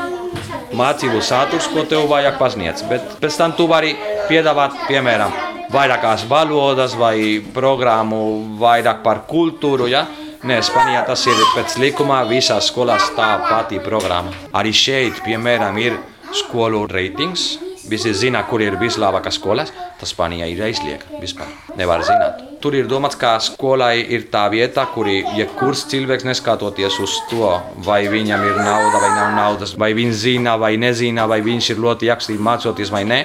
mācību 0.75 1.21
saturs, 1.23 1.67
ko 1.71 1.85
tev 1.89 2.07
vajag 2.11 2.39
pasniegt, 2.39 2.85
bet 2.89 3.17
pēc 3.21 3.37
tam 3.39 3.55
tu 3.57 3.67
vari 3.71 3.95
piedāvāt, 4.29 4.75
piemēram, 4.89 5.33
vairākās 5.73 6.25
valodas 6.29 6.95
vai 6.99 7.41
programmu 7.53 8.21
vairāk 8.61 9.03
par 9.03 9.23
kultūru. 9.29 9.89
Ja? 9.91 10.05
Nē, 10.45 10.59
Spānijā 10.61 11.01
tas 11.07 11.25
ir 11.25 11.39
pēc 11.55 11.77
likuma 11.81 12.21
visās 12.29 12.69
skolās 12.69 13.09
tā 13.17 13.31
pati 13.47 13.81
programma. 13.81 14.33
Arī 14.53 14.73
šeit, 14.75 15.23
piemēram, 15.25 15.79
ir 15.81 15.97
skolu 16.35 16.85
reitings. 16.91 17.55
Visi 17.89 18.13
zina, 18.17 18.41
kur 18.49 18.63
ir 18.65 18.79
vislabākās 18.81 19.37
skolas. 19.37 19.71
Tas 19.99 20.11
Spānijā 20.13 20.47
ir 20.49 20.63
aizliegts 20.65 21.21
vispār. 21.21 21.51
Nevar 21.77 22.03
zināt. 22.05 22.41
Tur 22.63 22.73
ir 22.73 22.87
domāts, 22.89 23.17
ka 23.19 23.35
skolai 23.43 23.99
ir 24.15 24.25
tā 24.33 24.47
vieta, 24.49 24.87
kur 24.93 25.05
jebkurš 25.07 25.83
ja 25.83 25.91
cilvēks 25.93 26.25
neskatoties 26.25 26.97
uz 27.03 27.17
to, 27.29 27.51
vai 27.85 28.05
viņam 28.09 28.41
ir 28.47 28.57
nauda 28.57 29.01
vai 29.03 29.11
nav 29.13 29.35
naudas, 29.35 29.75
vai 29.77 29.91
viņš 29.97 30.15
zina 30.23 30.55
vai 30.57 30.73
nezina, 30.81 31.27
vai 31.29 31.43
viņš 31.45 31.75
ir 31.75 31.83
ļoti 31.85 32.09
aktīvi 32.15 32.41
mācoties 32.41 32.93
vai 32.93 33.03
nē, 33.05 33.19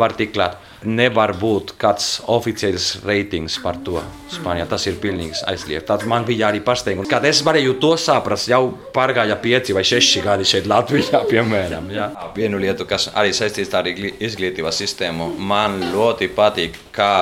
var 0.00 0.16
tikt 0.16 0.38
klāt. 0.38 0.56
Nevar 0.86 1.34
būt 1.36 1.74
kāds 1.80 2.20
oficiāls 2.32 3.02
reitings 3.06 3.58
par 3.62 3.80
to. 3.84 4.00
Spānijā 4.32 4.66
tas 4.70 4.86
ir 4.88 4.98
pilnīgi 5.02 5.42
aizliegts. 5.50 5.86
Tad 5.88 6.06
man 6.08 6.26
bija 6.28 6.50
arī 6.50 6.62
pārsteigums, 6.64 7.10
kad 7.10 7.24
es 7.28 7.42
varēju 7.46 7.76
to 7.82 7.92
saprast, 8.00 8.50
jau 8.50 8.62
pārgāja 8.94 9.36
pieci 9.42 9.76
vai 9.76 9.84
seši 9.86 10.24
gadi 10.24 10.48
šeit 10.48 10.70
Latvijā, 10.70 11.22
piemēram. 11.32 11.90
Jā. 11.94 12.10
Vienu 12.36 12.60
lietu, 12.62 12.88
kas 12.88 13.10
arī 13.14 13.34
saistīts 13.36 13.74
ar 13.76 13.88
izglītības 13.90 14.82
sistēmu, 14.82 15.32
man 15.38 15.78
ļoti 15.92 16.30
patīk, 16.36 16.80
kā 16.96 17.12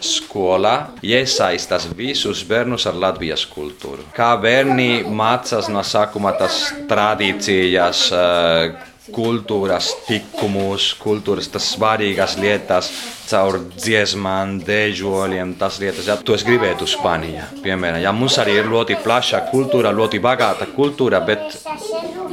skolā 0.00 0.74
iesaistās 1.04 1.88
visus 1.96 2.42
bērnus 2.48 2.86
ar 2.88 2.96
Latvijas 2.98 3.44
kultūru. 3.50 4.06
Kā 4.16 4.32
bērni 4.40 5.04
mācās 5.04 5.68
no 5.72 5.82
sākuma 5.86 6.32
tās 6.38 6.62
tradīcijas, 6.90 8.06
eh, 8.12 8.89
kultūras 9.14 9.90
tikumus, 10.06 10.90
kultūras 11.00 11.50
tas 11.52 11.68
svarīgas 11.74 12.36
lietas, 12.40 12.90
caur 13.30 13.60
dziesmām, 13.76 14.58
dēļiem, 14.66 15.54
tas 15.60 15.78
lietas. 15.82 16.08
Ja 16.10 16.16
to 16.16 16.34
es 16.36 16.46
gribētu 16.46 16.88
Spānijā, 16.90 17.46
piemēram, 17.64 18.02
ja 18.04 18.14
mums 18.16 18.38
arī 18.42 18.58
ir 18.60 18.70
ļoti 18.70 18.98
plaša 19.04 19.44
kultūra, 19.52 19.94
ļoti 19.94 20.22
bagāta 20.22 20.68
kultūra, 20.74 21.22
bet 21.26 21.60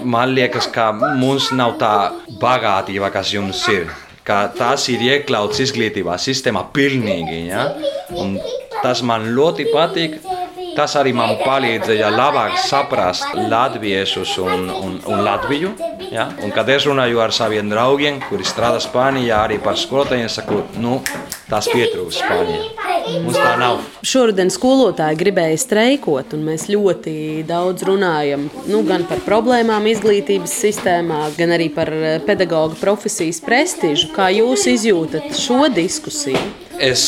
man 0.03 0.33
liekas, 0.37 0.69
ka 0.73 0.91
mums 0.95 1.51
nav 1.51 1.77
tā 1.81 1.93
bagātība, 2.41 3.11
kas 3.13 3.33
jums 3.35 3.63
ir 3.73 3.89
ka 4.27 4.41
tas 4.51 4.89
ir 4.91 5.03
iekļauts 5.05 5.61
izglītībā 5.63 6.17
sistēmā 6.19 6.65
pilnīgi. 6.75 7.45
Ja? 7.47 7.69
Un 8.11 8.35
tas 8.81 9.03
man 9.05 9.29
ļoti 9.37 9.69
patīk. 9.71 10.19
Tas 10.77 10.93
arī 10.93 11.09
man 11.17 11.39
palīdzēja 11.41 12.11
labāk 12.13 12.59
saprast 12.61 13.31
latviešus 13.49 14.35
un, 14.43 14.67
un, 14.69 14.99
un 15.09 15.23
Latviju. 15.25 15.71
Ja? 16.11 16.27
Un, 16.45 16.51
kad 16.53 16.69
es 16.69 16.85
runāju 16.85 17.17
ar 17.23 17.33
saviem 17.33 17.71
draugiem, 17.71 18.19
kuri 18.27 18.45
strādā 18.45 18.77
Spānijā, 18.83 19.39
arī 19.47 19.57
par 19.63 19.79
skolotājiem, 19.81 20.29
saku, 20.29 20.59
nu, 20.77 20.99
tas 21.49 21.65
pietrūkst 21.73 22.21
Spānijā. 22.21 22.67
Mums 23.23 23.39
tā 23.39 23.55
nav. 23.57 23.81
Šoruden 24.05 24.51
skolotāji 24.53 25.17
gribēja 25.17 25.57
streikot, 25.63 26.37
un 26.37 26.45
mēs 26.45 26.67
ļoti 26.69 27.15
daudz 27.49 27.87
runājam 27.87 28.45
nu, 28.69 28.83
gan 28.85 29.07
par 29.09 29.23
problēmām 29.25 29.89
izglītības 29.95 30.53
sistēmā, 30.61 31.23
gan 31.39 31.57
arī 31.57 31.71
par 31.73 31.89
eh, 31.89 32.19
pedagoģa 32.27 32.77
profesijas 32.83 33.41
prestižu. 33.41 34.13
Kā 34.13 34.29
jūs 34.35 34.69
izjūtat 34.75 35.33
šo 35.41 35.65
diskusiju? 35.73 36.66
Es 36.77 37.01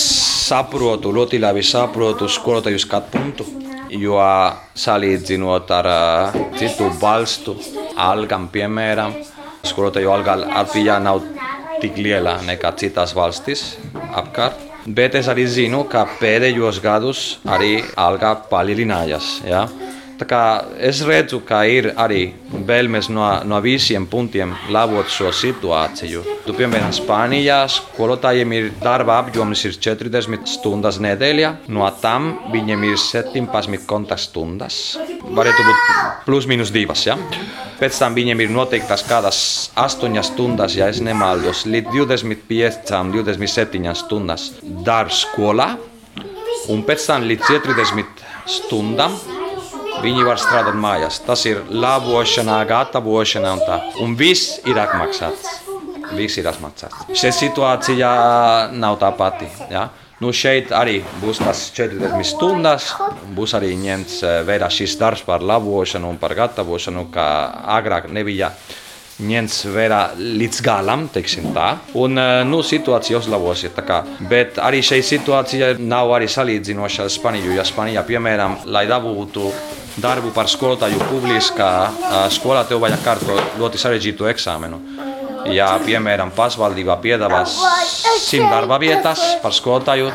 saprotu, 0.47 1.11
ļoti 1.13 1.37
labi 1.37 1.61
saprotu 1.61 2.25
skolotāju 2.25 2.79
skatu 2.81 3.11
punktu, 3.13 3.45
jo 3.93 4.17
salīdzinot 4.73 5.69
ar 5.77 5.89
uh, 5.89 6.39
citu 6.57 6.87
valstu 6.97 7.53
algām, 7.93 8.47
piemēram, 8.49 9.13
skolotāju 9.69 10.09
alga 10.09 10.39
Latvijā 10.41 10.97
nav 11.03 11.21
tik 11.83 12.01
liela 12.01 12.39
nekā 12.47 12.73
citās 12.81 13.13
valstīs 13.13 13.75
apkārt. 14.17 14.57
Bet 14.89 15.13
es 15.19 15.29
arī 15.29 15.45
zinu, 15.45 15.83
ka 15.85 16.07
pēdējos 16.17 16.81
gados 16.81 17.23
arī 17.45 17.83
alga 17.93 18.33
palielinājās. 18.49 19.27
Ja? 19.45 19.67
Es 20.19 20.99
redzu, 21.07 21.39
ka 21.47 21.61
ir 21.63 21.93
arī 21.95 22.33
vēlmes 22.67 23.07
no, 23.13 23.23
no 23.47 23.59
visiem 23.63 24.03
punktiem 24.09 24.51
labot 24.73 25.07
šo 25.07 25.31
situāciju. 25.31 26.23
Tu, 26.43 26.55
piemēram, 26.57 26.91
Spānijā 26.91 27.61
skolotājiem 27.71 28.55
ir 28.57 28.67
darba 28.83 29.21
apjoms 29.23 29.63
ir 29.69 29.77
40 29.79 30.43
stundas 30.49 30.99
nedēļā, 30.99 31.53
no 31.71 31.87
tam 32.03 32.33
viņiem 32.51 32.83
ir 32.89 32.99
17 32.99 33.87
kontaktstundas. 33.87 34.99
Varētu 35.23 35.67
būt 35.69 35.87
plus 36.27 36.49
mīnus 36.51 36.75
divas. 36.75 37.05
Ja? 37.07 37.15
Pēc 37.79 37.95
tam 38.01 38.17
viņiem 38.17 38.43
ir 38.43 38.51
noteiktas 38.51 39.07
kādas 39.07 39.41
8 39.79 40.19
stundas, 40.27 40.75
ja 40.75 40.91
es 40.91 40.99
nemaldos, 40.99 41.63
līdz 41.63 41.95
25, 41.95 42.91
27 43.15 43.95
stundas 44.03 44.51
darbs 44.83 45.23
skolā, 45.23 45.71
un 46.67 46.83
pēc 46.83 47.07
tam 47.07 47.23
līdz 47.29 47.53
40 47.55 48.25
stundām 48.49 49.15
Viņi 49.99 50.23
var 50.23 50.39
strādāt 50.39 50.77
mājās. 50.79 51.17
Tas 51.27 51.41
ir 51.49 51.63
labošanā, 51.67 52.59
gatavošanā 52.69 53.55
un 53.57 53.63
tā. 53.67 53.79
Un 54.03 54.13
viss 54.19 54.59
ir 54.69 54.79
atmaksāts. 54.79 55.57
Viss 56.15 56.39
ir 56.39 56.47
atmaksāts. 56.49 57.09
Šī 57.19 57.33
situācija 57.35 58.11
nav 58.79 58.99
tā 59.01 59.11
pati. 59.17 59.49
Ja? 59.71 59.89
Nu, 60.19 60.33
šeit 60.35 60.73
arī 60.75 60.97
būs 61.21 61.39
tas 61.39 61.65
40 61.75 62.27
stundas. 62.27 62.89
Būs 63.35 63.55
arī 63.55 63.71
ņemts 63.79 64.19
eh, 64.23 64.41
vērā 64.47 64.67
šis 64.71 64.97
darbs 64.99 65.23
par 65.27 65.43
labošanu 65.43 66.09
un 66.11 66.19
par 66.19 66.35
gatavošanu, 66.35 67.05
kā 67.13 67.27
agrāk 67.77 68.09
nebija 68.11 68.51
ņemts 69.19 69.61
vērā 69.71 70.01
līdz 70.19 70.61
galam, 70.63 71.05
teiksim 71.11 71.53
tā. 71.55 71.69
Un 71.99 72.19
eh, 72.19 72.31
nu, 72.47 72.59
situācija 72.63 73.19
uzlabosies. 73.19 73.75
Bet 74.31 74.59
arī 74.63 74.83
šī 74.83 74.99
situācija 75.07 75.77
nav 75.79 76.11
arī 76.15 76.27
salīdzinoša 76.31 77.07
ar 77.07 77.13
Spāniju. 77.15 77.55
Ja 77.55 77.67
Spānijā, 77.67 78.03
piemēram, 78.07 78.59
lai 78.67 78.87
dabūtu 78.91 79.51
darbu 79.97 80.31
par 80.35 80.49
skolotāju 80.51 80.99
publiskā 81.09 81.71
skolā, 82.33 82.65
tev 82.69 82.83
vajag 82.83 83.03
kārtot 83.05 83.59
ļoti 83.59 83.81
sarežģītu 83.81 84.29
eksāmenu. 84.33 84.81
Ja, 85.49 85.71
piemēram, 85.81 86.33
pašvaldībā 86.35 86.99
piedāvās 87.01 87.55
simt 88.21 88.51
darba 88.51 88.77
vietas 88.81 89.23
par 89.43 89.55
skolotāju, 89.55 90.11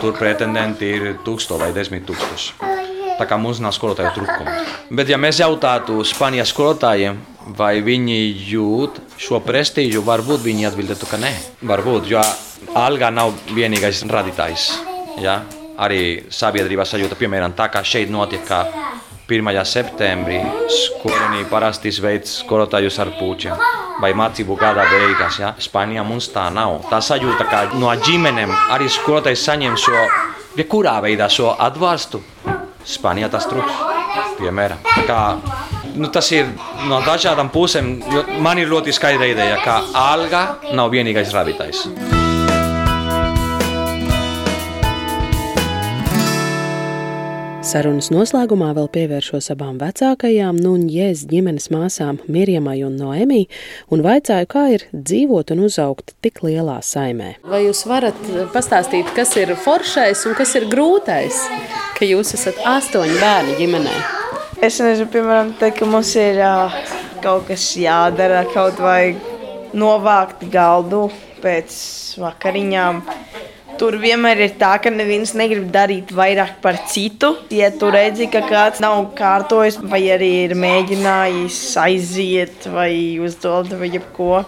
tur 0.00 0.16
pretendenti 0.18 0.90
ir 0.96 1.12
tūkstoši 1.24 1.62
vai 1.62 1.72
desmit 1.76 2.04
tūkstoši. 2.08 2.72
Tā 3.14 3.28
kā 3.30 3.38
mums 3.38 3.60
nav 3.62 3.70
skolotāju 3.76 4.10
trūkuma. 4.16 4.56
Bet, 4.90 5.08
ja 5.12 5.18
mēs 5.22 5.38
jautātu 5.38 6.00
Spānijas 6.06 6.50
skolotājiem, 6.50 7.20
vai 7.54 7.78
viņi 7.84 8.18
jūt 8.50 8.98
šo 9.20 9.38
prestīžu, 9.44 10.02
varbūt 10.02 10.42
viņi 10.42 10.66
atbildētu, 10.70 11.06
ka 11.06 11.20
nē. 11.22 11.30
Varbūt, 11.70 12.10
jo 12.10 12.22
alga 12.74 13.12
nav 13.14 13.36
vienīgais 13.54 14.02
radītājs. 14.10 14.66
Ja? 15.22 15.42
Arī 15.84 16.24
sabiedrībā 16.30 16.86
sajūta, 16.86 17.18
piemēram, 17.18 17.54
tā 17.54 17.68
kā 17.70 17.84
šeit 17.86 18.10
notiek, 18.10 18.42
1. 19.24 19.64
septembrī 19.64 20.36
skolēnī 20.68 21.46
parasti 21.48 21.88
veids 22.04 22.42
skolotājus 22.42 22.98
ar 23.00 23.08
puķiem 23.16 23.62
vai 24.02 24.10
mācību 24.12 24.56
gada 24.60 24.84
beigās. 24.90 25.38
Ja? 25.40 25.54
Spānijā 25.56 26.04
mums 26.04 26.28
tā 26.34 26.50
nav. 26.52 26.82
Tā 26.90 27.00
sajūta, 27.00 27.46
ka 27.48 27.62
no 27.80 27.88
ģimenēm 28.04 28.52
arī 28.74 28.90
skolotājs 28.92 29.46
saņem 29.48 29.78
šo, 29.80 30.02
jebkurā 30.58 30.98
veidā 31.04 31.30
šo 31.32 31.54
atbalstu. 31.56 32.20
Spānijā 32.84 33.30
tas 33.32 33.48
trūks, 33.48 33.78
piemēram. 34.42 34.82
Kā, 35.08 35.20
nu, 35.96 36.10
tas 36.12 36.28
ir 36.36 36.50
no 36.90 37.00
dažādām 37.06 37.48
pusēm. 37.54 37.94
Man 38.44 38.60
ir 38.60 38.68
ļoti 38.68 38.92
skaidra 38.92 39.30
ideja, 39.32 39.56
ka 39.64 39.80
alga 40.04 40.44
nav 40.76 40.92
vienīgais 40.92 41.32
radītājs. 41.32 41.86
Sarunas 47.64 48.10
noslēgumā 48.12 48.74
vēl 48.76 48.90
pievēršos 48.92 49.46
abām 49.54 49.78
vecākajām 49.80 50.58
Nuņģēs 50.60 51.22
ģimenes 51.30 51.70
māsām 51.72 52.18
Mirjamai 52.28 52.82
un 52.84 52.98
Noemī 53.00 53.46
un 53.94 54.02
vaicāju, 54.04 54.48
kā 54.52 54.64
ir 54.74 54.84
dzīvot 54.92 55.54
un 55.54 55.62
uzaugt 55.64 56.12
tik 56.20 56.42
lielā 56.44 56.76
saimē. 56.84 57.30
Vai 57.48 57.62
jūs 57.64 57.86
varat 57.88 58.20
pastāstīt, 58.52 59.08
kas 59.16 59.32
ir 59.40 59.54
foršais 59.64 60.26
un 60.28 60.36
kas 60.36 60.52
ir 60.60 60.68
grūtais, 60.68 61.40
ka 61.96 62.04
jūs 62.04 62.34
esat 62.36 62.60
astoņi 62.74 63.16
bērni 63.22 63.56
ģimenē? 63.62 63.96
Es 64.60 64.82
nezinu, 64.84 65.08
piemēram, 65.16 65.56
te, 65.56 65.72
ka 65.72 65.88
mums 65.88 66.12
ir 66.20 66.44
kaut 67.24 67.48
kas 67.48 67.70
jādara, 67.80 68.44
kaut 68.52 68.76
vai 68.84 69.14
novākt 69.72 70.44
galdu 70.52 71.06
pēc 71.40 71.80
vakariņām 72.20 73.00
Tur 73.78 73.96
vienmēr 73.98 74.38
ir 74.44 74.52
tā, 74.58 74.74
ka 74.78 74.90
neviens 74.92 75.32
negrib 75.34 75.66
darīt 75.74 76.12
vairāk 76.14 76.60
par 76.62 76.78
citu. 76.90 77.32
Ja 77.50 77.72
tu 77.74 77.90
redzi, 77.90 78.28
ka 78.30 78.44
kāds 78.46 78.82
nav 78.84 79.00
kārtojis, 79.18 79.80
vai 79.90 80.02
arī 80.14 80.30
ir 80.44 80.54
mēģinājis 80.58 81.58
aiziet, 81.82 82.68
vai 82.70 82.92
uzdot, 83.24 83.72
vai 83.80 83.90
jebko, 83.90 84.44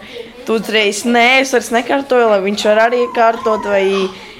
tu 0.47 0.55
uzreiz 0.61 1.03
nē, 1.07 1.27
es 1.41 1.51
vairs 1.55 1.73
nekārtoju, 1.75 2.31
lai 2.31 2.41
viņš 2.45 2.65
var 2.69 2.83
arī 2.87 3.03
kārtot. 3.15 3.67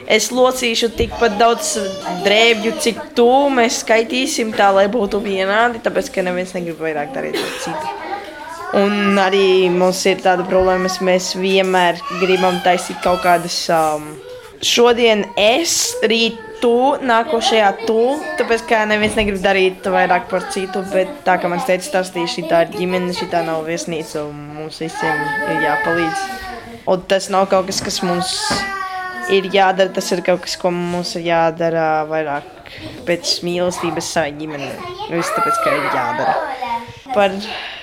Es 0.08 0.30
locīšu 0.32 0.94
tikpat 0.96 1.34
daudz 1.36 1.74
drēbju, 2.24 2.78
cik 2.80 3.02
tu 3.18 3.28
mēs 3.52 3.82
skaitīsim, 3.84 4.54
tā 4.56 4.70
lai 4.72 4.86
būtu 4.92 5.20
vienādi, 5.20 5.84
tāpēc 5.84 6.14
ka 6.16 6.24
neviens 6.24 6.56
negrib 6.56 6.80
vairāk 6.80 7.12
darīt 7.16 7.36
par 7.36 7.58
citu. 7.66 7.98
Un 8.78 9.20
arī 9.20 9.68
mums 9.72 10.00
ir 10.08 10.24
tāda 10.24 10.48
problēma, 10.48 10.88
mēs 11.04 11.34
vienmēr 11.40 12.00
gribam 12.22 12.62
taisīt 12.64 13.04
kaut 13.04 13.20
kādas 13.24 13.60
um, 13.72 14.10
Šodien 14.66 15.24
es, 15.38 15.74
rīt 16.02 16.40
tu, 16.62 16.98
nākošajā 17.06 17.68
tu, 17.86 18.00
tāpēc 18.40 18.64
ka 18.70 18.80
neviens 18.90 19.18
negrib 19.18 19.38
darīt 19.44 19.86
vairāk 19.94 20.26
par 20.32 20.48
citu, 20.54 20.82
bet 20.94 21.12
tā 21.28 21.38
kā 21.42 21.52
man 21.52 21.62
teica, 21.66 21.86
stāstīja, 21.86 22.32
šī 22.34 22.46
tā 22.50 22.64
ir 22.66 22.74
ģimene, 22.74 23.14
šī 23.14 23.30
tā 23.34 23.44
nav 23.46 23.68
viesnīca 23.68 24.24
un 24.26 24.40
mums 24.58 24.82
visiem 24.82 25.22
ir 25.54 25.62
jāpalīdz. 25.68 26.26
Un 26.90 27.06
tas 27.12 27.30
nav 27.34 27.46
kaut 27.52 27.70
kas, 27.70 27.84
kas 27.86 28.02
mums 28.02 28.34
ir 29.34 29.50
jādara, 29.54 29.92
tas 29.94 30.10
ir 30.16 30.24
kaut 30.26 30.46
kas, 30.46 30.58
ko 30.58 30.72
mums 30.74 31.14
ir 31.20 31.28
jādara 31.28 31.88
vairāk 32.10 32.72
pēc 33.08 33.38
mīlestības 33.46 34.14
savai 34.16 34.34
ģimenei. 34.40 34.74
Nevis 35.12 35.34
tāpēc, 35.36 35.64
ka 35.64 35.76
ir 35.78 35.90
jādara. 35.94 36.38
Par 37.14 37.36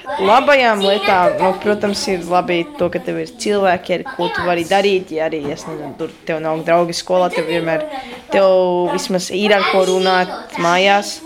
labajām 0.04 0.82
lietām, 0.84 1.38
nu, 1.40 1.50
protams, 1.62 2.02
ir 2.12 2.24
labi 2.28 2.62
to, 2.78 2.88
ka 2.92 3.00
tev 3.02 3.20
ir 3.22 3.32
cilvēki, 3.40 3.98
ar 3.98 4.04
ko 4.16 4.28
tu 4.34 4.44
vari 4.46 4.66
darīt. 4.68 5.12
Ja 5.14 5.28
arī 5.28 5.42
es 5.52 5.66
nezinu, 5.68 5.94
tur 5.98 6.12
tev 6.28 6.42
nav 6.44 6.64
draugi 6.66 6.96
skolā, 6.96 7.30
tev 7.32 7.48
vienmēr 7.48 7.86
tev 8.32 8.92
vismaz 8.92 9.30
ir 9.34 9.54
ar 9.56 9.64
ko 9.72 9.84
runāt 9.88 10.58
mājās. 10.62 11.18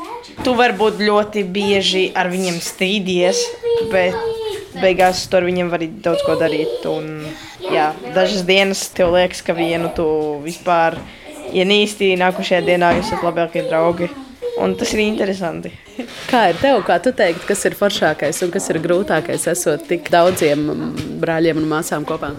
Tu 0.45 0.55
varbūt 0.55 1.01
ļoti 1.03 1.43
bieži 1.51 2.05
ar 2.15 2.31
viņiem 2.31 2.61
strīdies, 2.63 3.41
bet 3.91 4.15
beigās 4.79 5.25
tu 5.27 5.39
ar 5.39 5.47
viņiem 5.49 5.73
vari 5.73 5.91
daudz 6.05 6.23
ko 6.27 6.39
darīt. 6.39 6.87
Un, 6.87 7.27
jā, 7.73 7.91
dažas 8.15 8.47
dienas 8.47 8.87
tev 8.95 9.17
liekas, 9.17 9.43
ka 9.43 9.57
vienu 9.59 9.91
tu 9.97 10.07
vispār 10.45 11.01
ienīsti, 11.51 12.15
nākošajā 12.21 12.63
dienā 12.71 12.95
jūs 12.99 13.11
esat 13.11 13.27
labākie 13.27 13.67
draugi. 13.67 14.13
Un 14.63 14.75
tas 14.79 14.95
ir 14.95 15.07
interesanti. 15.07 15.75
Kā 16.31 16.43
ir 16.53 16.59
tev, 16.61 16.81
kā 16.87 16.99
tu 17.03 17.13
teiktu, 17.17 17.47
kas 17.49 17.65
ir 17.69 17.77
foršākais 17.79 18.43
un 18.47 18.53
kas 18.55 18.69
ir 18.73 18.79
grūtākais, 18.85 19.47
esot 19.51 19.87
tik 19.89 20.11
daudziem 20.13 20.67
brāļiem 21.23 21.61
un 21.63 21.69
māsām 21.71 22.07
kopā? 22.09 22.33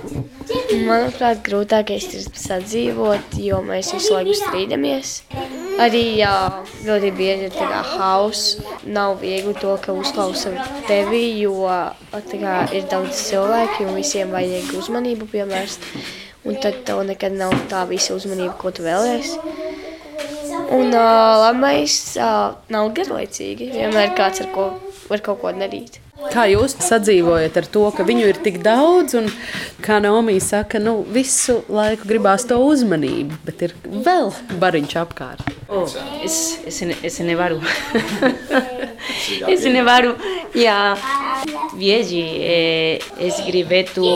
Manuprāt, 0.88 1.42
grūtākais 1.46 2.08
ir 2.16 2.28
sadzīvot, 2.30 3.40
jo 3.44 3.60
mēs 3.66 3.92
visu 3.96 4.16
laiku 4.16 4.38
strīdamies. 4.40 5.16
Arī 5.80 6.04
jā, 6.20 6.34
ļoti 6.84 7.12
bieži 7.16 7.48
ir 7.48 7.54
tā 7.56 7.68
kā 7.72 7.84
hauss. 7.94 8.58
Nav 8.84 9.20
viegli 9.24 9.56
to, 9.60 9.76
ka 9.84 9.96
uzklausa 9.96 10.52
tevi, 10.90 11.24
jo 11.40 11.68
kā 12.12 12.58
ir 12.76 12.90
daudz 12.92 13.24
cilvēki 13.30 13.88
un 13.88 13.96
visiem 14.00 14.36
vajag 14.36 14.74
uzmanību 14.80 15.30
pievērst. 15.32 15.88
Un 16.48 16.56
tad 16.64 16.84
tev 16.88 17.02
nekad 17.08 17.36
nav 17.36 17.56
tā 17.72 17.84
visa 17.88 18.16
uzmanība, 18.16 18.56
ko 18.60 18.72
tu 18.72 18.86
vēlēsies. 18.86 19.59
Un 20.76 20.94
uh, 20.94 21.40
labais 21.48 21.96
uh, 22.22 22.54
nav 22.70 22.92
garlaicīgi. 22.98 23.72
Vienmēr 23.74 24.14
kāds 24.18 24.44
ar 24.44 24.52
ko 24.54 24.70
var 25.10 25.24
kaut 25.26 25.42
ko 25.42 25.52
darīt. 25.58 25.98
Kā 26.30 26.44
jūs 26.52 26.74
sadzīvojat 26.84 27.56
ar 27.62 27.68
to, 27.72 27.86
ka 27.96 28.04
viņu 28.04 28.26
ir 28.28 28.40
tik 28.44 28.58
daudz, 28.64 29.16
un 29.16 29.30
kā 29.86 30.02
Naomi 30.04 30.36
saka, 30.44 30.82
nu, 30.84 30.98
visu 31.16 31.62
laiku 31.72 32.10
gribās 32.10 32.44
to 32.50 32.58
uzmanību, 32.60 33.38
bet 33.48 33.64
ir 33.70 33.76
vēl 33.88 34.28
bariņš 34.60 34.96
apkārt? 35.00 35.48
Oh, 35.72 35.88
es, 36.26 36.60
es, 36.68 36.82
ne, 36.84 36.98
es 37.08 37.22
nevaru. 37.24 37.62
es 39.54 39.64
nevaru. 39.72 40.12
Jā, 40.60 40.98
bieži 41.80 42.26
eh, 42.44 43.10
es 43.30 43.40
gribētu 43.48 44.12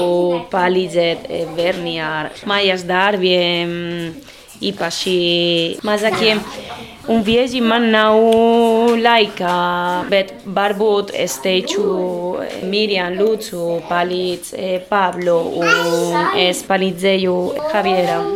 palīdzēt 0.52 1.30
eh, 1.30 1.48
bērni 1.56 1.98
ar 2.04 2.34
mājas 2.50 2.84
darbiem 2.90 4.12
īpaši 4.62 5.18
mazākiem. 5.86 6.42
Un 7.12 7.20
bieži 7.24 7.60
man 7.60 7.90
nav 7.92 8.16
laika, 8.96 9.54
bet 10.08 10.32
varbūt 10.56 11.12
es 11.20 11.36
teicu, 11.44 11.84
Miriam, 12.64 13.18
lūdzu, 13.20 13.82
palīdz 13.90 14.54
Pablo, 14.88 15.36
un 15.60 16.38
es 16.40 16.64
palīdzēju 16.70 17.36
Javieram. 17.74 18.32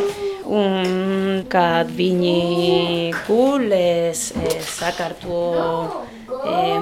Un 0.48 1.42
kad 1.52 1.90
viņi 1.96 3.14
gulēs, 3.28 4.30
sakārto 4.68 5.40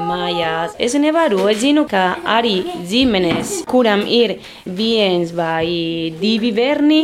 mājās. 0.05 0.75
Es 0.79 0.93
nevaru, 0.97 1.47
es 1.49 1.61
zinu, 1.61 1.86
ka 1.89 2.15
arī 2.25 2.63
ģimenes, 2.89 3.61
kuram 3.69 4.05
ir 4.05 4.39
viens 4.65 5.33
vai 5.36 6.13
divi 6.19 6.51
bērni, 6.55 7.01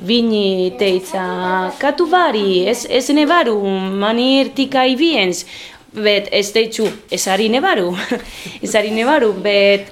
Viņi 0.00 0.78
teica, 0.80 1.22
ka 1.76 1.90
tu 1.92 2.06
vari, 2.08 2.62
es, 2.70 2.86
es 2.88 3.10
nevaru, 3.12 3.58
man 4.00 4.20
ir 4.22 4.54
tikai 4.56 4.94
viens. 4.96 5.44
Bet 5.92 6.30
es 6.32 6.52
teicu, 6.54 6.86
es 7.12 7.26
arī 7.28 7.50
nevaru. 7.52 7.90
es 8.64 8.76
arī 8.78 8.94
nevaru, 8.96 9.34
bet 9.44 9.90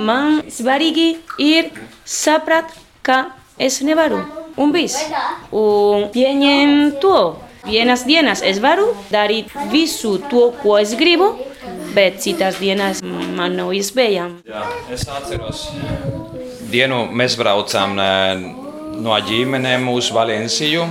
man 0.00 0.40
svarīgi 0.48 1.10
ir 1.42 1.68
saprast, 2.08 2.78
ka 3.04 3.34
es 3.58 3.82
nevaru. 3.84 4.22
Un 4.56 4.72
viss. 4.72 4.96
Un 5.52 6.08
pieņem 6.14 6.94
to. 7.02 7.18
Vienas 7.64 8.04
dienas 8.04 8.42
es 8.44 8.60
varu 8.60 8.90
darīt 9.08 9.52
visu 9.72 10.18
to, 10.28 10.50
ko 10.60 10.76
es 10.76 10.92
gribu, 11.00 11.30
bet 11.96 12.20
citas 12.20 12.60
dienas 12.60 13.00
man 13.04 13.56
nav 13.56 13.72
iespējams. 13.72 14.44
Jā, 14.44 14.66
es 14.92 15.06
atceros, 15.08 15.70
dienu 16.68 17.06
mēs 17.08 17.38
braucām 17.40 17.96
no 19.00 19.16
ģimenēm 19.26 19.88
uz 19.92 20.10
Valenciju. 20.14 20.86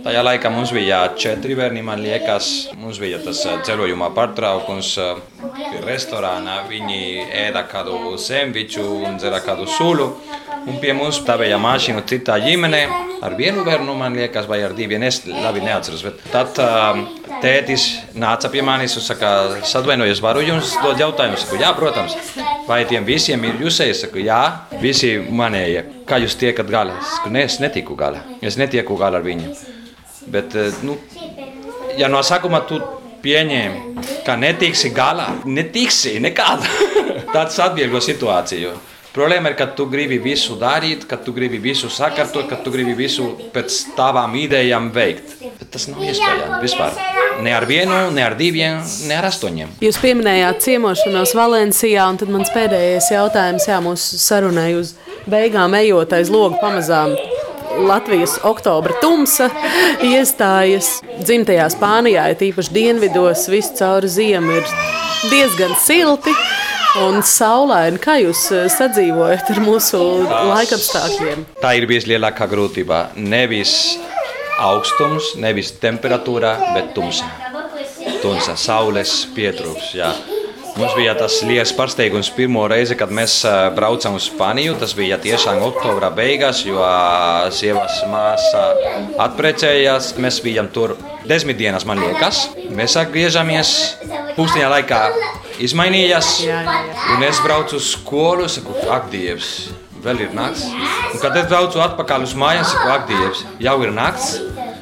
Tajā 0.00 0.20
laikā 0.24 0.48
mums 0.52 0.70
bija 0.72 1.02
četri 1.20 1.52
bērni, 1.58 1.82
man 1.84 2.00
liekas, 2.00 2.70
mums 2.80 2.96
bija 3.02 3.18
tas 3.20 3.42
ceļojuma 3.66 4.08
pārtraukums 4.16 4.94
pie 5.58 5.80
restorāna. 5.84 6.62
Viņi 6.70 7.26
ēda 7.46 7.66
kādu 7.68 8.14
sandviču 8.20 8.84
un 9.04 9.18
dzera 9.20 9.42
kādu 9.44 9.68
sulu. 9.68 10.08
Un 10.68 10.76
pie 10.80 10.94
mums 10.96 11.20
stāvēja 11.20 11.58
mašīna 11.60 12.04
citā 12.08 12.38
ģimenē 12.40 12.80
ar 13.24 13.36
vienu 13.36 13.64
bērnu, 13.64 13.94
man 13.96 14.16
liekas, 14.16 14.48
vai 14.48 14.62
ar 14.64 14.72
diviem. 14.76 15.04
Es 15.08 15.20
labi 15.28 15.64
neatceros. 15.64 16.04
Tad 16.32 16.60
uh, 16.60 17.00
tētis 17.44 17.86
nāca 18.16 18.48
pie 18.52 18.64
manis 18.64 18.96
un 18.96 19.04
saka, 19.04 19.32
atvainojos, 19.64 20.22
varu 20.24 20.44
jums 20.44 20.76
dot 20.84 21.00
jautājumu? 21.00 21.40
Saku, 21.40 21.60
jā, 21.60 21.72
protams. 21.76 22.16
Vai 22.68 22.82
tiem 22.88 23.08
visiem 23.08 23.44
ir 23.48 23.60
jūsēji? 23.64 23.98
Saku, 24.04 24.24
jā, 24.24 24.40
visi 24.80 25.16
manējie. 25.20 25.84
Kā 26.08 26.20
jūs 26.24 26.36
tiekat 26.40 26.72
galā? 26.72 27.00
Saku, 27.16 27.32
ne, 27.36 27.44
es 27.48 27.60
netiku 27.60 27.96
galā. 28.00 28.24
Es 28.40 28.60
netieku 28.60 28.96
galā 29.00 29.20
ar 29.20 29.28
viņu. 29.28 29.79
Bet, 30.26 30.54
nu, 30.84 30.98
ja 31.98 32.08
no 32.12 32.20
sākuma 32.26 32.60
tu 32.68 32.80
pieņēmi, 33.24 34.04
ka 34.26 34.36
netiksi 34.40 34.92
galā, 34.94 35.30
netiksi 35.44 36.18
nekāda, 36.22 36.68
tāds 37.34 37.58
atvieglo 37.62 38.00
situāciju. 38.04 38.76
Problēma 39.10 39.50
ir, 39.50 39.56
ka 39.58 39.66
tu 39.74 39.88
gribi 39.90 40.20
visu 40.22 40.54
darīt, 40.54 41.02
ka 41.10 41.16
tu 41.18 41.32
gribi 41.34 41.58
visu 41.58 41.88
sakārtot, 41.90 42.44
ka 42.46 42.60
tu 42.62 42.70
gribi 42.70 42.92
visu 42.94 43.32
pēc 43.50 43.80
tavām 43.96 44.36
idejām 44.38 44.92
veikt. 44.94 45.32
Bet 45.58 45.72
tas 45.74 45.88
nav 45.90 46.04
iespējams 46.06 46.62
vispār. 46.62 46.94
Ne 47.42 47.50
ar 47.56 47.66
vienu, 47.66 47.96
ne 48.14 48.22
ar 48.22 48.36
diviem, 48.38 48.78
ne 49.08 49.18
ar 49.18 49.26
astoņiem. 49.26 49.74
Jūs 49.82 49.98
pieminējāt 49.98 50.62
ciemošanos 50.62 51.34
Valencijā, 51.34 52.06
un 52.06 52.20
tad 52.22 52.30
mans 52.30 52.54
pēdējais 52.54 53.10
jautājums, 53.16 53.66
jā, 53.66 53.80
mūsu 53.82 54.20
sarunai 54.22 54.70
uz 54.78 54.94
beigām 55.26 55.74
ejot 55.80 56.14
aiz 56.14 56.30
logu 56.30 56.60
pamazām. 56.62 57.16
Latvijas 57.86 58.36
oktobra 58.46 58.94
tumsa 59.00 59.48
iestājas 60.04 61.00
dzimtajā 61.20 61.68
Spānijā, 61.72 62.26
tīpaši 62.40 62.74
dienvidos, 62.74 63.46
visu 63.52 63.74
cauri 63.78 64.10
ziemu 64.10 64.58
ir 64.60 64.74
diezgan 65.30 65.74
silti 65.80 66.34
un 67.04 67.20
saulaini. 67.26 68.00
Kā 68.02 68.18
jūs 68.22 68.46
sadzīvojat 68.76 69.52
ar 69.54 69.62
mūsu 69.64 70.00
laikapstākļiem? 70.50 71.46
Tā 71.62 71.74
ir 71.78 71.88
vislielākā 71.90 72.48
grūtība. 72.50 73.06
Nevis 73.16 73.74
augstums, 74.60 75.34
nevis 75.40 75.72
temperatūra, 75.80 76.56
bet 76.74 76.92
tumsa. 76.96 77.28
Tumsa, 78.20 78.56
saules 78.60 79.22
pietrūks. 79.36 79.94
Jā. 79.96 80.12
Mums 80.78 80.94
bija 80.96 81.12
tas 81.18 81.40
liels 81.46 81.72
pārsteigums 81.76 82.30
pirmo 82.34 82.62
reizi, 82.70 82.94
kad 82.98 83.10
mēs 83.14 83.40
braucām 83.76 84.16
uz 84.18 84.28
Spāniju. 84.30 84.76
Tas 84.80 84.94
bija 84.96 85.18
tiešām 85.20 85.60
oktobra 85.66 86.10
beigās, 86.14 86.62
jo 86.66 86.78
sievas 87.54 87.98
māsa 88.10 88.64
atprecējās. 89.26 90.14
Mēs 90.22 90.40
bijām 90.44 90.70
tur 90.72 90.96
desmit 91.28 91.58
dienas, 91.60 91.86
man 91.88 92.00
liekas. 92.04 92.46
Mēs 92.76 92.96
atgriežamies, 93.00 93.74
pusdienu 94.38 94.70
laikā 94.72 95.02
izmainījās. 95.60 96.32
Un 97.16 97.26
es 97.26 97.42
braucu 97.44 97.80
uz 97.80 97.92
skolu, 97.96 98.48
saku, 98.48 98.76
ak, 98.90 99.10
Dievs, 99.12 99.70
vēl 100.04 100.26
ir 100.26 100.36
nakts. 100.36 100.68
Un, 100.70 101.18
kad 101.20 101.36
es 101.36 101.50
braucu 101.50 101.82
atpakaļ 101.82 102.28
uz 102.28 102.36
mājām, 102.38 102.64
saku, 102.68 102.88
ak, 102.94 103.10
Dievs, 103.10 103.44
jau 103.60 103.76
ir 103.84 103.92
nakts. 103.96 104.38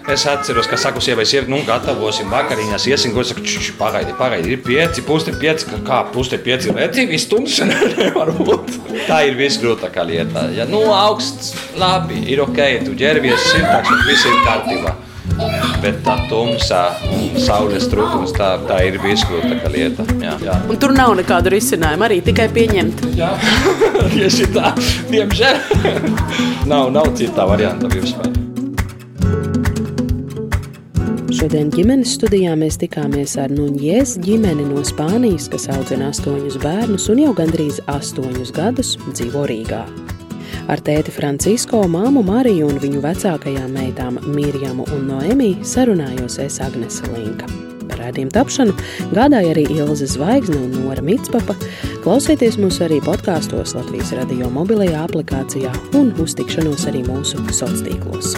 Es 0.09 0.25
atceros, 0.27 0.65
ka 0.65 0.77
saku 0.81 1.03
sievai, 1.05 1.27
sieviete, 1.29 1.51
nu, 1.53 1.59
gatavosim 1.69 2.31
vakariņas, 2.33 2.87
iesim, 2.89 3.13
ko 3.13 3.21
saku, 3.29 3.43
čš, 3.45 3.75
pagaidi, 3.77 4.15
pagaidi, 4.17 4.55
ir 4.55 4.63
pieci, 4.65 5.03
pusti 5.05 5.35
pieci, 5.37 5.69
kā 5.85 5.99
pusti 6.15 6.39
pieci, 6.41 6.73
redzi, 6.73 7.05
viss 7.11 7.29
tumšs, 7.29 7.59
nevar 7.69 8.33
būt. 8.49 8.73
Tā 9.05 9.19
ir 9.29 9.37
visgrūtākā 9.37 10.07
lieta. 10.09 10.47
Ja, 10.57 10.65
nu, 10.71 10.81
augsts, 10.97 11.53
labi, 11.77 12.23
ir 12.33 12.41
ok, 12.47 12.63
tu 12.87 12.97
ģērbies 12.97 13.51
siltāks, 13.51 13.93
un 13.93 14.03
viss 14.09 14.25
ir 14.25 14.41
kārtībā. 14.49 14.95
Bet 15.85 16.01
tā 16.09 16.17
tumsā, 16.31 16.81
saules 17.45 17.85
trūkums, 17.93 18.33
tā, 18.33 18.55
tā 18.65 18.81
ir 18.89 18.97
visgrūtākā 19.05 19.77
lieta. 19.77 20.09
Jā, 20.25 20.39
jā. 20.41 20.57
Un 20.73 20.81
tur 20.81 20.97
nav 20.97 21.13
nekādu 21.21 21.53
risinājumu, 21.53 22.09
arī 22.09 22.23
tikai 22.25 22.49
pieņemt. 22.57 23.05
Jā, 23.21 23.35
tieši 24.17 24.51
tā, 24.57 24.73
diemžēl. 25.13 25.63
nav, 26.73 26.89
nav 26.97 27.13
citā 27.21 27.45
varianta 27.53 27.93
vispār. 27.93 28.38
Šodien 31.39 31.69
ģimenes 31.71 32.17
studijā 32.17 32.51
mēs 32.59 32.81
tikāmies 32.83 33.37
ar 33.39 33.53
Nunjēs 33.55 34.17
ģimeni 34.25 34.65
no 34.73 34.81
Spānijas, 34.83 35.45
kas 35.53 35.69
audzina 35.71 36.09
astoņus 36.11 36.57
bērnus 36.65 37.05
un 37.13 37.21
jau 37.23 37.31
gandrīz 37.39 37.79
astoņus 37.93 38.51
gadus 38.57 38.97
dzīvo 39.13 39.45
Rīgā. 39.47 39.85
Ar 40.67 40.83
tēti 40.83 41.15
Francisko, 41.15 41.85
māmu 41.95 42.25
Mariju 42.27 42.73
un 42.73 42.83
viņu 42.83 43.05
vecākajām 43.07 43.71
meitām 43.71 44.19
Mirjamu 44.35 44.89
un 44.97 45.07
Noemiju 45.13 45.63
sarunājos 45.63 46.41
es 46.43 46.59
Agnese 46.65 47.07
Linka. 47.15 47.47
Par 47.87 48.03
raidījuma 48.03 48.35
tapšanu 48.35 48.75
gādāja 49.15 49.55
arī 49.55 49.69
Ilze 49.79 50.11
Zvaigzne 50.11 50.59
un 50.59 50.75
Nora 50.75 51.07
Mitspapa. 51.07 51.55
Klausieties 52.03 52.59
mūs 52.59 52.83
arī 52.83 52.99
podkāstos 53.07 53.79
Latvijas 53.79 54.11
radio 54.19 54.51
mobilajā 54.59 55.07
aplikācijā 55.07 55.71
un 56.01 56.17
uztikšanos 56.19 56.91
arī 56.91 57.07
mūsu 57.07 57.39
sociālos 57.47 57.87
tīklos. 57.87 58.35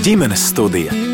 Ģimenes 0.00 0.46
studija 0.48 1.09